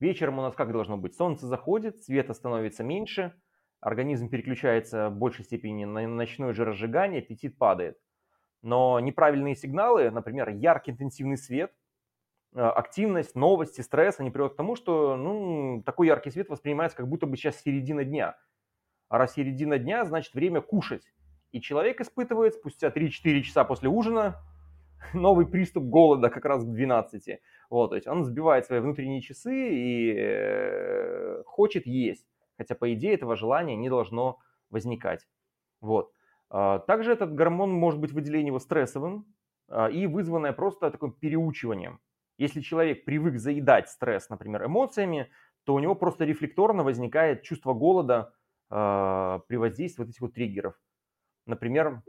Вечером 0.00 0.38
у 0.38 0.42
нас 0.42 0.54
как 0.54 0.72
должно 0.72 0.98
быть? 0.98 1.14
Солнце 1.14 1.46
заходит, 1.46 2.02
света 2.02 2.34
становится 2.34 2.84
меньше, 2.84 3.34
организм 3.80 4.28
переключается 4.28 5.08
в 5.08 5.16
большей 5.16 5.44
степени 5.44 5.86
на 5.86 6.06
ночное 6.06 6.52
жиросжигание, 6.52 7.22
аппетит 7.22 7.56
падает. 7.56 7.98
Но 8.60 9.00
неправильные 9.00 9.56
сигналы, 9.56 10.10
например, 10.10 10.50
яркий 10.50 10.92
интенсивный 10.92 11.38
свет, 11.38 11.72
активность, 12.54 13.34
новости, 13.34 13.80
стресс, 13.80 14.20
они 14.20 14.30
приводят 14.30 14.54
к 14.54 14.56
тому, 14.56 14.76
что 14.76 15.16
ну, 15.16 15.82
такой 15.84 16.06
яркий 16.06 16.30
свет 16.30 16.48
воспринимается 16.48 16.96
как 16.96 17.08
будто 17.08 17.26
бы 17.26 17.36
сейчас 17.36 17.60
середина 17.60 18.04
дня. 18.04 18.36
А 19.08 19.18
раз 19.18 19.34
середина 19.34 19.78
дня, 19.78 20.04
значит 20.04 20.34
время 20.34 20.60
кушать. 20.60 21.12
И 21.52 21.60
человек 21.60 22.00
испытывает 22.00 22.54
спустя 22.54 22.88
3-4 22.88 23.40
часа 23.42 23.64
после 23.64 23.88
ужина 23.88 24.40
новый 25.14 25.46
приступ 25.46 25.84
голода 25.84 26.30
как 26.30 26.44
раз 26.44 26.64
к 26.64 26.68
12. 26.68 27.40
Вот, 27.70 27.88
то 27.88 27.96
есть 27.96 28.06
он 28.06 28.24
сбивает 28.24 28.66
свои 28.66 28.80
внутренние 28.80 29.20
часы 29.20 29.52
и 29.52 30.14
э, 30.16 31.42
хочет 31.46 31.86
есть. 31.86 32.26
Хотя, 32.56 32.74
по 32.74 32.92
идее, 32.92 33.14
этого 33.14 33.36
желания 33.36 33.76
не 33.76 33.88
должно 33.88 34.38
возникать. 34.70 35.26
Вот. 35.80 36.12
А, 36.50 36.78
также 36.80 37.12
этот 37.12 37.34
гормон 37.34 37.72
может 37.72 38.00
быть 38.00 38.12
выделение 38.12 38.48
его 38.48 38.58
стрессовым 38.58 39.26
а, 39.68 39.88
и 39.88 40.06
вызванное 40.06 40.52
просто 40.52 40.90
таким 40.90 41.12
переучиванием. 41.12 42.00
Если 42.38 42.60
человек 42.60 43.04
привык 43.04 43.38
заедать 43.38 43.88
стресс, 43.88 44.28
например, 44.28 44.66
эмоциями, 44.66 45.30
то 45.64 45.74
у 45.74 45.78
него 45.78 45.94
просто 45.94 46.24
рефлекторно 46.24 46.82
возникает 46.82 47.42
чувство 47.42 47.72
голода 47.72 48.34
э, 48.70 49.40
при 49.46 49.56
воздействии 49.56 50.02
вот 50.02 50.10
этих 50.10 50.20
вот 50.20 50.34
триггеров. 50.34 50.74
Например, 51.46 52.02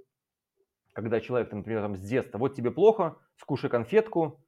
когда 0.94 1.20
человек, 1.20 1.52
например, 1.52 1.82
там, 1.82 1.96
с 1.96 2.02
детства, 2.02 2.38
вот 2.38 2.56
тебе 2.56 2.72
плохо, 2.72 3.18
скушай 3.36 3.70
конфетку, 3.70 4.44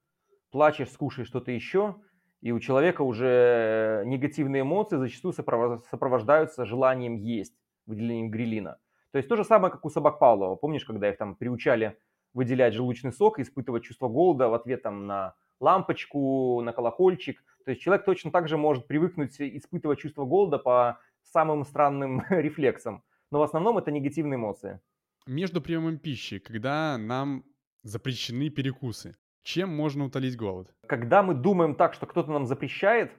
плачешь, 0.51 0.91
скушай 0.91 1.25
что-то 1.25 1.51
еще, 1.51 1.95
и 2.41 2.51
у 2.51 2.59
человека 2.59 3.01
уже 3.01 4.03
негативные 4.05 4.61
эмоции 4.61 4.97
зачастую 4.97 5.33
сопровождаются 5.33 6.65
желанием 6.65 7.15
есть, 7.15 7.55
выделением 7.85 8.29
грилина. 8.29 8.79
То 9.11 9.17
есть 9.17 9.29
то 9.29 9.35
же 9.35 9.43
самое, 9.43 9.71
как 9.71 9.85
у 9.85 9.89
собак 9.89 10.19
Павлова. 10.19 10.55
Помнишь, 10.55 10.85
когда 10.85 11.09
их 11.09 11.17
там 11.17 11.35
приучали 11.35 11.97
выделять 12.33 12.73
желудочный 12.73 13.11
сок 13.11 13.39
и 13.39 13.41
испытывать 13.41 13.83
чувство 13.83 14.07
голода 14.07 14.47
в 14.49 14.53
ответ 14.53 14.83
там, 14.83 15.07
на 15.07 15.35
лампочку, 15.59 16.61
на 16.61 16.73
колокольчик. 16.73 17.43
То 17.65 17.71
есть 17.71 17.81
человек 17.81 18.05
точно 18.05 18.31
так 18.31 18.47
же 18.47 18.57
может 18.57 18.87
привыкнуть 18.87 19.39
испытывать 19.39 19.99
чувство 19.99 20.25
голода 20.25 20.57
по 20.57 20.99
самым 21.23 21.65
странным 21.65 22.23
рефлексам. 22.29 23.03
Но 23.31 23.39
в 23.39 23.43
основном 23.43 23.77
это 23.77 23.91
негативные 23.91 24.37
эмоции. 24.37 24.79
Между 25.25 25.61
приемом 25.61 25.97
пищи, 25.97 26.39
когда 26.39 26.97
нам 26.97 27.43
запрещены 27.83 28.49
перекусы, 28.49 29.17
чем 29.43 29.69
можно 29.75 30.05
утолить 30.05 30.37
голод? 30.37 30.73
Когда 30.87 31.23
мы 31.23 31.33
думаем 31.33 31.75
так, 31.75 31.93
что 31.93 32.05
кто-то 32.05 32.31
нам 32.31 32.45
запрещает, 32.45 33.11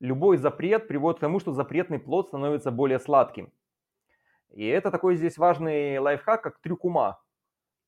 любой 0.00 0.36
запрет 0.36 0.88
приводит 0.88 1.18
к 1.18 1.20
тому, 1.20 1.40
что 1.40 1.52
запретный 1.52 1.98
плод 1.98 2.28
становится 2.28 2.70
более 2.70 2.98
сладким. 2.98 3.52
И 4.50 4.66
это 4.66 4.90
такой 4.90 5.16
здесь 5.16 5.38
важный 5.38 5.98
лайфхак, 5.98 6.42
как 6.42 6.60
трюк 6.60 6.84
ума. 6.84 7.20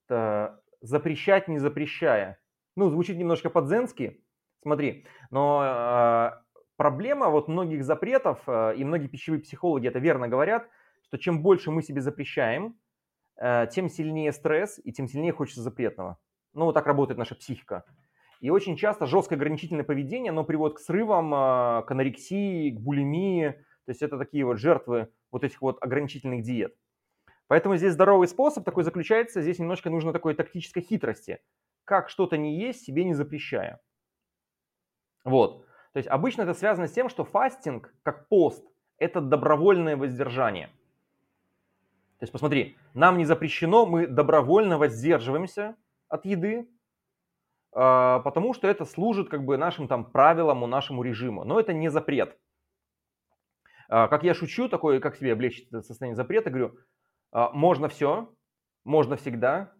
Это 0.07 0.62
запрещать, 0.80 1.49
не 1.49 1.59
запрещая. 1.59 2.38
Ну, 2.76 2.88
звучит 2.88 3.18
немножко 3.18 3.50
по-дзенски, 3.50 4.24
смотри. 4.62 5.06
Но 5.30 5.62
э, 5.64 6.30
проблема 6.76 7.28
вот 7.28 7.48
многих 7.48 7.84
запретов, 7.84 8.40
э, 8.46 8.74
и 8.76 8.84
многие 8.84 9.08
пищевые 9.08 9.42
психологи 9.42 9.88
это 9.88 9.98
верно 9.98 10.28
говорят, 10.28 10.68
что 11.02 11.18
чем 11.18 11.42
больше 11.42 11.70
мы 11.70 11.82
себе 11.82 12.00
запрещаем, 12.00 12.76
э, 13.36 13.66
тем 13.70 13.88
сильнее 13.88 14.32
стресс, 14.32 14.80
и 14.82 14.92
тем 14.92 15.06
сильнее 15.06 15.32
хочется 15.32 15.62
запретного. 15.62 16.18
Ну, 16.54 16.64
вот 16.66 16.72
так 16.72 16.86
работает 16.86 17.18
наша 17.18 17.34
психика. 17.34 17.84
И 18.40 18.50
очень 18.50 18.76
часто 18.76 19.06
жесткое 19.06 19.36
ограничительное 19.36 19.84
поведение, 19.84 20.30
оно 20.30 20.42
приводит 20.44 20.76
к 20.78 20.80
срывам, 20.80 21.32
э, 21.32 21.82
к 21.82 21.90
анорексии, 21.90 22.70
к 22.70 22.80
булимии. 22.80 23.50
То 23.84 23.90
есть 23.90 24.02
это 24.02 24.18
такие 24.18 24.44
вот 24.44 24.58
жертвы 24.58 25.08
вот 25.30 25.44
этих 25.44 25.60
вот 25.60 25.82
ограничительных 25.82 26.42
диет. 26.42 26.74
Поэтому 27.46 27.76
здесь 27.76 27.92
здоровый 27.92 28.28
способ 28.28 28.64
такой 28.64 28.82
заключается, 28.82 29.42
здесь 29.42 29.58
немножко 29.58 29.90
нужно 29.90 30.12
такой 30.12 30.34
тактической 30.34 30.82
хитрости. 30.82 31.40
Как 31.84 32.08
что-то 32.08 32.36
не 32.36 32.58
есть, 32.58 32.84
себе 32.84 33.04
не 33.04 33.14
запрещая. 33.14 33.80
Вот. 35.24 35.66
То 35.92 35.98
есть 35.98 36.08
обычно 36.08 36.42
это 36.42 36.54
связано 36.54 36.86
с 36.86 36.92
тем, 36.92 37.08
что 37.08 37.24
фастинг, 37.24 37.94
как 38.02 38.28
пост, 38.28 38.66
это 38.98 39.20
добровольное 39.20 39.96
воздержание. 39.96 40.68
То 42.18 42.24
есть 42.24 42.32
посмотри, 42.32 42.76
нам 42.94 43.18
не 43.18 43.24
запрещено, 43.24 43.84
мы 43.84 44.06
добровольно 44.06 44.78
воздерживаемся 44.78 45.76
от 46.08 46.24
еды, 46.24 46.68
а, 47.74 48.20
потому 48.20 48.54
что 48.54 48.68
это 48.68 48.84
служит 48.84 49.28
как 49.28 49.44
бы 49.44 49.56
нашим 49.56 49.88
там 49.88 50.10
правилам, 50.10 50.60
нашему 50.70 51.02
режиму. 51.02 51.44
Но 51.44 51.58
это 51.58 51.72
не 51.72 51.88
запрет. 51.90 52.38
А, 53.88 54.08
как 54.08 54.22
я 54.22 54.34
шучу, 54.34 54.68
такое, 54.68 55.00
как 55.00 55.16
себе 55.16 55.32
облегчить 55.32 55.68
состояние 55.84 56.16
запрета, 56.16 56.50
говорю, 56.50 56.78
а, 57.32 57.50
можно 57.50 57.88
все, 57.88 58.32
можно 58.84 59.16
всегда, 59.16 59.72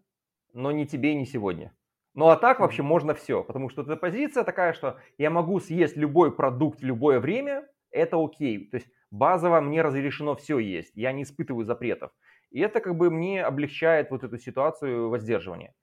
но 0.53 0.71
не 0.71 0.85
тебе 0.85 1.13
и 1.13 1.15
не 1.15 1.25
сегодня. 1.25 1.73
Ну 2.15 2.27
а 2.27 2.35
так 2.35 2.59
вообще 2.59 2.83
можно 2.83 3.15
все, 3.15 3.43
потому 3.43 3.69
что 3.69 3.81
эта 3.81 3.95
позиция 3.95 4.43
такая, 4.43 4.73
что 4.73 4.99
я 5.17 5.29
могу 5.29 5.59
съесть 5.59 5.97
любой 5.97 6.35
продукт 6.35 6.81
в 6.81 6.85
любое 6.85 7.19
время, 7.19 7.67
это 7.89 8.23
окей. 8.23 8.69
То 8.69 8.77
есть 8.77 8.87
базово 9.09 9.61
мне 9.61 9.81
разрешено 9.81 10.35
все 10.35 10.59
есть, 10.59 10.91
я 10.95 11.11
не 11.11 11.23
испытываю 11.23 11.65
запретов. 11.65 12.11
И 12.51 12.59
это 12.59 12.81
как 12.81 12.95
бы 12.95 13.09
мне 13.09 13.43
облегчает 13.43 14.11
вот 14.11 14.23
эту 14.23 14.37
ситуацию 14.37 15.09
воздерживания. 15.09 15.73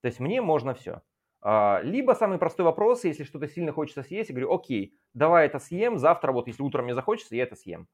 То 0.00 0.06
есть 0.08 0.20
мне 0.20 0.40
можно 0.40 0.74
все. 0.74 1.02
А, 1.42 1.80
либо 1.82 2.12
самый 2.12 2.38
простой 2.38 2.64
вопрос, 2.64 3.04
если 3.04 3.24
что-то 3.24 3.46
сильно 3.46 3.72
хочется 3.72 4.02
съесть, 4.02 4.30
я 4.30 4.34
говорю, 4.34 4.54
окей, 4.54 4.98
давай 5.12 5.46
это 5.46 5.58
съем, 5.58 5.98
завтра 5.98 6.32
вот 6.32 6.46
если 6.46 6.62
утром 6.62 6.84
мне 6.84 6.94
захочется, 6.94 7.36
я 7.36 7.42
это 7.42 7.56
съем. 7.56 7.86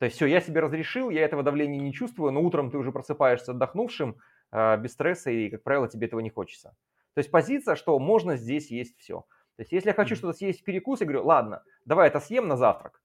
То 0.00 0.06
есть 0.06 0.16
все, 0.16 0.26
я 0.26 0.40
себе 0.40 0.60
разрешил, 0.60 1.10
я 1.10 1.24
этого 1.24 1.44
давления 1.44 1.80
не 1.80 1.92
чувствую, 1.92 2.32
но 2.32 2.42
утром 2.42 2.70
ты 2.72 2.78
уже 2.78 2.90
просыпаешься 2.90 3.52
отдохнувшим, 3.52 4.16
а, 4.50 4.76
без 4.76 4.92
стресса, 4.92 5.30
и, 5.30 5.48
как 5.48 5.62
правило, 5.62 5.88
тебе 5.88 6.08
этого 6.08 6.20
не 6.20 6.30
хочется. 6.30 6.76
То 7.16 7.20
есть 7.20 7.30
позиция, 7.30 7.76
что 7.76 7.98
можно 7.98 8.36
здесь 8.36 8.70
есть 8.70 8.98
все. 8.98 9.20
То 9.56 9.62
есть 9.62 9.72
если 9.72 9.88
я 9.88 9.94
хочу 9.94 10.16
что-то 10.16 10.36
съесть 10.36 10.60
в 10.60 10.64
перекус, 10.64 11.00
я 11.00 11.06
говорю, 11.06 11.24
ладно, 11.24 11.64
давай 11.86 12.08
это 12.08 12.20
съем 12.20 12.46
на 12.46 12.58
завтрак. 12.58 13.02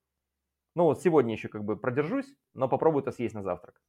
Ну 0.75 0.83
вот 0.83 1.01
сегодня 1.01 1.33
еще 1.33 1.47
как 1.47 1.63
бы 1.63 1.77
продержусь, 1.79 2.27
но 2.53 2.67
попробую 2.67 3.03
это 3.03 3.13
съесть 3.13 3.35
на 3.35 3.41
завтрак. 3.41 3.81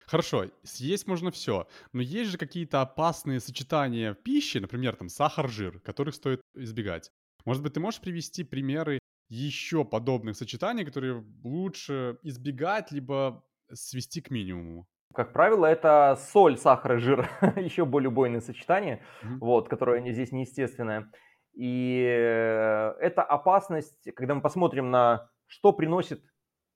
Хорошо, 0.00 0.50
съесть 0.62 1.06
можно 1.06 1.30
все, 1.30 1.66
но 1.94 2.02
есть 2.02 2.30
же 2.30 2.36
какие-то 2.36 2.82
опасные 2.82 3.40
сочетания 3.40 4.12
в 4.12 4.22
пище, 4.22 4.60
например, 4.60 4.94
там 4.94 5.08
сахар-жир, 5.08 5.80
которых 5.80 6.14
стоит 6.14 6.42
избегать. 6.54 7.10
Может 7.46 7.62
быть, 7.62 7.72
ты 7.72 7.80
можешь 7.80 8.02
привести 8.02 8.44
примеры 8.44 8.98
еще 9.28 9.86
подобных 9.86 10.36
сочетаний, 10.36 10.84
которые 10.84 11.24
лучше 11.42 12.18
избегать, 12.22 12.92
либо 12.92 13.42
свести 13.72 14.20
к 14.20 14.30
минимуму? 14.30 14.86
Как 15.16 15.32
правило, 15.32 15.64
это 15.64 16.18
соль, 16.30 16.58
сахар 16.58 16.96
и 16.96 16.98
жир, 16.98 17.30
еще 17.56 17.86
более 17.86 18.10
убойное 18.10 18.42
сочетание, 18.42 19.02
mm-hmm. 19.22 19.38
вот, 19.40 19.66
которое 19.66 20.12
здесь 20.12 20.30
неестественное. 20.30 21.10
И 21.54 22.04
э, 22.06 22.94
это 23.00 23.22
опасность, 23.22 24.12
когда 24.14 24.34
мы 24.34 24.42
посмотрим 24.42 24.90
на 24.90 25.30
что 25.46 25.72
приносит 25.72 26.22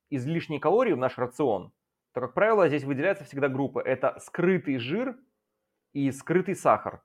излишние 0.09 0.59
калории 0.59 0.95
в 0.95 0.97
наш 0.97 1.19
рацион, 1.19 1.75
то, 2.15 2.23
как 2.23 2.33
правило, 2.33 2.67
здесь 2.67 2.85
выделяется 2.85 3.25
всегда 3.25 3.49
группа. 3.49 3.79
Это 3.79 4.19
скрытый 4.21 4.79
жир 4.79 5.19
и 5.93 6.11
скрытый 6.11 6.55
сахар. 6.55 7.03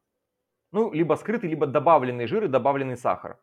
Ну, 0.71 0.93
либо 0.93 1.15
скрытый, 1.15 1.49
либо 1.49 1.67
добавленный 1.67 2.27
жир 2.27 2.45
и 2.45 2.47
добавленный 2.47 2.95
сахар. 2.95 3.39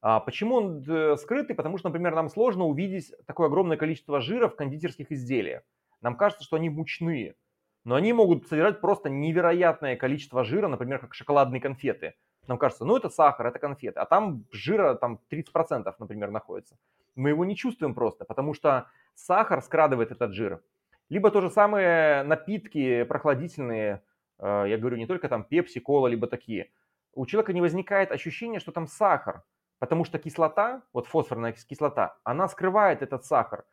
А 0.00 0.20
почему 0.20 0.54
он 0.54 0.82
э, 0.88 1.16
скрытый? 1.16 1.54
Потому 1.54 1.76
что, 1.76 1.90
например, 1.90 2.14
нам 2.14 2.30
сложно 2.30 2.64
увидеть 2.64 3.12
такое 3.26 3.48
огромное 3.48 3.76
количество 3.76 4.22
жира 4.22 4.48
в 4.48 4.56
кондитерских 4.56 5.12
изделиях. 5.12 5.64
Нам 6.06 6.14
кажется, 6.14 6.44
что 6.44 6.54
они 6.54 6.70
мучные, 6.70 7.34
но 7.82 7.96
они 7.96 8.12
могут 8.12 8.46
содержать 8.46 8.80
просто 8.80 9.10
невероятное 9.10 9.96
количество 9.96 10.44
жира, 10.44 10.68
например, 10.68 11.00
как 11.00 11.14
шоколадные 11.14 11.60
конфеты. 11.60 12.14
Нам 12.46 12.58
кажется, 12.58 12.84
ну 12.84 12.96
это 12.96 13.08
сахар, 13.08 13.48
это 13.48 13.58
конфеты, 13.58 13.98
а 13.98 14.06
там 14.06 14.44
жира 14.52 14.94
там 14.94 15.18
30%, 15.32 15.92
например, 15.98 16.30
находится. 16.30 16.78
Мы 17.16 17.30
его 17.30 17.44
не 17.44 17.56
чувствуем 17.56 17.92
просто, 17.92 18.24
потому 18.24 18.54
что 18.54 18.86
сахар 19.16 19.60
скрадывает 19.60 20.12
этот 20.12 20.32
жир. 20.32 20.62
Либо 21.08 21.32
то 21.32 21.40
же 21.40 21.50
самое 21.50 22.22
напитки 22.22 23.02
прохладительные, 23.02 24.00
э, 24.38 24.64
я 24.68 24.78
говорю 24.78 24.98
не 24.98 25.08
только 25.08 25.28
там 25.28 25.42
пепси, 25.42 25.80
кола, 25.80 26.06
либо 26.06 26.28
такие. 26.28 26.70
У 27.14 27.26
человека 27.26 27.52
не 27.52 27.60
возникает 27.60 28.12
ощущения, 28.12 28.60
что 28.60 28.70
там 28.70 28.86
сахар, 28.86 29.42
потому 29.80 30.04
что 30.04 30.20
кислота, 30.20 30.82
вот 30.92 31.08
фосфорная 31.08 31.50
кислота, 31.50 32.16
она 32.22 32.46
скрывает 32.46 33.02
этот 33.02 33.24
сахар. 33.24 33.64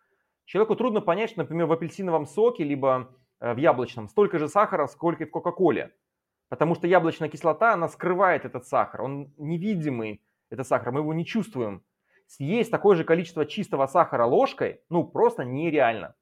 Человеку 0.45 0.75
трудно 0.75 1.01
понять, 1.01 1.29
что, 1.29 1.39
например, 1.39 1.67
в 1.67 1.71
апельсиновом 1.71 2.25
соке, 2.25 2.63
либо 2.63 3.15
э, 3.39 3.53
в 3.53 3.57
яблочном 3.57 4.09
столько 4.09 4.39
же 4.39 4.47
сахара, 4.47 4.87
сколько 4.87 5.23
и 5.23 5.27
в 5.27 5.31
Кока-Коле. 5.31 5.93
Потому 6.49 6.75
что 6.75 6.87
яблочная 6.87 7.29
кислота, 7.29 7.73
она 7.73 7.87
скрывает 7.87 8.45
этот 8.45 8.67
сахар. 8.67 9.01
Он 9.01 9.33
невидимый, 9.37 10.21
этот 10.49 10.67
сахар, 10.67 10.91
мы 10.91 10.99
его 10.99 11.13
не 11.13 11.25
чувствуем. 11.25 11.83
Съесть 12.27 12.71
такое 12.71 12.95
же 12.95 13.03
количество 13.03 13.45
чистого 13.45 13.87
сахара 13.87 14.25
ложкой, 14.25 14.81
ну, 14.89 15.03
просто 15.03 15.43
нереально. 15.43 16.15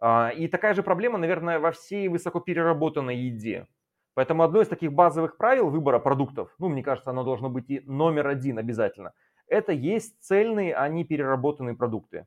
А, 0.00 0.30
и 0.30 0.48
такая 0.48 0.74
же 0.74 0.82
проблема, 0.82 1.18
наверное, 1.18 1.58
во 1.58 1.70
всей 1.70 2.08
высокопереработанной 2.08 3.16
еде. 3.16 3.66
Поэтому 4.14 4.42
одно 4.42 4.60
из 4.60 4.68
таких 4.68 4.92
базовых 4.92 5.36
правил 5.36 5.70
выбора 5.70 5.98
продуктов, 5.98 6.54
ну, 6.58 6.68
мне 6.68 6.82
кажется, 6.82 7.10
оно 7.10 7.24
должно 7.24 7.48
быть 7.48 7.70
и 7.70 7.80
номер 7.86 8.26
один 8.28 8.58
обязательно, 8.58 9.12
это 9.46 9.72
есть 9.72 10.20
цельные, 10.20 10.74
а 10.74 10.88
не 10.88 11.04
переработанные 11.04 11.76
продукты. 11.76 12.26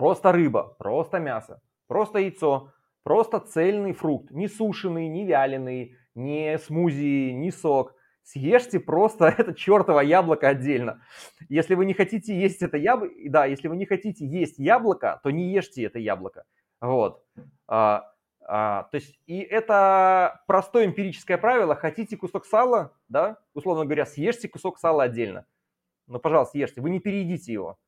Просто 0.00 0.32
рыба, 0.32 0.62
просто 0.78 1.18
мясо, 1.18 1.60
просто 1.86 2.20
яйцо, 2.20 2.72
просто 3.02 3.38
цельный 3.38 3.92
фрукт, 3.92 4.30
не 4.30 4.48
сушеный, 4.48 5.08
не 5.08 5.26
вяленый, 5.26 5.94
не 6.14 6.56
смузи, 6.56 7.32
не 7.32 7.50
сок. 7.50 7.94
Съешьте 8.22 8.80
просто 8.80 9.26
это 9.38 9.52
чертово 9.52 10.00
яблоко 10.00 10.48
отдельно. 10.48 11.02
Если 11.50 11.74
вы 11.74 11.84
не 11.84 11.92
хотите 11.92 12.34
есть 12.34 12.62
это 12.62 12.78
яблоко, 12.78 13.12
да, 13.26 13.44
если 13.44 13.68
вы 13.68 13.76
не 13.76 13.84
хотите 13.84 14.24
есть 14.26 14.58
яблоко, 14.58 15.20
то 15.22 15.30
не 15.30 15.52
ешьте 15.52 15.84
это 15.84 15.98
яблоко. 15.98 16.44
Вот. 16.80 17.22
А, 17.68 18.10
а, 18.40 18.84
то 18.84 18.94
есть, 18.94 19.20
и 19.26 19.40
это 19.40 20.40
простое 20.46 20.86
эмпирическое 20.86 21.36
правило. 21.36 21.74
Хотите 21.74 22.16
кусок 22.16 22.46
сала, 22.46 22.94
да, 23.10 23.36
условно 23.52 23.84
говоря, 23.84 24.06
съешьте 24.06 24.48
кусок 24.48 24.78
сала 24.78 25.02
отдельно. 25.02 25.44
Ну, 26.06 26.18
пожалуйста, 26.20 26.56
ешьте, 26.56 26.80
вы 26.80 26.88
не 26.88 27.00
переедите 27.00 27.52
его. 27.52 27.78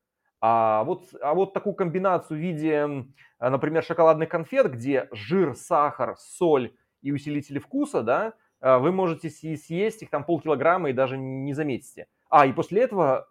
А 0.45 0.83
вот, 0.83 1.15
а 1.21 1.33
вот 1.35 1.53
такую 1.53 1.73
комбинацию 1.73 2.37
в 2.37 2.41
виде, 2.41 3.05
например, 3.39 3.81
шоколадных 3.81 4.27
конфет, 4.27 4.69
где 4.69 5.07
жир, 5.13 5.55
сахар, 5.55 6.17
соль 6.17 6.75
и 7.01 7.13
усилители 7.13 7.59
вкуса, 7.59 8.01
да, 8.01 8.33
а, 8.59 8.77
вы 8.77 8.91
можете 8.91 9.29
съесть 9.29 10.01
их 10.01 10.09
там 10.09 10.25
полкилограмма 10.25 10.89
и 10.89 10.93
даже 10.93 11.17
не 11.17 11.53
заметите. 11.53 12.07
А, 12.29 12.45
и 12.45 12.51
после 12.51 12.81
этого 12.81 13.29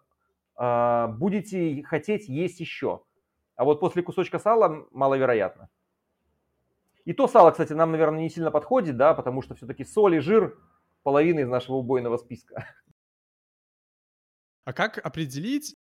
а, 0.55 1.07
будете 1.09 1.83
хотеть 1.83 2.27
есть 2.27 2.59
еще. 2.59 3.03
А 3.57 3.63
вот 3.63 3.79
после 3.79 4.01
кусочка 4.01 4.39
сала 4.39 4.87
маловероятно. 4.89 5.69
И 7.05 7.13
то 7.13 7.27
сало, 7.27 7.51
кстати, 7.51 7.73
нам, 7.73 7.91
наверное, 7.91 8.21
не 8.21 8.29
сильно 8.31 8.49
подходит, 8.49 8.97
да, 8.97 9.13
потому 9.13 9.43
что 9.43 9.53
все-таки 9.53 9.83
соль 9.83 10.15
и 10.15 10.19
жир 10.19 10.57
половина 11.03 11.41
из 11.41 11.47
нашего 11.47 11.75
убойного 11.75 12.17
списка. 12.17 12.65
А 14.65 14.73
как 14.73 14.97
определить, 14.97 15.75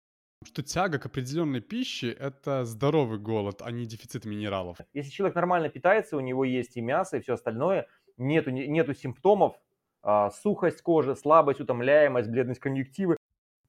что 0.43 0.63
тяга 0.63 0.99
к 0.99 1.05
определенной 1.05 1.61
пище– 1.61 2.11
это 2.19 2.65
здоровый 2.65 3.19
голод, 3.19 3.61
а 3.61 3.71
не 3.71 3.85
дефицит 3.85 4.25
минералов? 4.25 4.77
Если 4.93 5.11
человек 5.11 5.35
нормально 5.35 5.69
питается, 5.69 6.17
у 6.17 6.19
него 6.19 6.43
есть 6.43 6.77
и 6.77 6.81
мясо, 6.81 7.17
и 7.17 7.21
все 7.21 7.33
остальное, 7.33 7.87
нету, 8.17 8.49
нету 8.51 8.93
симптомов, 8.93 9.55
а, 10.01 10.31
сухость 10.31 10.81
кожи, 10.81 11.15
слабость, 11.15 11.61
утомляемость, 11.61 12.29
бледность 12.29 12.59
конъюнктивы 12.59 13.17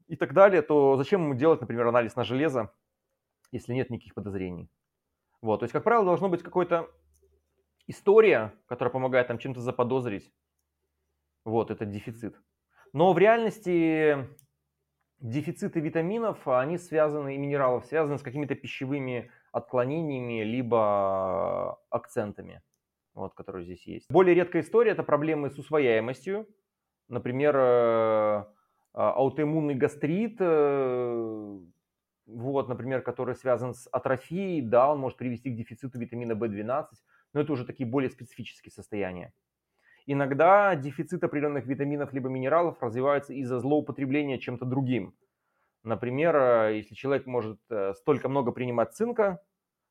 и 0.09 0.17
так 0.17 0.33
далее, 0.33 0.63
то 0.63 0.97
зачем 0.97 1.23
ему 1.23 1.35
делать, 1.35 1.61
например, 1.61 1.87
анализ 1.87 2.17
на 2.17 2.25
железо, 2.25 2.73
если 3.51 3.75
нет 3.75 3.91
никаких 3.91 4.15
подозрений? 4.15 4.71
Вот, 5.43 5.61
то 5.61 5.65
есть, 5.65 5.73
как 5.73 5.85
правило, 5.85 6.05
должно 6.05 6.29
быть 6.29 6.43
какой-то 6.43 6.89
история, 7.87 8.55
которая 8.67 8.93
помогает 8.93 9.29
нам 9.29 9.39
чем-то 9.39 9.61
заподозрить. 9.61 10.33
Вот, 11.45 11.71
это 11.71 11.85
дефицит. 11.85 12.41
Но 12.93 13.13
в 13.13 13.19
реальности 13.19 14.29
дефициты 15.23 15.81
витаминов, 15.81 16.47
они 16.47 16.79
связаны, 16.79 17.35
и 17.35 17.39
минералов, 17.39 17.87
связаны 17.87 18.19
с 18.19 18.23
какими-то 18.23 18.55
пищевыми 18.55 19.31
отклонениями, 19.53 20.43
либо 20.43 21.79
акцентами, 21.91 22.61
вот, 23.15 23.35
которые 23.35 23.65
здесь 23.65 23.87
есть. 23.87 24.11
Более 24.11 24.35
редкая 24.35 24.63
история– 24.63 24.91
это 24.93 25.03
проблемы 25.03 25.51
с 25.51 25.59
усвояемостью. 25.59 26.49
Например, 27.09 27.57
э, 27.57 28.45
аутоиммунный 28.95 29.75
гастрит, 29.75 30.37
э, 30.41 31.59
вот, 32.27 32.69
например, 32.69 33.03
который 33.03 33.35
связан 33.35 33.75
с 33.75 33.87
атрофией, 33.89 34.63
да, 34.63 34.91
он 34.91 34.99
может 34.99 35.19
привести 35.19 35.51
к 35.51 35.57
дефициту 35.57 35.99
витамина 35.99 36.33
В12, 36.33 36.87
но 37.33 37.41
это 37.41 37.53
уже 37.53 37.65
такие 37.65 37.89
более 37.89 38.11
специфические 38.11 38.73
состояния. 38.73 39.33
Иногда 40.07 40.75
дефицит 40.75 41.23
определенных 41.23 41.67
витаминов 41.67 42.13
либо 42.13 42.29
минералов 42.29 42.83
развивается 42.83 43.33
из-за 43.35 43.61
злоупотребления 43.61 44.39
чем-то 44.39 44.65
другим. 44.65 45.15
Например, 45.85 46.37
э, 46.37 46.77
если 46.77 46.95
человек 46.95 47.27
может 47.27 47.61
э, 47.71 47.95
столько 47.95 48.29
много 48.29 48.53
принимать 48.53 48.95
цинка, 48.95 49.43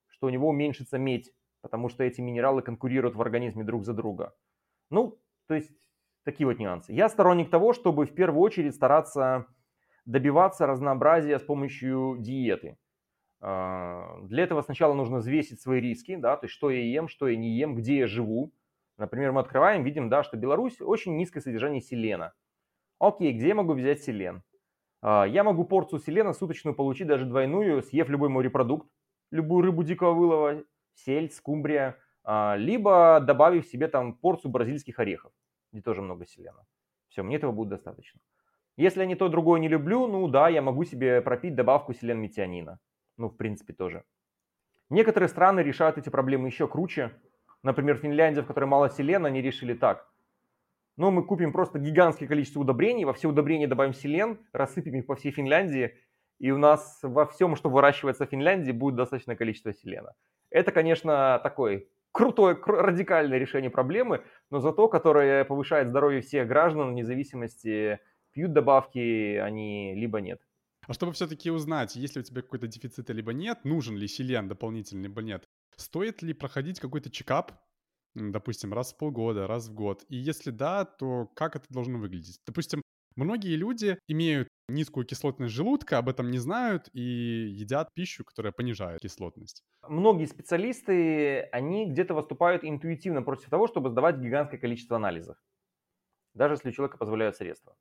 что 0.07 0.27
у 0.27 0.29
него 0.29 0.49
уменьшится 0.49 0.97
медь, 0.97 1.31
потому 1.61 1.89
что 1.89 2.03
эти 2.03 2.21
минералы 2.21 2.61
конкурируют 2.61 3.15
в 3.15 3.21
организме 3.21 3.63
друг 3.63 3.85
за 3.85 3.93
друга. 3.93 4.33
Ну, 4.89 5.19
то 5.47 5.55
есть 5.55 5.71
такие 6.23 6.47
вот 6.47 6.59
нюансы. 6.59 6.93
Я 6.93 7.09
сторонник 7.09 7.49
того, 7.49 7.73
чтобы 7.73 8.05
в 8.05 8.13
первую 8.13 8.41
очередь 8.41 8.75
стараться 8.75 9.47
добиваться 10.05 10.65
разнообразия 10.65 11.39
с 11.39 11.43
помощью 11.43 12.17
диеты. 12.19 12.77
А, 13.39 14.19
для 14.23 14.43
этого 14.43 14.61
сначала 14.61 14.93
нужно 14.93 15.17
взвесить 15.17 15.61
свои 15.61 15.79
риски, 15.79 16.15
да, 16.15 16.37
то 16.37 16.45
есть 16.45 16.53
что 16.53 16.69
я 16.69 16.81
ем, 16.81 17.07
что 17.07 17.27
я 17.27 17.37
не 17.37 17.57
ем, 17.57 17.75
где 17.75 17.99
я 17.99 18.07
живу. 18.07 18.53
Например, 18.97 19.31
мы 19.31 19.41
открываем, 19.41 19.83
видим, 19.83 20.09
да, 20.09 20.23
что 20.23 20.37
Беларусь 20.37 20.79
очень 20.81 21.17
низкое 21.17 21.41
содержание 21.41 21.81
селена. 21.81 22.33
Окей, 22.99 23.33
где 23.33 23.49
я 23.49 23.55
могу 23.55 23.73
взять 23.73 24.03
селен? 24.03 24.43
А, 25.01 25.25
я 25.25 25.43
могу 25.43 25.65
порцию 25.65 25.99
селена 25.99 26.33
суточную 26.33 26.75
получить, 26.75 27.07
даже 27.07 27.25
двойную, 27.25 27.81
съев 27.81 28.09
любой 28.09 28.29
морепродукт, 28.29 28.87
любую 29.31 29.63
рыбу 29.63 29.83
дикого 29.83 30.13
вылова, 30.13 30.63
сельдь, 30.93 31.33
скумбрия, 31.33 31.97
а, 32.23 32.55
либо 32.57 33.19
добавив 33.19 33.65
себе 33.65 33.87
там 33.87 34.13
порцию 34.13 34.51
бразильских 34.51 34.99
орехов, 34.99 35.31
где 35.71 35.81
тоже 35.81 36.01
много 36.01 36.25
селена. 36.25 36.65
Все, 37.09 37.23
мне 37.23 37.37
этого 37.37 37.51
будет 37.51 37.69
достаточно. 37.69 38.21
Если 38.77 39.01
я 39.01 39.05
ни 39.05 39.15
то 39.15 39.27
другое 39.27 39.59
не 39.59 39.67
люблю, 39.67 40.07
ну 40.07 40.27
да, 40.27 40.47
я 40.49 40.61
могу 40.61 40.85
себе 40.85 41.21
пропить 41.21 41.55
добавку 41.55 41.93
селен-метионина. 41.93 42.79
Ну, 43.17 43.29
в 43.29 43.35
принципе, 43.35 43.73
тоже. 43.73 44.03
Некоторые 44.89 45.29
страны 45.29 45.61
решают 45.61 45.97
эти 45.97 46.09
проблемы 46.09 46.47
еще 46.47 46.67
круче. 46.67 47.11
Например, 47.63 47.97
Финляндия, 47.97 48.41
в 48.41 48.47
которой 48.47 48.65
мало 48.65 48.89
селена, 48.89 49.27
они 49.27 49.41
решили 49.41 49.73
так. 49.73 50.07
Ну, 50.97 51.11
мы 51.11 51.23
купим 51.23 51.53
просто 51.53 51.79
гигантское 51.79 52.27
количество 52.27 52.59
удобрений, 52.59 53.05
во 53.05 53.13
все 53.13 53.29
удобрения 53.29 53.67
добавим 53.67 53.93
селен, 53.93 54.39
рассыпем 54.51 54.95
их 54.95 55.05
по 55.05 55.15
всей 55.15 55.31
Финляндии, 55.31 55.95
и 56.39 56.51
у 56.51 56.57
нас 56.57 56.99
во 57.01 57.25
всем, 57.25 57.55
что 57.55 57.69
выращивается 57.69 58.25
в 58.25 58.29
Финляндии, 58.29 58.71
будет 58.71 58.95
достаточное 58.95 59.35
количество 59.35 59.73
селена. 59.73 60.13
Это, 60.49 60.71
конечно, 60.71 61.39
такое 61.43 61.85
крутое, 62.11 62.57
радикальное 62.65 63.37
решение 63.37 63.69
проблемы, 63.69 64.23
но 64.49 64.59
зато 64.59 64.87
которое 64.87 65.45
повышает 65.45 65.89
здоровье 65.89 66.21
всех 66.21 66.47
граждан, 66.47 66.89
вне 66.89 67.05
зависимости, 67.05 67.99
пьют 68.31 68.53
добавки 68.53 69.37
они 69.37 69.95
либо 69.95 70.19
нет. 70.19 70.41
А 70.87 70.93
чтобы 70.93 71.13
все-таки 71.13 71.51
узнать, 71.51 71.95
есть 71.95 72.15
ли 72.15 72.21
у 72.21 72.23
тебя 72.23 72.41
какой-то 72.41 72.67
дефицит 72.67 73.09
либо 73.11 73.33
нет, 73.33 73.63
нужен 73.63 73.95
ли 73.95 74.07
селен 74.07 74.47
дополнительный 74.47 75.03
либо 75.03 75.21
нет, 75.21 75.47
стоит 75.77 76.21
ли 76.21 76.33
проходить 76.33 76.79
какой-то 76.79 77.09
чекап, 77.09 77.53
допустим, 78.15 78.73
раз 78.73 78.93
в 78.93 78.97
полгода, 78.97 79.47
раз 79.47 79.67
в 79.69 79.73
год? 79.73 80.03
И 80.09 80.15
если 80.17 80.51
да, 80.51 80.85
то 80.85 81.27
как 81.35 81.55
это 81.55 81.65
должно 81.69 81.99
выглядеть? 81.99 82.39
Допустим, 82.45 82.81
многие 83.15 83.55
люди 83.55 83.99
имеют 84.07 84.47
низкую 84.67 85.05
кислотность 85.05 85.53
желудка, 85.53 85.97
об 85.97 86.09
этом 86.09 86.31
не 86.31 86.39
знают 86.39 86.89
и 86.93 87.01
едят 87.01 87.93
пищу, 87.93 88.23
которая 88.23 88.53
понижает 88.53 89.01
кислотность. 89.01 89.63
Многие 89.87 90.25
специалисты, 90.25 91.41
они 91.51 91.87
где-то 91.89 92.13
выступают 92.13 92.63
интуитивно 92.63 93.23
против 93.23 93.49
того, 93.49 93.67
чтобы 93.67 93.89
сдавать 93.89 94.17
гигантское 94.17 94.59
количество 94.59 94.95
анализов, 94.95 95.37
даже 96.33 96.55
если 96.55 96.69
у 96.69 96.73
человека 96.73 96.97
позволяют 96.97 97.35
средства. 97.37 97.77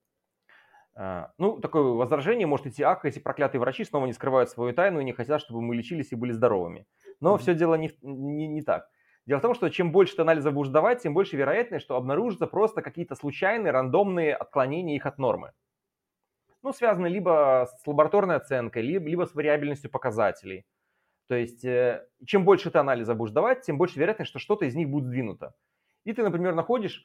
А, 0.95 1.33
ну, 1.39 1.61
такое 1.61 1.83
возражение 1.83 2.47
может 2.47 2.67
идти, 2.67 2.83
ах, 2.83 3.05
эти 3.05 3.19
проклятые 3.21 3.61
врачи 3.61 3.85
снова 3.85 4.07
не 4.07 4.13
скрывают 4.13 4.51
свою 4.51 4.75
тайну 4.75 5.01
и 5.01 5.05
не 5.05 5.13
хотят, 5.13 5.41
чтобы 5.41 5.63
мы 5.63 5.75
лечились 5.77 6.13
и 6.13 6.17
были 6.17 6.33
здоровыми. 6.33 6.87
Но 7.21 7.35
mm-hmm. 7.35 7.39
все 7.39 7.55
дело 7.55 7.75
не, 7.75 7.93
не, 8.03 8.49
не 8.49 8.63
так. 8.63 8.89
Дело 9.27 9.39
в 9.39 9.43
том, 9.43 9.55
что 9.55 9.69
чем 9.69 9.93
больше 9.93 10.17
ты 10.17 10.23
анализов 10.23 10.55
будешь 10.55 10.71
давать, 10.71 11.03
тем 11.03 11.15
больше 11.15 11.37
вероятность, 11.37 11.85
что 11.85 11.97
обнаружатся 11.97 12.47
просто 12.47 12.83
какие-то 12.83 13.15
случайные, 13.15 13.71
рандомные 13.71 14.35
отклонения 14.35 14.97
их 14.97 15.07
от 15.07 15.19
нормы. 15.19 15.53
ну, 16.63 16.73
связаны 16.73 17.07
либо 17.07 17.67
с 17.79 17.87
лабораторной 17.87 18.37
оценкой, 18.37 18.83
либо, 18.83 19.07
либо 19.09 19.25
с 19.25 19.35
вариабельностью 19.35 19.91
показателей. 19.91 20.67
То 21.29 21.35
есть, 21.37 21.65
э, 21.65 22.07
чем 22.27 22.45
больше 22.45 22.71
ты 22.71 22.79
анализа 22.79 23.15
будешь 23.15 23.33
давать, 23.33 23.63
тем 23.63 23.79
больше 23.79 23.99
вероятность, 23.99 24.31
что 24.31 24.39
что-то 24.39 24.65
из 24.65 24.75
них 24.75 24.89
будет 24.89 25.05
сдвинуто. 25.05 25.55
И 26.05 26.13
ты, 26.13 26.23
например, 26.23 26.55
находишь, 26.55 27.05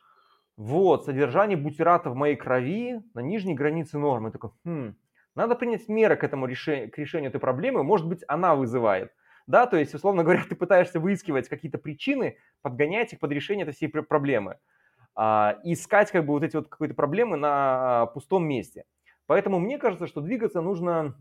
вот, 0.57 1.05
содержание 1.05 1.57
бутирата 1.57 2.09
в 2.09 2.15
моей 2.15 2.35
крови 2.35 3.01
на 3.13 3.19
нижней 3.19 3.53
границе 3.55 3.97
нормы. 3.99 4.31
Такой, 4.31 4.51
хм, 4.65 4.95
надо 5.35 5.55
принять 5.55 5.87
меры 5.89 6.15
к 6.15 6.23
этому 6.23 6.47
решению, 6.47 6.89
к 6.91 6.97
решению 6.97 7.29
этой 7.29 7.39
проблемы. 7.39 7.83
Может 7.83 8.07
быть, 8.07 8.23
она 8.27 8.55
вызывает. 8.55 9.11
Да, 9.47 9.67
то 9.67 9.77
есть, 9.77 9.93
условно 9.93 10.23
говоря, 10.23 10.43
ты 10.49 10.55
пытаешься 10.55 10.99
выискивать 10.99 11.49
какие-то 11.49 11.77
причины, 11.77 12.37
подгонять 12.61 13.13
их 13.13 13.19
под 13.19 13.31
решение 13.31 13.63
этой 13.63 13.75
всей 13.75 13.87
проблемы. 13.87 14.57
А, 15.15 15.59
искать 15.63 16.11
как 16.11 16.25
бы 16.25 16.33
вот 16.33 16.43
эти 16.43 16.55
вот 16.55 16.67
какие-то 16.67 16.95
проблемы 16.95 17.37
на 17.37 18.07
пустом 18.07 18.45
месте. 18.45 18.85
Поэтому 19.27 19.59
мне 19.59 19.77
кажется, 19.77 20.07
что 20.07 20.21
двигаться 20.21 20.61
нужно, 20.61 21.15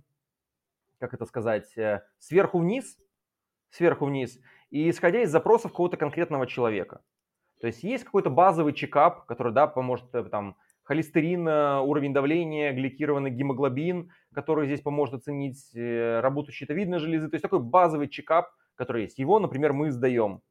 как 0.98 1.14
это 1.14 1.24
сказать, 1.26 1.76
э, 1.78 2.02
сверху 2.18 2.58
вниз, 2.58 2.98
сверху 3.70 4.06
вниз, 4.06 4.38
и 4.70 4.90
исходя 4.90 5.22
из 5.22 5.30
запросов 5.30 5.70
какого-то 5.70 5.96
конкретного 5.96 6.46
человека. 6.46 7.02
То 7.60 7.68
есть 7.68 7.82
есть 7.82 8.04
какой-то 8.04 8.30
базовый 8.30 8.72
чекап, 8.72 9.26
который, 9.26 9.52
да, 9.52 9.66
поможет 9.66 10.12
э, 10.14 10.24
там 10.24 10.56
холестерин, 10.82 11.48
э, 11.48 11.80
уровень 11.80 12.12
давления, 12.12 12.72
гликированный 12.72 13.30
гемоглобин, 13.30 14.10
который 14.34 14.66
здесь 14.66 14.80
поможет 14.80 15.14
оценить 15.14 15.70
работу 15.74 16.52
щитовидной 16.52 16.98
железы. 16.98 17.28
То 17.28 17.34
есть 17.34 17.42
такой 17.42 17.60
базовый 17.60 18.08
чекап, 18.08 18.50
который 18.74 19.02
есть. 19.02 19.18
Его, 19.18 19.38
например, 19.38 19.72
мы 19.72 19.90
сдаем. 19.90 20.42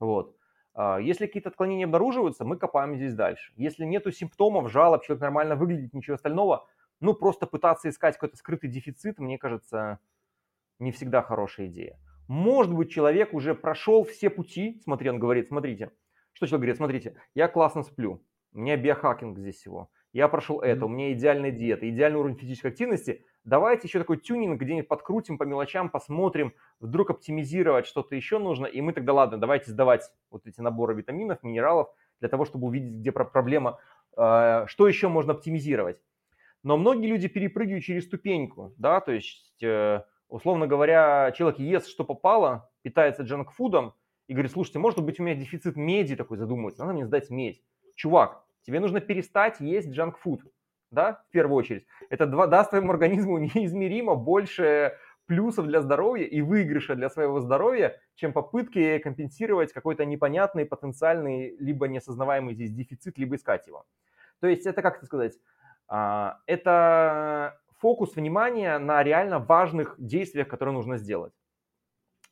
Вот. 0.00 0.36
А, 0.76 0.98
если 0.98 1.26
какие-то 1.26 1.48
отклонения 1.48 1.86
обнаруживаются, 1.86 2.44
мы 2.44 2.58
копаем 2.58 2.96
здесь 2.96 3.14
дальше. 3.14 3.52
Если 3.56 3.84
нету 3.84 4.12
симптомов, 4.12 4.70
жалоб, 4.70 5.02
человек 5.04 5.22
нормально 5.22 5.56
выглядит, 5.56 5.94
ничего 5.94 6.14
остального, 6.14 6.68
ну 7.00 7.14
просто 7.14 7.46
пытаться 7.46 7.88
искать 7.88 8.14
какой-то 8.14 8.36
скрытый 8.36 8.70
дефицит, 8.70 9.18
мне 9.18 9.38
кажется, 9.38 9.98
не 10.78 10.92
всегда 10.92 11.22
хорошая 11.22 11.68
идея. 11.68 11.98
Может 12.28 12.74
быть, 12.74 12.90
человек 12.90 13.32
уже 13.32 13.54
прошел 13.54 14.04
все 14.04 14.28
пути, 14.28 14.80
смотри, 14.84 15.08
он 15.08 15.18
говорит, 15.18 15.48
смотрите, 15.48 15.92
что 16.32 16.46
человек 16.46 16.60
говорит, 16.60 16.76
смотрите, 16.76 17.16
я 17.34 17.48
классно 17.48 17.82
сплю, 17.82 18.22
у 18.52 18.58
меня 18.58 18.76
биохакинг 18.76 19.38
здесь 19.38 19.56
всего, 19.56 19.90
я 20.16 20.28
прошел 20.28 20.60
это, 20.60 20.86
у 20.86 20.88
меня 20.88 21.12
идеальная 21.12 21.50
диета, 21.50 21.86
идеальный 21.90 22.18
уровень 22.18 22.36
физической 22.36 22.68
активности, 22.68 23.22
давайте 23.44 23.86
еще 23.86 23.98
такой 23.98 24.16
тюнинг 24.16 24.58
где-нибудь 24.58 24.88
подкрутим 24.88 25.36
по 25.36 25.42
мелочам, 25.42 25.90
посмотрим, 25.90 26.54
вдруг 26.80 27.10
оптимизировать 27.10 27.86
что-то 27.86 28.16
еще 28.16 28.38
нужно, 28.38 28.64
и 28.64 28.80
мы 28.80 28.94
тогда, 28.94 29.12
ладно, 29.12 29.36
давайте 29.36 29.70
сдавать 29.70 30.10
вот 30.30 30.46
эти 30.46 30.58
наборы 30.62 30.94
витаминов, 30.94 31.42
минералов, 31.42 31.88
для 32.20 32.30
того, 32.30 32.46
чтобы 32.46 32.68
увидеть, 32.68 32.94
где 32.94 33.12
проблема, 33.12 33.78
э, 34.16 34.64
что 34.68 34.88
еще 34.88 35.08
можно 35.08 35.34
оптимизировать. 35.34 36.00
Но 36.62 36.78
многие 36.78 37.08
люди 37.08 37.28
перепрыгивают 37.28 37.84
через 37.84 38.06
ступеньку, 38.06 38.72
да, 38.78 39.00
то 39.00 39.12
есть, 39.12 39.62
э, 39.62 40.00
условно 40.30 40.66
говоря, 40.66 41.30
человек 41.32 41.58
ест, 41.58 41.88
что 41.88 42.04
попало, 42.04 42.70
питается 42.80 43.22
джанкфудом, 43.22 43.92
и 44.28 44.32
говорит, 44.32 44.50
слушайте, 44.50 44.78
может 44.78 45.04
быть, 45.04 45.20
у 45.20 45.22
меня 45.22 45.34
дефицит 45.34 45.76
меди 45.76 46.16
такой 46.16 46.38
задумывается, 46.38 46.80
надо 46.80 46.94
мне 46.94 47.04
сдать 47.04 47.28
медь. 47.28 47.62
Чувак, 47.96 48.45
тебе 48.66 48.80
нужно 48.80 49.00
перестать 49.00 49.60
есть 49.60 49.88
джанкфуд 49.88 50.42
да, 50.90 51.22
в 51.28 51.32
первую 51.32 51.56
очередь, 51.56 51.86
это 52.10 52.26
два, 52.26 52.46
даст 52.46 52.70
твоему 52.70 52.90
организму 52.90 53.38
неизмеримо 53.54 54.14
больше 54.14 54.96
плюсов 55.26 55.66
для 55.66 55.82
здоровья 55.82 56.24
и 56.24 56.40
выигрыша 56.40 56.94
для 56.94 57.10
своего 57.10 57.40
здоровья, 57.40 58.00
чем 58.14 58.32
попытки 58.32 58.98
компенсировать 58.98 59.72
какой-то 59.72 60.04
непонятный, 60.04 60.64
потенциальный, 60.64 61.56
либо 61.58 61.88
неосознаваемый 61.88 62.54
здесь 62.54 62.70
дефицит, 62.70 63.18
либо 63.18 63.34
искать 63.34 63.66
его. 63.66 63.84
То 64.40 64.46
есть 64.46 64.66
это, 64.66 64.82
как 64.82 64.98
это 64.98 65.06
сказать, 65.06 65.34
а, 65.88 66.38
это 66.46 67.58
фокус 67.78 68.14
внимания 68.14 68.78
на 68.78 69.02
реально 69.02 69.40
важных 69.40 69.96
действиях, 69.98 70.46
которые 70.46 70.74
нужно 70.74 70.96
сделать. 70.96 71.32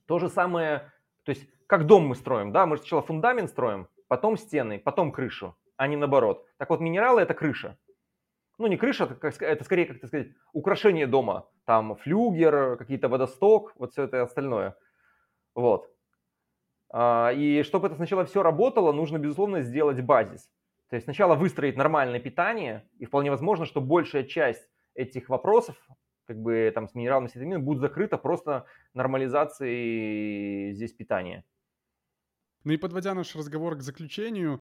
То 0.07 0.19
же 0.19 0.29
самое, 0.29 0.93
то 1.25 1.31
есть 1.31 1.49
как 1.67 1.87
дом 1.87 2.07
мы 2.07 2.15
строим, 2.15 2.53
да, 2.53 2.67
мы 2.67 2.77
сначала 2.77 3.03
фундамент 3.03 3.51
строим, 3.51 3.89
потом 4.07 4.37
стены, 4.37 4.79
потом 4.79 5.11
крышу, 5.11 5.57
а 5.77 5.87
не 5.87 5.97
наоборот. 5.97 6.47
Так 6.59 6.71
вот, 6.71 6.81
минералы– 6.81 7.21
это 7.23 7.35
крыша 7.35 7.77
ну 8.59 8.67
не 8.67 8.77
крыша, 8.77 9.17
это, 9.21 9.65
скорее, 9.65 9.87
как 9.87 10.07
сказать, 10.07 10.29
украшение 10.53 11.07
дома. 11.07 11.49
Там 11.65 11.97
флюгер, 11.97 12.77
какие-то 12.77 13.09
водосток, 13.09 13.73
вот 13.77 13.93
все 13.93 14.05
это 14.05 14.23
остальное. 14.23 14.77
Вот. 15.55 15.91
А, 16.91 17.33
и 17.35 17.63
чтобы 17.63 17.89
это 17.89 17.97
сначала 17.97 18.25
все 18.25 18.43
работало, 18.43 18.93
нужно, 18.93 19.19
безусловно, 19.19 19.63
сделать 19.63 20.01
базис. 20.01 20.51
То 20.91 20.97
есть 20.97 21.05
сначала 21.05 21.35
выстроить 21.35 21.77
нормальное 21.77 22.21
питание, 22.21 22.89
и 22.99 23.07
вполне 23.07 23.31
возможно, 23.31 23.65
что 23.65 23.81
большая 23.81 24.25
часть 24.25 24.69
этих 24.95 25.29
вопросов, 25.29 25.77
как 26.27 26.41
бы 26.41 26.71
там 26.73 26.87
с 26.87 26.95
минералами, 26.95 27.27
с 27.27 27.35
витаминами, 27.35 27.63
будет 27.63 27.81
закрыта 27.81 28.19
просто 28.19 28.67
нормализацией 28.93 30.73
здесь 30.75 30.93
питания. 30.93 31.45
Ну 32.63 32.73
и 32.73 32.77
подводя 32.77 33.15
наш 33.15 33.35
разговор 33.35 33.77
к 33.77 33.83
заключению, 33.83 34.61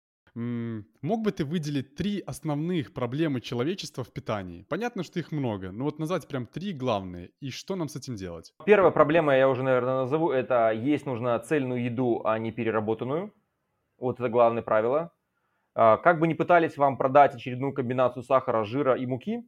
Мог 1.03 1.23
бы 1.23 1.33
ты 1.33 1.45
выделить 1.45 1.97
три 1.97 2.21
основных 2.21 2.95
проблемы 2.95 3.41
человечества 3.41 4.05
в 4.05 4.13
питании? 4.13 4.65
Понятно, 4.69 5.03
что 5.03 5.19
их 5.19 5.33
много, 5.33 5.73
но 5.73 5.83
вот 5.85 5.99
назвать 5.99 6.29
прям 6.29 6.47
три 6.47 6.73
главные. 6.73 7.31
И 7.41 7.51
что 7.51 7.75
нам 7.75 7.89
с 7.89 7.97
этим 7.97 8.15
делать? 8.15 8.55
Первая 8.65 8.93
проблема, 8.93 9.37
я 9.37 9.49
уже, 9.49 9.65
наверное, 9.65 10.03
назову, 10.03 10.31
это 10.31 10.71
есть 10.71 11.07
нужно 11.07 11.37
цельную 11.41 11.83
еду, 11.83 12.23
а 12.25 12.39
не 12.39 12.53
переработанную. 12.53 13.35
Вот 13.99 14.21
это 14.21 14.29
главное 14.29 14.63
правило. 14.63 15.11
А, 15.75 15.97
как 15.97 16.21
бы 16.21 16.29
ни 16.29 16.35
пытались 16.35 16.77
вам 16.77 16.99
продать 16.99 17.35
очередную 17.35 17.73
комбинацию 17.73 18.23
сахара, 18.23 18.63
жира 18.63 18.95
и 18.95 19.07
муки 19.07 19.45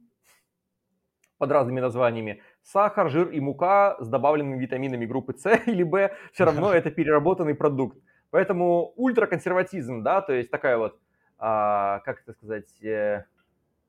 под 1.37 1.51
разными 1.51 1.79
названиями, 1.79 2.41
сахар, 2.63 3.09
жир 3.09 3.29
и 3.29 3.39
мука 3.39 3.95
с 4.01 4.09
добавленными 4.09 4.59
витаминами 4.59 5.05
группы 5.05 5.33
С 5.37 5.49
или 5.67 5.83
В, 5.83 6.11
все 6.33 6.43
равно 6.43 6.73
это 6.73 6.91
переработанный 6.91 7.55
продукт. 7.55 7.97
Поэтому 8.31 8.93
ультраконсерватизм, 8.95 10.03
да, 10.03 10.21
то 10.21 10.33
есть 10.33 10.49
такая 10.49 10.77
вот, 10.77 10.97
а, 11.37 11.99
как 11.99 12.21
это 12.21 12.33
сказать, 12.33 12.81
э, 12.81 13.25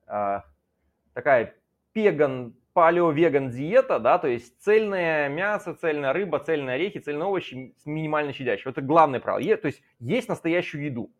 а, 0.06 0.44
такая 1.14 1.54
пеган, 1.92 2.54
палео-веган 2.74 3.50
диета, 3.50 3.98
да, 3.98 4.18
то 4.18 4.28
есть 4.28 4.60
цельное 4.60 5.28
мясо, 5.28 5.74
цельная 5.74 6.12
рыба, 6.12 6.40
цельные 6.40 6.74
орехи, 6.74 6.98
цельные 6.98 7.26
овощи, 7.26 7.74
минимально 7.84 8.32
щадящие. 8.32 8.70
Это 8.70 8.80
главное 8.80 9.20
правило. 9.20 9.40
Е, 9.40 9.56
то 9.56 9.66
есть 9.66 9.82
есть 10.00 10.28
настоящую 10.28 10.84
еду. 10.84 11.12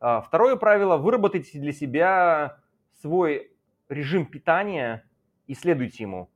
А, 0.00 0.20
второе 0.20 0.56
правило– 0.56 0.96
выработайте 0.98 1.58
для 1.58 1.72
себя 1.72 2.58
свой 3.00 3.52
режим 3.88 4.26
питания 4.26 5.08
и 5.46 5.54
следуйте 5.54 6.02
ему. 6.02 6.30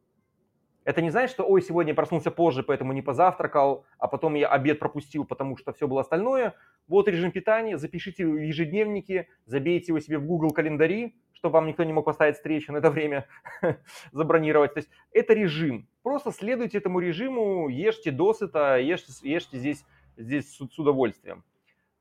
Это 0.84 1.00
не 1.00 1.10
значит, 1.10 1.30
что, 1.30 1.44
ой, 1.44 1.62
сегодня 1.62 1.92
я 1.92 1.94
проснулся 1.94 2.30
позже, 2.30 2.62
поэтому 2.64 2.92
не 2.92 3.02
позавтракал, 3.02 3.84
а 3.98 4.08
потом 4.08 4.34
я 4.34 4.48
обед 4.48 4.80
пропустил, 4.80 5.24
потому 5.24 5.56
что 5.56 5.72
все 5.72 5.86
было 5.86 6.00
остальное. 6.00 6.54
Вот 6.88 7.06
режим 7.06 7.30
питания, 7.30 7.78
запишите 7.78 8.26
в 8.26 8.36
ежедневники, 8.36 9.28
забейте 9.46 9.92
его 9.92 10.00
себе 10.00 10.18
в 10.18 10.26
Google 10.26 10.50
календари, 10.50 11.14
чтобы 11.32 11.54
вам 11.54 11.66
никто 11.68 11.84
не 11.84 11.92
мог 11.92 12.04
поставить 12.04 12.34
встречу 12.34 12.72
на 12.72 12.78
это 12.78 12.90
время, 12.90 13.28
забронировать. 14.12 14.74
То 14.74 14.78
есть 14.78 14.90
это 15.12 15.34
режим. 15.34 15.88
Просто 16.02 16.32
следуйте 16.32 16.78
этому 16.78 16.98
режиму, 16.98 17.68
ешьте 17.68 18.10
досыта, 18.10 18.78
ешьте, 18.78 19.12
ешьте 19.22 19.58
здесь, 19.58 19.84
здесь 20.16 20.52
с, 20.52 20.68
с 20.68 20.78
удовольствием. 20.78 21.44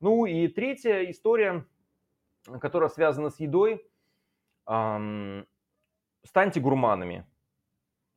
Ну 0.00 0.26
и 0.26 0.48
третья 0.48 1.08
история, 1.08 1.64
которая 2.60 2.88
связана 2.88 3.30
с 3.30 3.38
едой. 3.38 3.86
Эм, 4.66 5.46
станьте 6.24 6.58
гурманами 6.60 7.24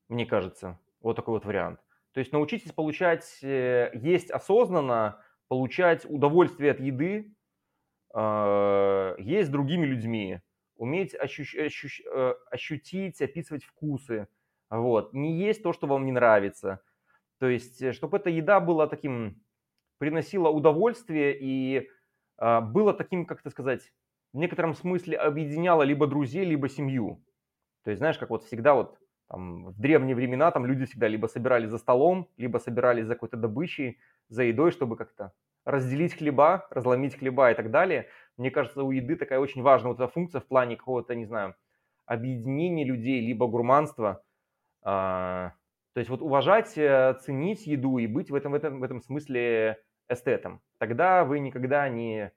мне 0.10 0.26
кажется. 0.26 0.80
Вот 1.02 1.16
такой 1.16 1.36
вот 1.36 1.46
вариант. 1.46 1.80
То 2.14 2.20
есть 2.20 2.32
научитесь 2.32 2.72
получать, 2.72 3.40
э, 3.44 3.92
есть 3.94 4.32
осознанно, 4.32 5.22
получать 5.48 6.06
удовольствие 6.06 6.72
от 6.72 6.80
еды, 6.80 7.36
э, 8.14 9.16
есть 9.20 9.52
другими 9.52 9.86
людьми, 9.86 10.42
уметь 10.78 11.14
ощущ, 11.14 11.56
ощущ, 11.56 12.02
э, 12.06 12.34
ощутить, 12.50 13.22
описывать 13.22 13.64
вкусы, 13.66 14.28
вот, 14.70 15.14
не 15.14 15.38
есть 15.38 15.62
то, 15.62 15.74
что 15.74 15.88
вам 15.88 16.06
не 16.06 16.12
нравится. 16.12 16.82
То 17.40 17.48
есть, 17.48 17.94
чтобы 17.94 18.18
эта 18.18 18.30
еда 18.30 18.60
была 18.60 18.88
таким, 18.88 19.44
приносила 19.98 20.50
удовольствие 20.50 21.38
и 21.40 21.90
было 22.38 22.94
таким, 22.94 23.26
как 23.26 23.42
это 23.42 23.50
сказать, 23.50 23.94
в 24.34 24.38
некотором 24.38 24.74
смысле 24.74 25.18
объединяла 25.18 25.84
либо 25.84 26.08
друзей, 26.08 26.46
либо 26.46 26.68
семью. 26.68 27.24
То 27.84 27.92
есть, 27.92 28.00
знаешь, 28.00 28.18
как 28.18 28.30
вот 28.30 28.44
всегда 28.44 28.74
вот 28.74 28.98
там, 29.28 29.66
в 29.66 29.80
древние 29.80 30.16
времена 30.16 30.52
там 30.52 30.66
люди 30.66 30.86
всегда 30.86 31.08
либо 31.08 31.28
собирались 31.28 31.70
за 31.70 31.78
столом, 31.78 32.30
либо 32.38 32.58
собирались 32.60 33.06
за 33.06 33.16
какой-то 33.16 33.38
добычей, 33.38 34.00
за 34.30 34.44
едой, 34.44 34.72
чтобы 34.72 34.98
как-то 34.98 35.34
разделить 35.66 36.14
хлеба, 36.14 36.68
разломить 36.70 37.18
хлеба 37.18 37.52
и 37.52 37.56
так 37.56 37.72
далее. 37.72 38.08
Мне 38.38 38.52
кажется, 38.52 38.84
у 38.84 38.92
еды 38.92 39.16
такая 39.16 39.40
очень 39.40 39.64
важная 39.64 39.90
вот 39.90 40.00
эта 40.00 40.08
функция 40.08 40.42
в 40.42 40.46
плане 40.46 40.76
какого-то, 40.76 41.16
не 41.16 41.26
знаю, 41.26 41.56
объединения 42.06 42.86
людей, 42.86 43.20
либо 43.26 43.48
гурманства. 43.48 44.24
А, 44.84 45.54
то 45.94 46.00
есть 46.00 46.10
вот 46.10 46.22
уважать, 46.22 46.78
э, 46.78 47.18
ценить 47.22 47.66
еду 47.66 47.98
и 47.98 48.06
быть 48.06 48.30
в 48.30 48.36
этом, 48.36 48.52
в 48.52 48.56
этом, 48.56 48.80
в 48.80 48.84
этом 48.84 49.02
смысле 49.02 49.82
эстетом. 50.08 50.62
Тогда 50.78 51.24
вы 51.24 51.40
никогда 51.40 51.90
не 51.90 52.32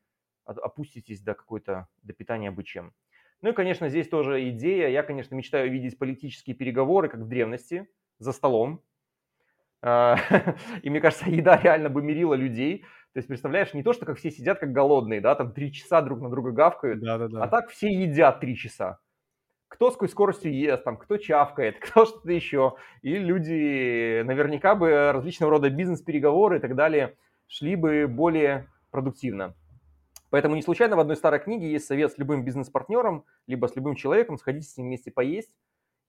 опуститесь 0.47 1.21
до 1.21 1.35
какой-то, 1.35 1.89
до 2.03 2.15
питания 2.15 2.51
бы 2.51 2.65
чем. 2.65 2.95
Ну 3.43 3.51
и, 3.51 3.53
конечно, 3.53 3.89
здесь 3.89 4.09
тоже 4.09 4.49
идея. 4.51 4.89
Я, 4.89 5.03
конечно, 5.03 5.35
мечтаю 5.35 5.71
видеть 5.71 5.99
политические 5.99 6.57
переговоры, 6.57 7.09
как 7.09 7.21
в 7.21 7.29
древности, 7.29 7.89
за 8.19 8.33
столом. 8.33 8.83
А, 9.81 10.17
и 10.83 10.91
мне 10.91 11.01
кажется, 11.01 11.31
еда 11.31 11.57
реально 11.57 11.89
бы 11.89 12.03
мирила 12.03 12.35
людей. 12.35 12.85
То 13.13 13.19
есть, 13.19 13.29
представляешь, 13.29 13.75
не 13.75 13.83
то, 13.83 13.93
что 13.93 14.07
как 14.07 14.19
все 14.19 14.31
сидят 14.31 14.59
как 14.59 14.73
голодные, 14.73 15.21
да, 15.21 15.35
там 15.35 15.53
три 15.53 15.73
часа 15.73 16.03
друг 16.03 16.21
на 16.21 16.31
друга 16.31 16.51
гавкают, 16.51 17.01
Да, 17.01 17.19
да, 17.19 17.29
да. 17.29 17.45
а 17.45 17.49
так 17.49 17.71
все 17.71 17.89
едят 17.89 18.41
три 18.41 18.57
часа. 18.57 18.99
Кто 19.69 19.91
с 19.91 19.95
какой 19.95 20.09
скоростью 20.09 20.55
ест, 20.55 20.85
там, 20.85 20.97
кто 20.97 21.17
чавкает, 21.17 21.79
кто 21.81 22.07
что-то 22.07 22.33
еще. 22.33 22.77
И 23.03 23.15
люди 23.17 24.23
наверняка 24.23 24.75
бы 24.75 25.13
различного 25.13 25.53
рода 25.53 25.71
бизнес-переговоры 25.71 26.59
и 26.59 26.61
так 26.61 26.75
далее 26.75 27.17
шли 27.47 27.77
бы 27.77 28.07
более 28.09 28.69
продуктивно. 28.91 29.55
Поэтому 30.31 30.57
не 30.57 30.63
случайно 30.63 30.97
в 30.97 31.01
одной 31.01 31.17
старой 31.17 31.41
книге 31.41 31.71
есть 31.71 31.87
совет 31.87 32.13
с 32.13 32.19
любым 32.19 32.45
бизнес-партнером, 32.45 33.25
либо 33.47 33.67
с 33.67 33.77
любым 33.77 33.95
человеком, 33.95 34.39
сходите 34.39 34.69
с 34.69 34.77
ним 34.77 34.89
вместе 34.89 35.11
поесть, 35.11 35.53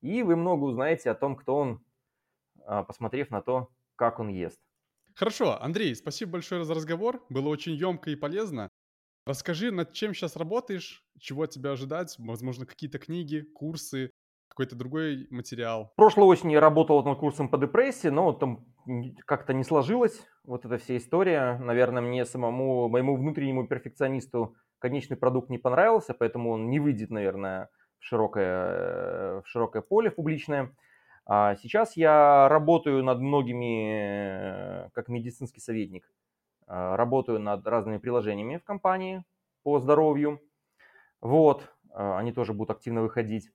и 0.02 0.24
вы 0.24 0.36
много 0.36 0.66
узнаете 0.66 1.10
о 1.12 1.16
том, 1.16 1.36
кто 1.36 1.56
он, 1.56 1.84
а, 2.66 2.84
посмотрев 2.84 3.30
на 3.30 3.42
то, 3.42 3.70
как 3.96 4.20
он 4.20 4.30
ест. 4.30 4.60
Хорошо, 5.16 5.62
Андрей, 5.62 5.96
спасибо 5.96 6.34
большое 6.34 6.64
за 6.64 6.74
разговор. 6.74 7.26
Было 7.30 7.50
очень 7.50 7.74
емко 7.74 8.10
и 8.10 8.16
полезно. 8.16 8.70
Расскажи, 9.26 9.72
над 9.72 9.94
чем 9.94 10.14
сейчас 10.14 10.36
работаешь, 10.36 11.04
чего 11.20 11.44
от 11.44 11.52
тебя 11.52 11.72
ожидать, 11.72 12.16
возможно, 12.18 12.66
какие-то 12.66 13.00
книги, 13.00 13.42
курсы, 13.42 14.12
какой-то 14.48 14.76
другой 14.76 15.28
материал. 15.30 15.94
Прошлой 15.96 16.26
осенью 16.26 16.54
я 16.54 16.62
работал 16.62 17.04
над 17.04 17.20
курсом 17.20 17.50
по 17.50 17.58
депрессии, 17.58 18.08
но 18.08 18.34
там 18.34 18.69
как-то 19.26 19.54
не 19.54 19.64
сложилось 19.64 20.28
вот 20.44 20.66
эта 20.66 20.78
вся 20.78 20.98
история. 20.98 21.58
Наверное, 21.60 22.02
мне 22.02 22.26
самому, 22.26 22.90
моему 22.90 23.16
внутреннему 23.16 23.68
перфекционисту 23.68 24.56
конечный 24.80 25.18
продукт 25.18 25.50
не 25.50 25.58
понравился, 25.58 26.14
поэтому 26.14 26.52
он 26.52 26.70
не 26.70 26.80
выйдет, 26.80 27.10
наверное, 27.10 27.70
в 28.00 28.06
широкое, 28.06 29.42
в 29.42 29.48
широкое 29.48 29.82
поле, 29.82 30.10
в 30.10 30.16
публичное. 30.16 30.76
А 31.26 31.56
сейчас 31.58 31.96
я 31.96 32.48
работаю 32.50 33.04
над 33.04 33.20
многими, 33.20 34.90
как 34.94 35.10
медицинский 35.10 35.60
советник, 35.60 36.12
а, 36.66 36.98
работаю 36.98 37.40
над 37.40 37.68
разными 37.68 37.98
приложениями 37.98 38.58
в 38.58 38.64
компании 38.64 39.24
по 39.64 39.80
здоровью. 39.80 40.42
Вот, 41.22 41.72
а, 41.92 42.18
они 42.18 42.32
тоже 42.32 42.54
будут 42.54 42.72
активно 42.72 43.04
выходить. 43.04 43.52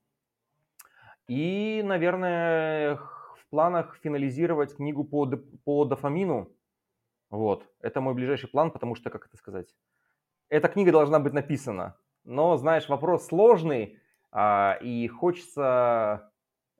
И, 1.26 1.82
наверное, 1.84 3.00
планах 3.54 3.96
финализировать 4.02 4.74
книгу 4.74 5.04
по, 5.04 5.26
по 5.64 5.84
дофамину. 5.84 6.50
Вот, 7.30 7.64
это 7.80 8.00
мой 8.00 8.12
ближайший 8.12 8.48
план, 8.48 8.72
потому 8.72 8.96
что, 8.96 9.10
как 9.10 9.26
это 9.26 9.36
сказать, 9.36 9.68
эта 10.48 10.66
книга 10.66 10.90
должна 10.90 11.20
быть 11.20 11.32
написана. 11.32 11.96
Но, 12.24 12.56
знаешь, 12.56 12.88
вопрос 12.88 13.28
сложный, 13.28 14.00
а, 14.32 14.76
и 14.82 15.06
хочется 15.06 16.32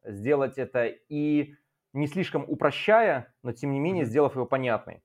сделать 0.03 0.59
это 0.59 0.87
и 1.09 1.55
не 1.93 2.09
слишком 2.09 2.45
упрощая, 2.49 3.33
но 3.45 3.53
тем 3.53 3.70
не 3.70 3.79
менее 3.79 4.05
сделав 4.05 4.35
его 4.35 4.45
понятной. 4.45 4.97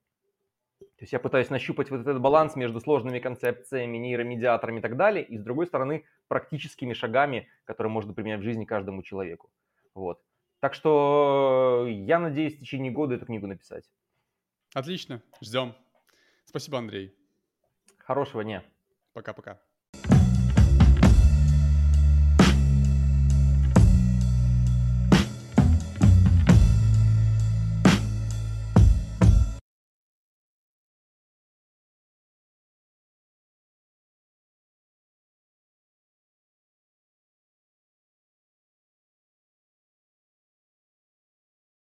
То 0.80 1.04
есть 1.04 1.14
я 1.14 1.20
пытаюсь 1.20 1.52
нащупать 1.52 1.92
вот 1.92 2.02
этот 2.02 2.20
баланс 2.20 2.56
между 2.56 2.80
сложными 2.80 3.20
концепциями, 3.20 3.98
нейромедиаторами 3.98 4.80
и 4.80 4.82
так 4.82 4.98
далее, 4.98 5.24
и 5.24 5.38
с 5.38 5.44
другой 5.44 5.68
стороны 5.68 6.06
практическими 6.28 6.94
шагами, 6.94 7.48
которые 7.66 7.92
можно 7.92 8.12
применять 8.12 8.40
в 8.40 8.44
жизни 8.44 8.66
каждому 8.66 9.04
человеку. 9.04 9.52
Вот. 9.94 10.20
Так 10.60 10.74
что 10.74 11.86
я 11.88 12.20
надеюсь 12.20 12.56
в 12.56 12.60
течение 12.60 12.92
года 12.92 13.16
эту 13.16 13.26
книгу 13.26 13.48
написать. 13.48 13.90
Отлично, 14.74 15.22
ждем. 15.42 15.74
Спасибо, 16.46 16.78
Андрей. 16.78 17.16
Хорошего 17.98 18.44
дня. 18.44 18.64
Пока-пока. 19.14 19.62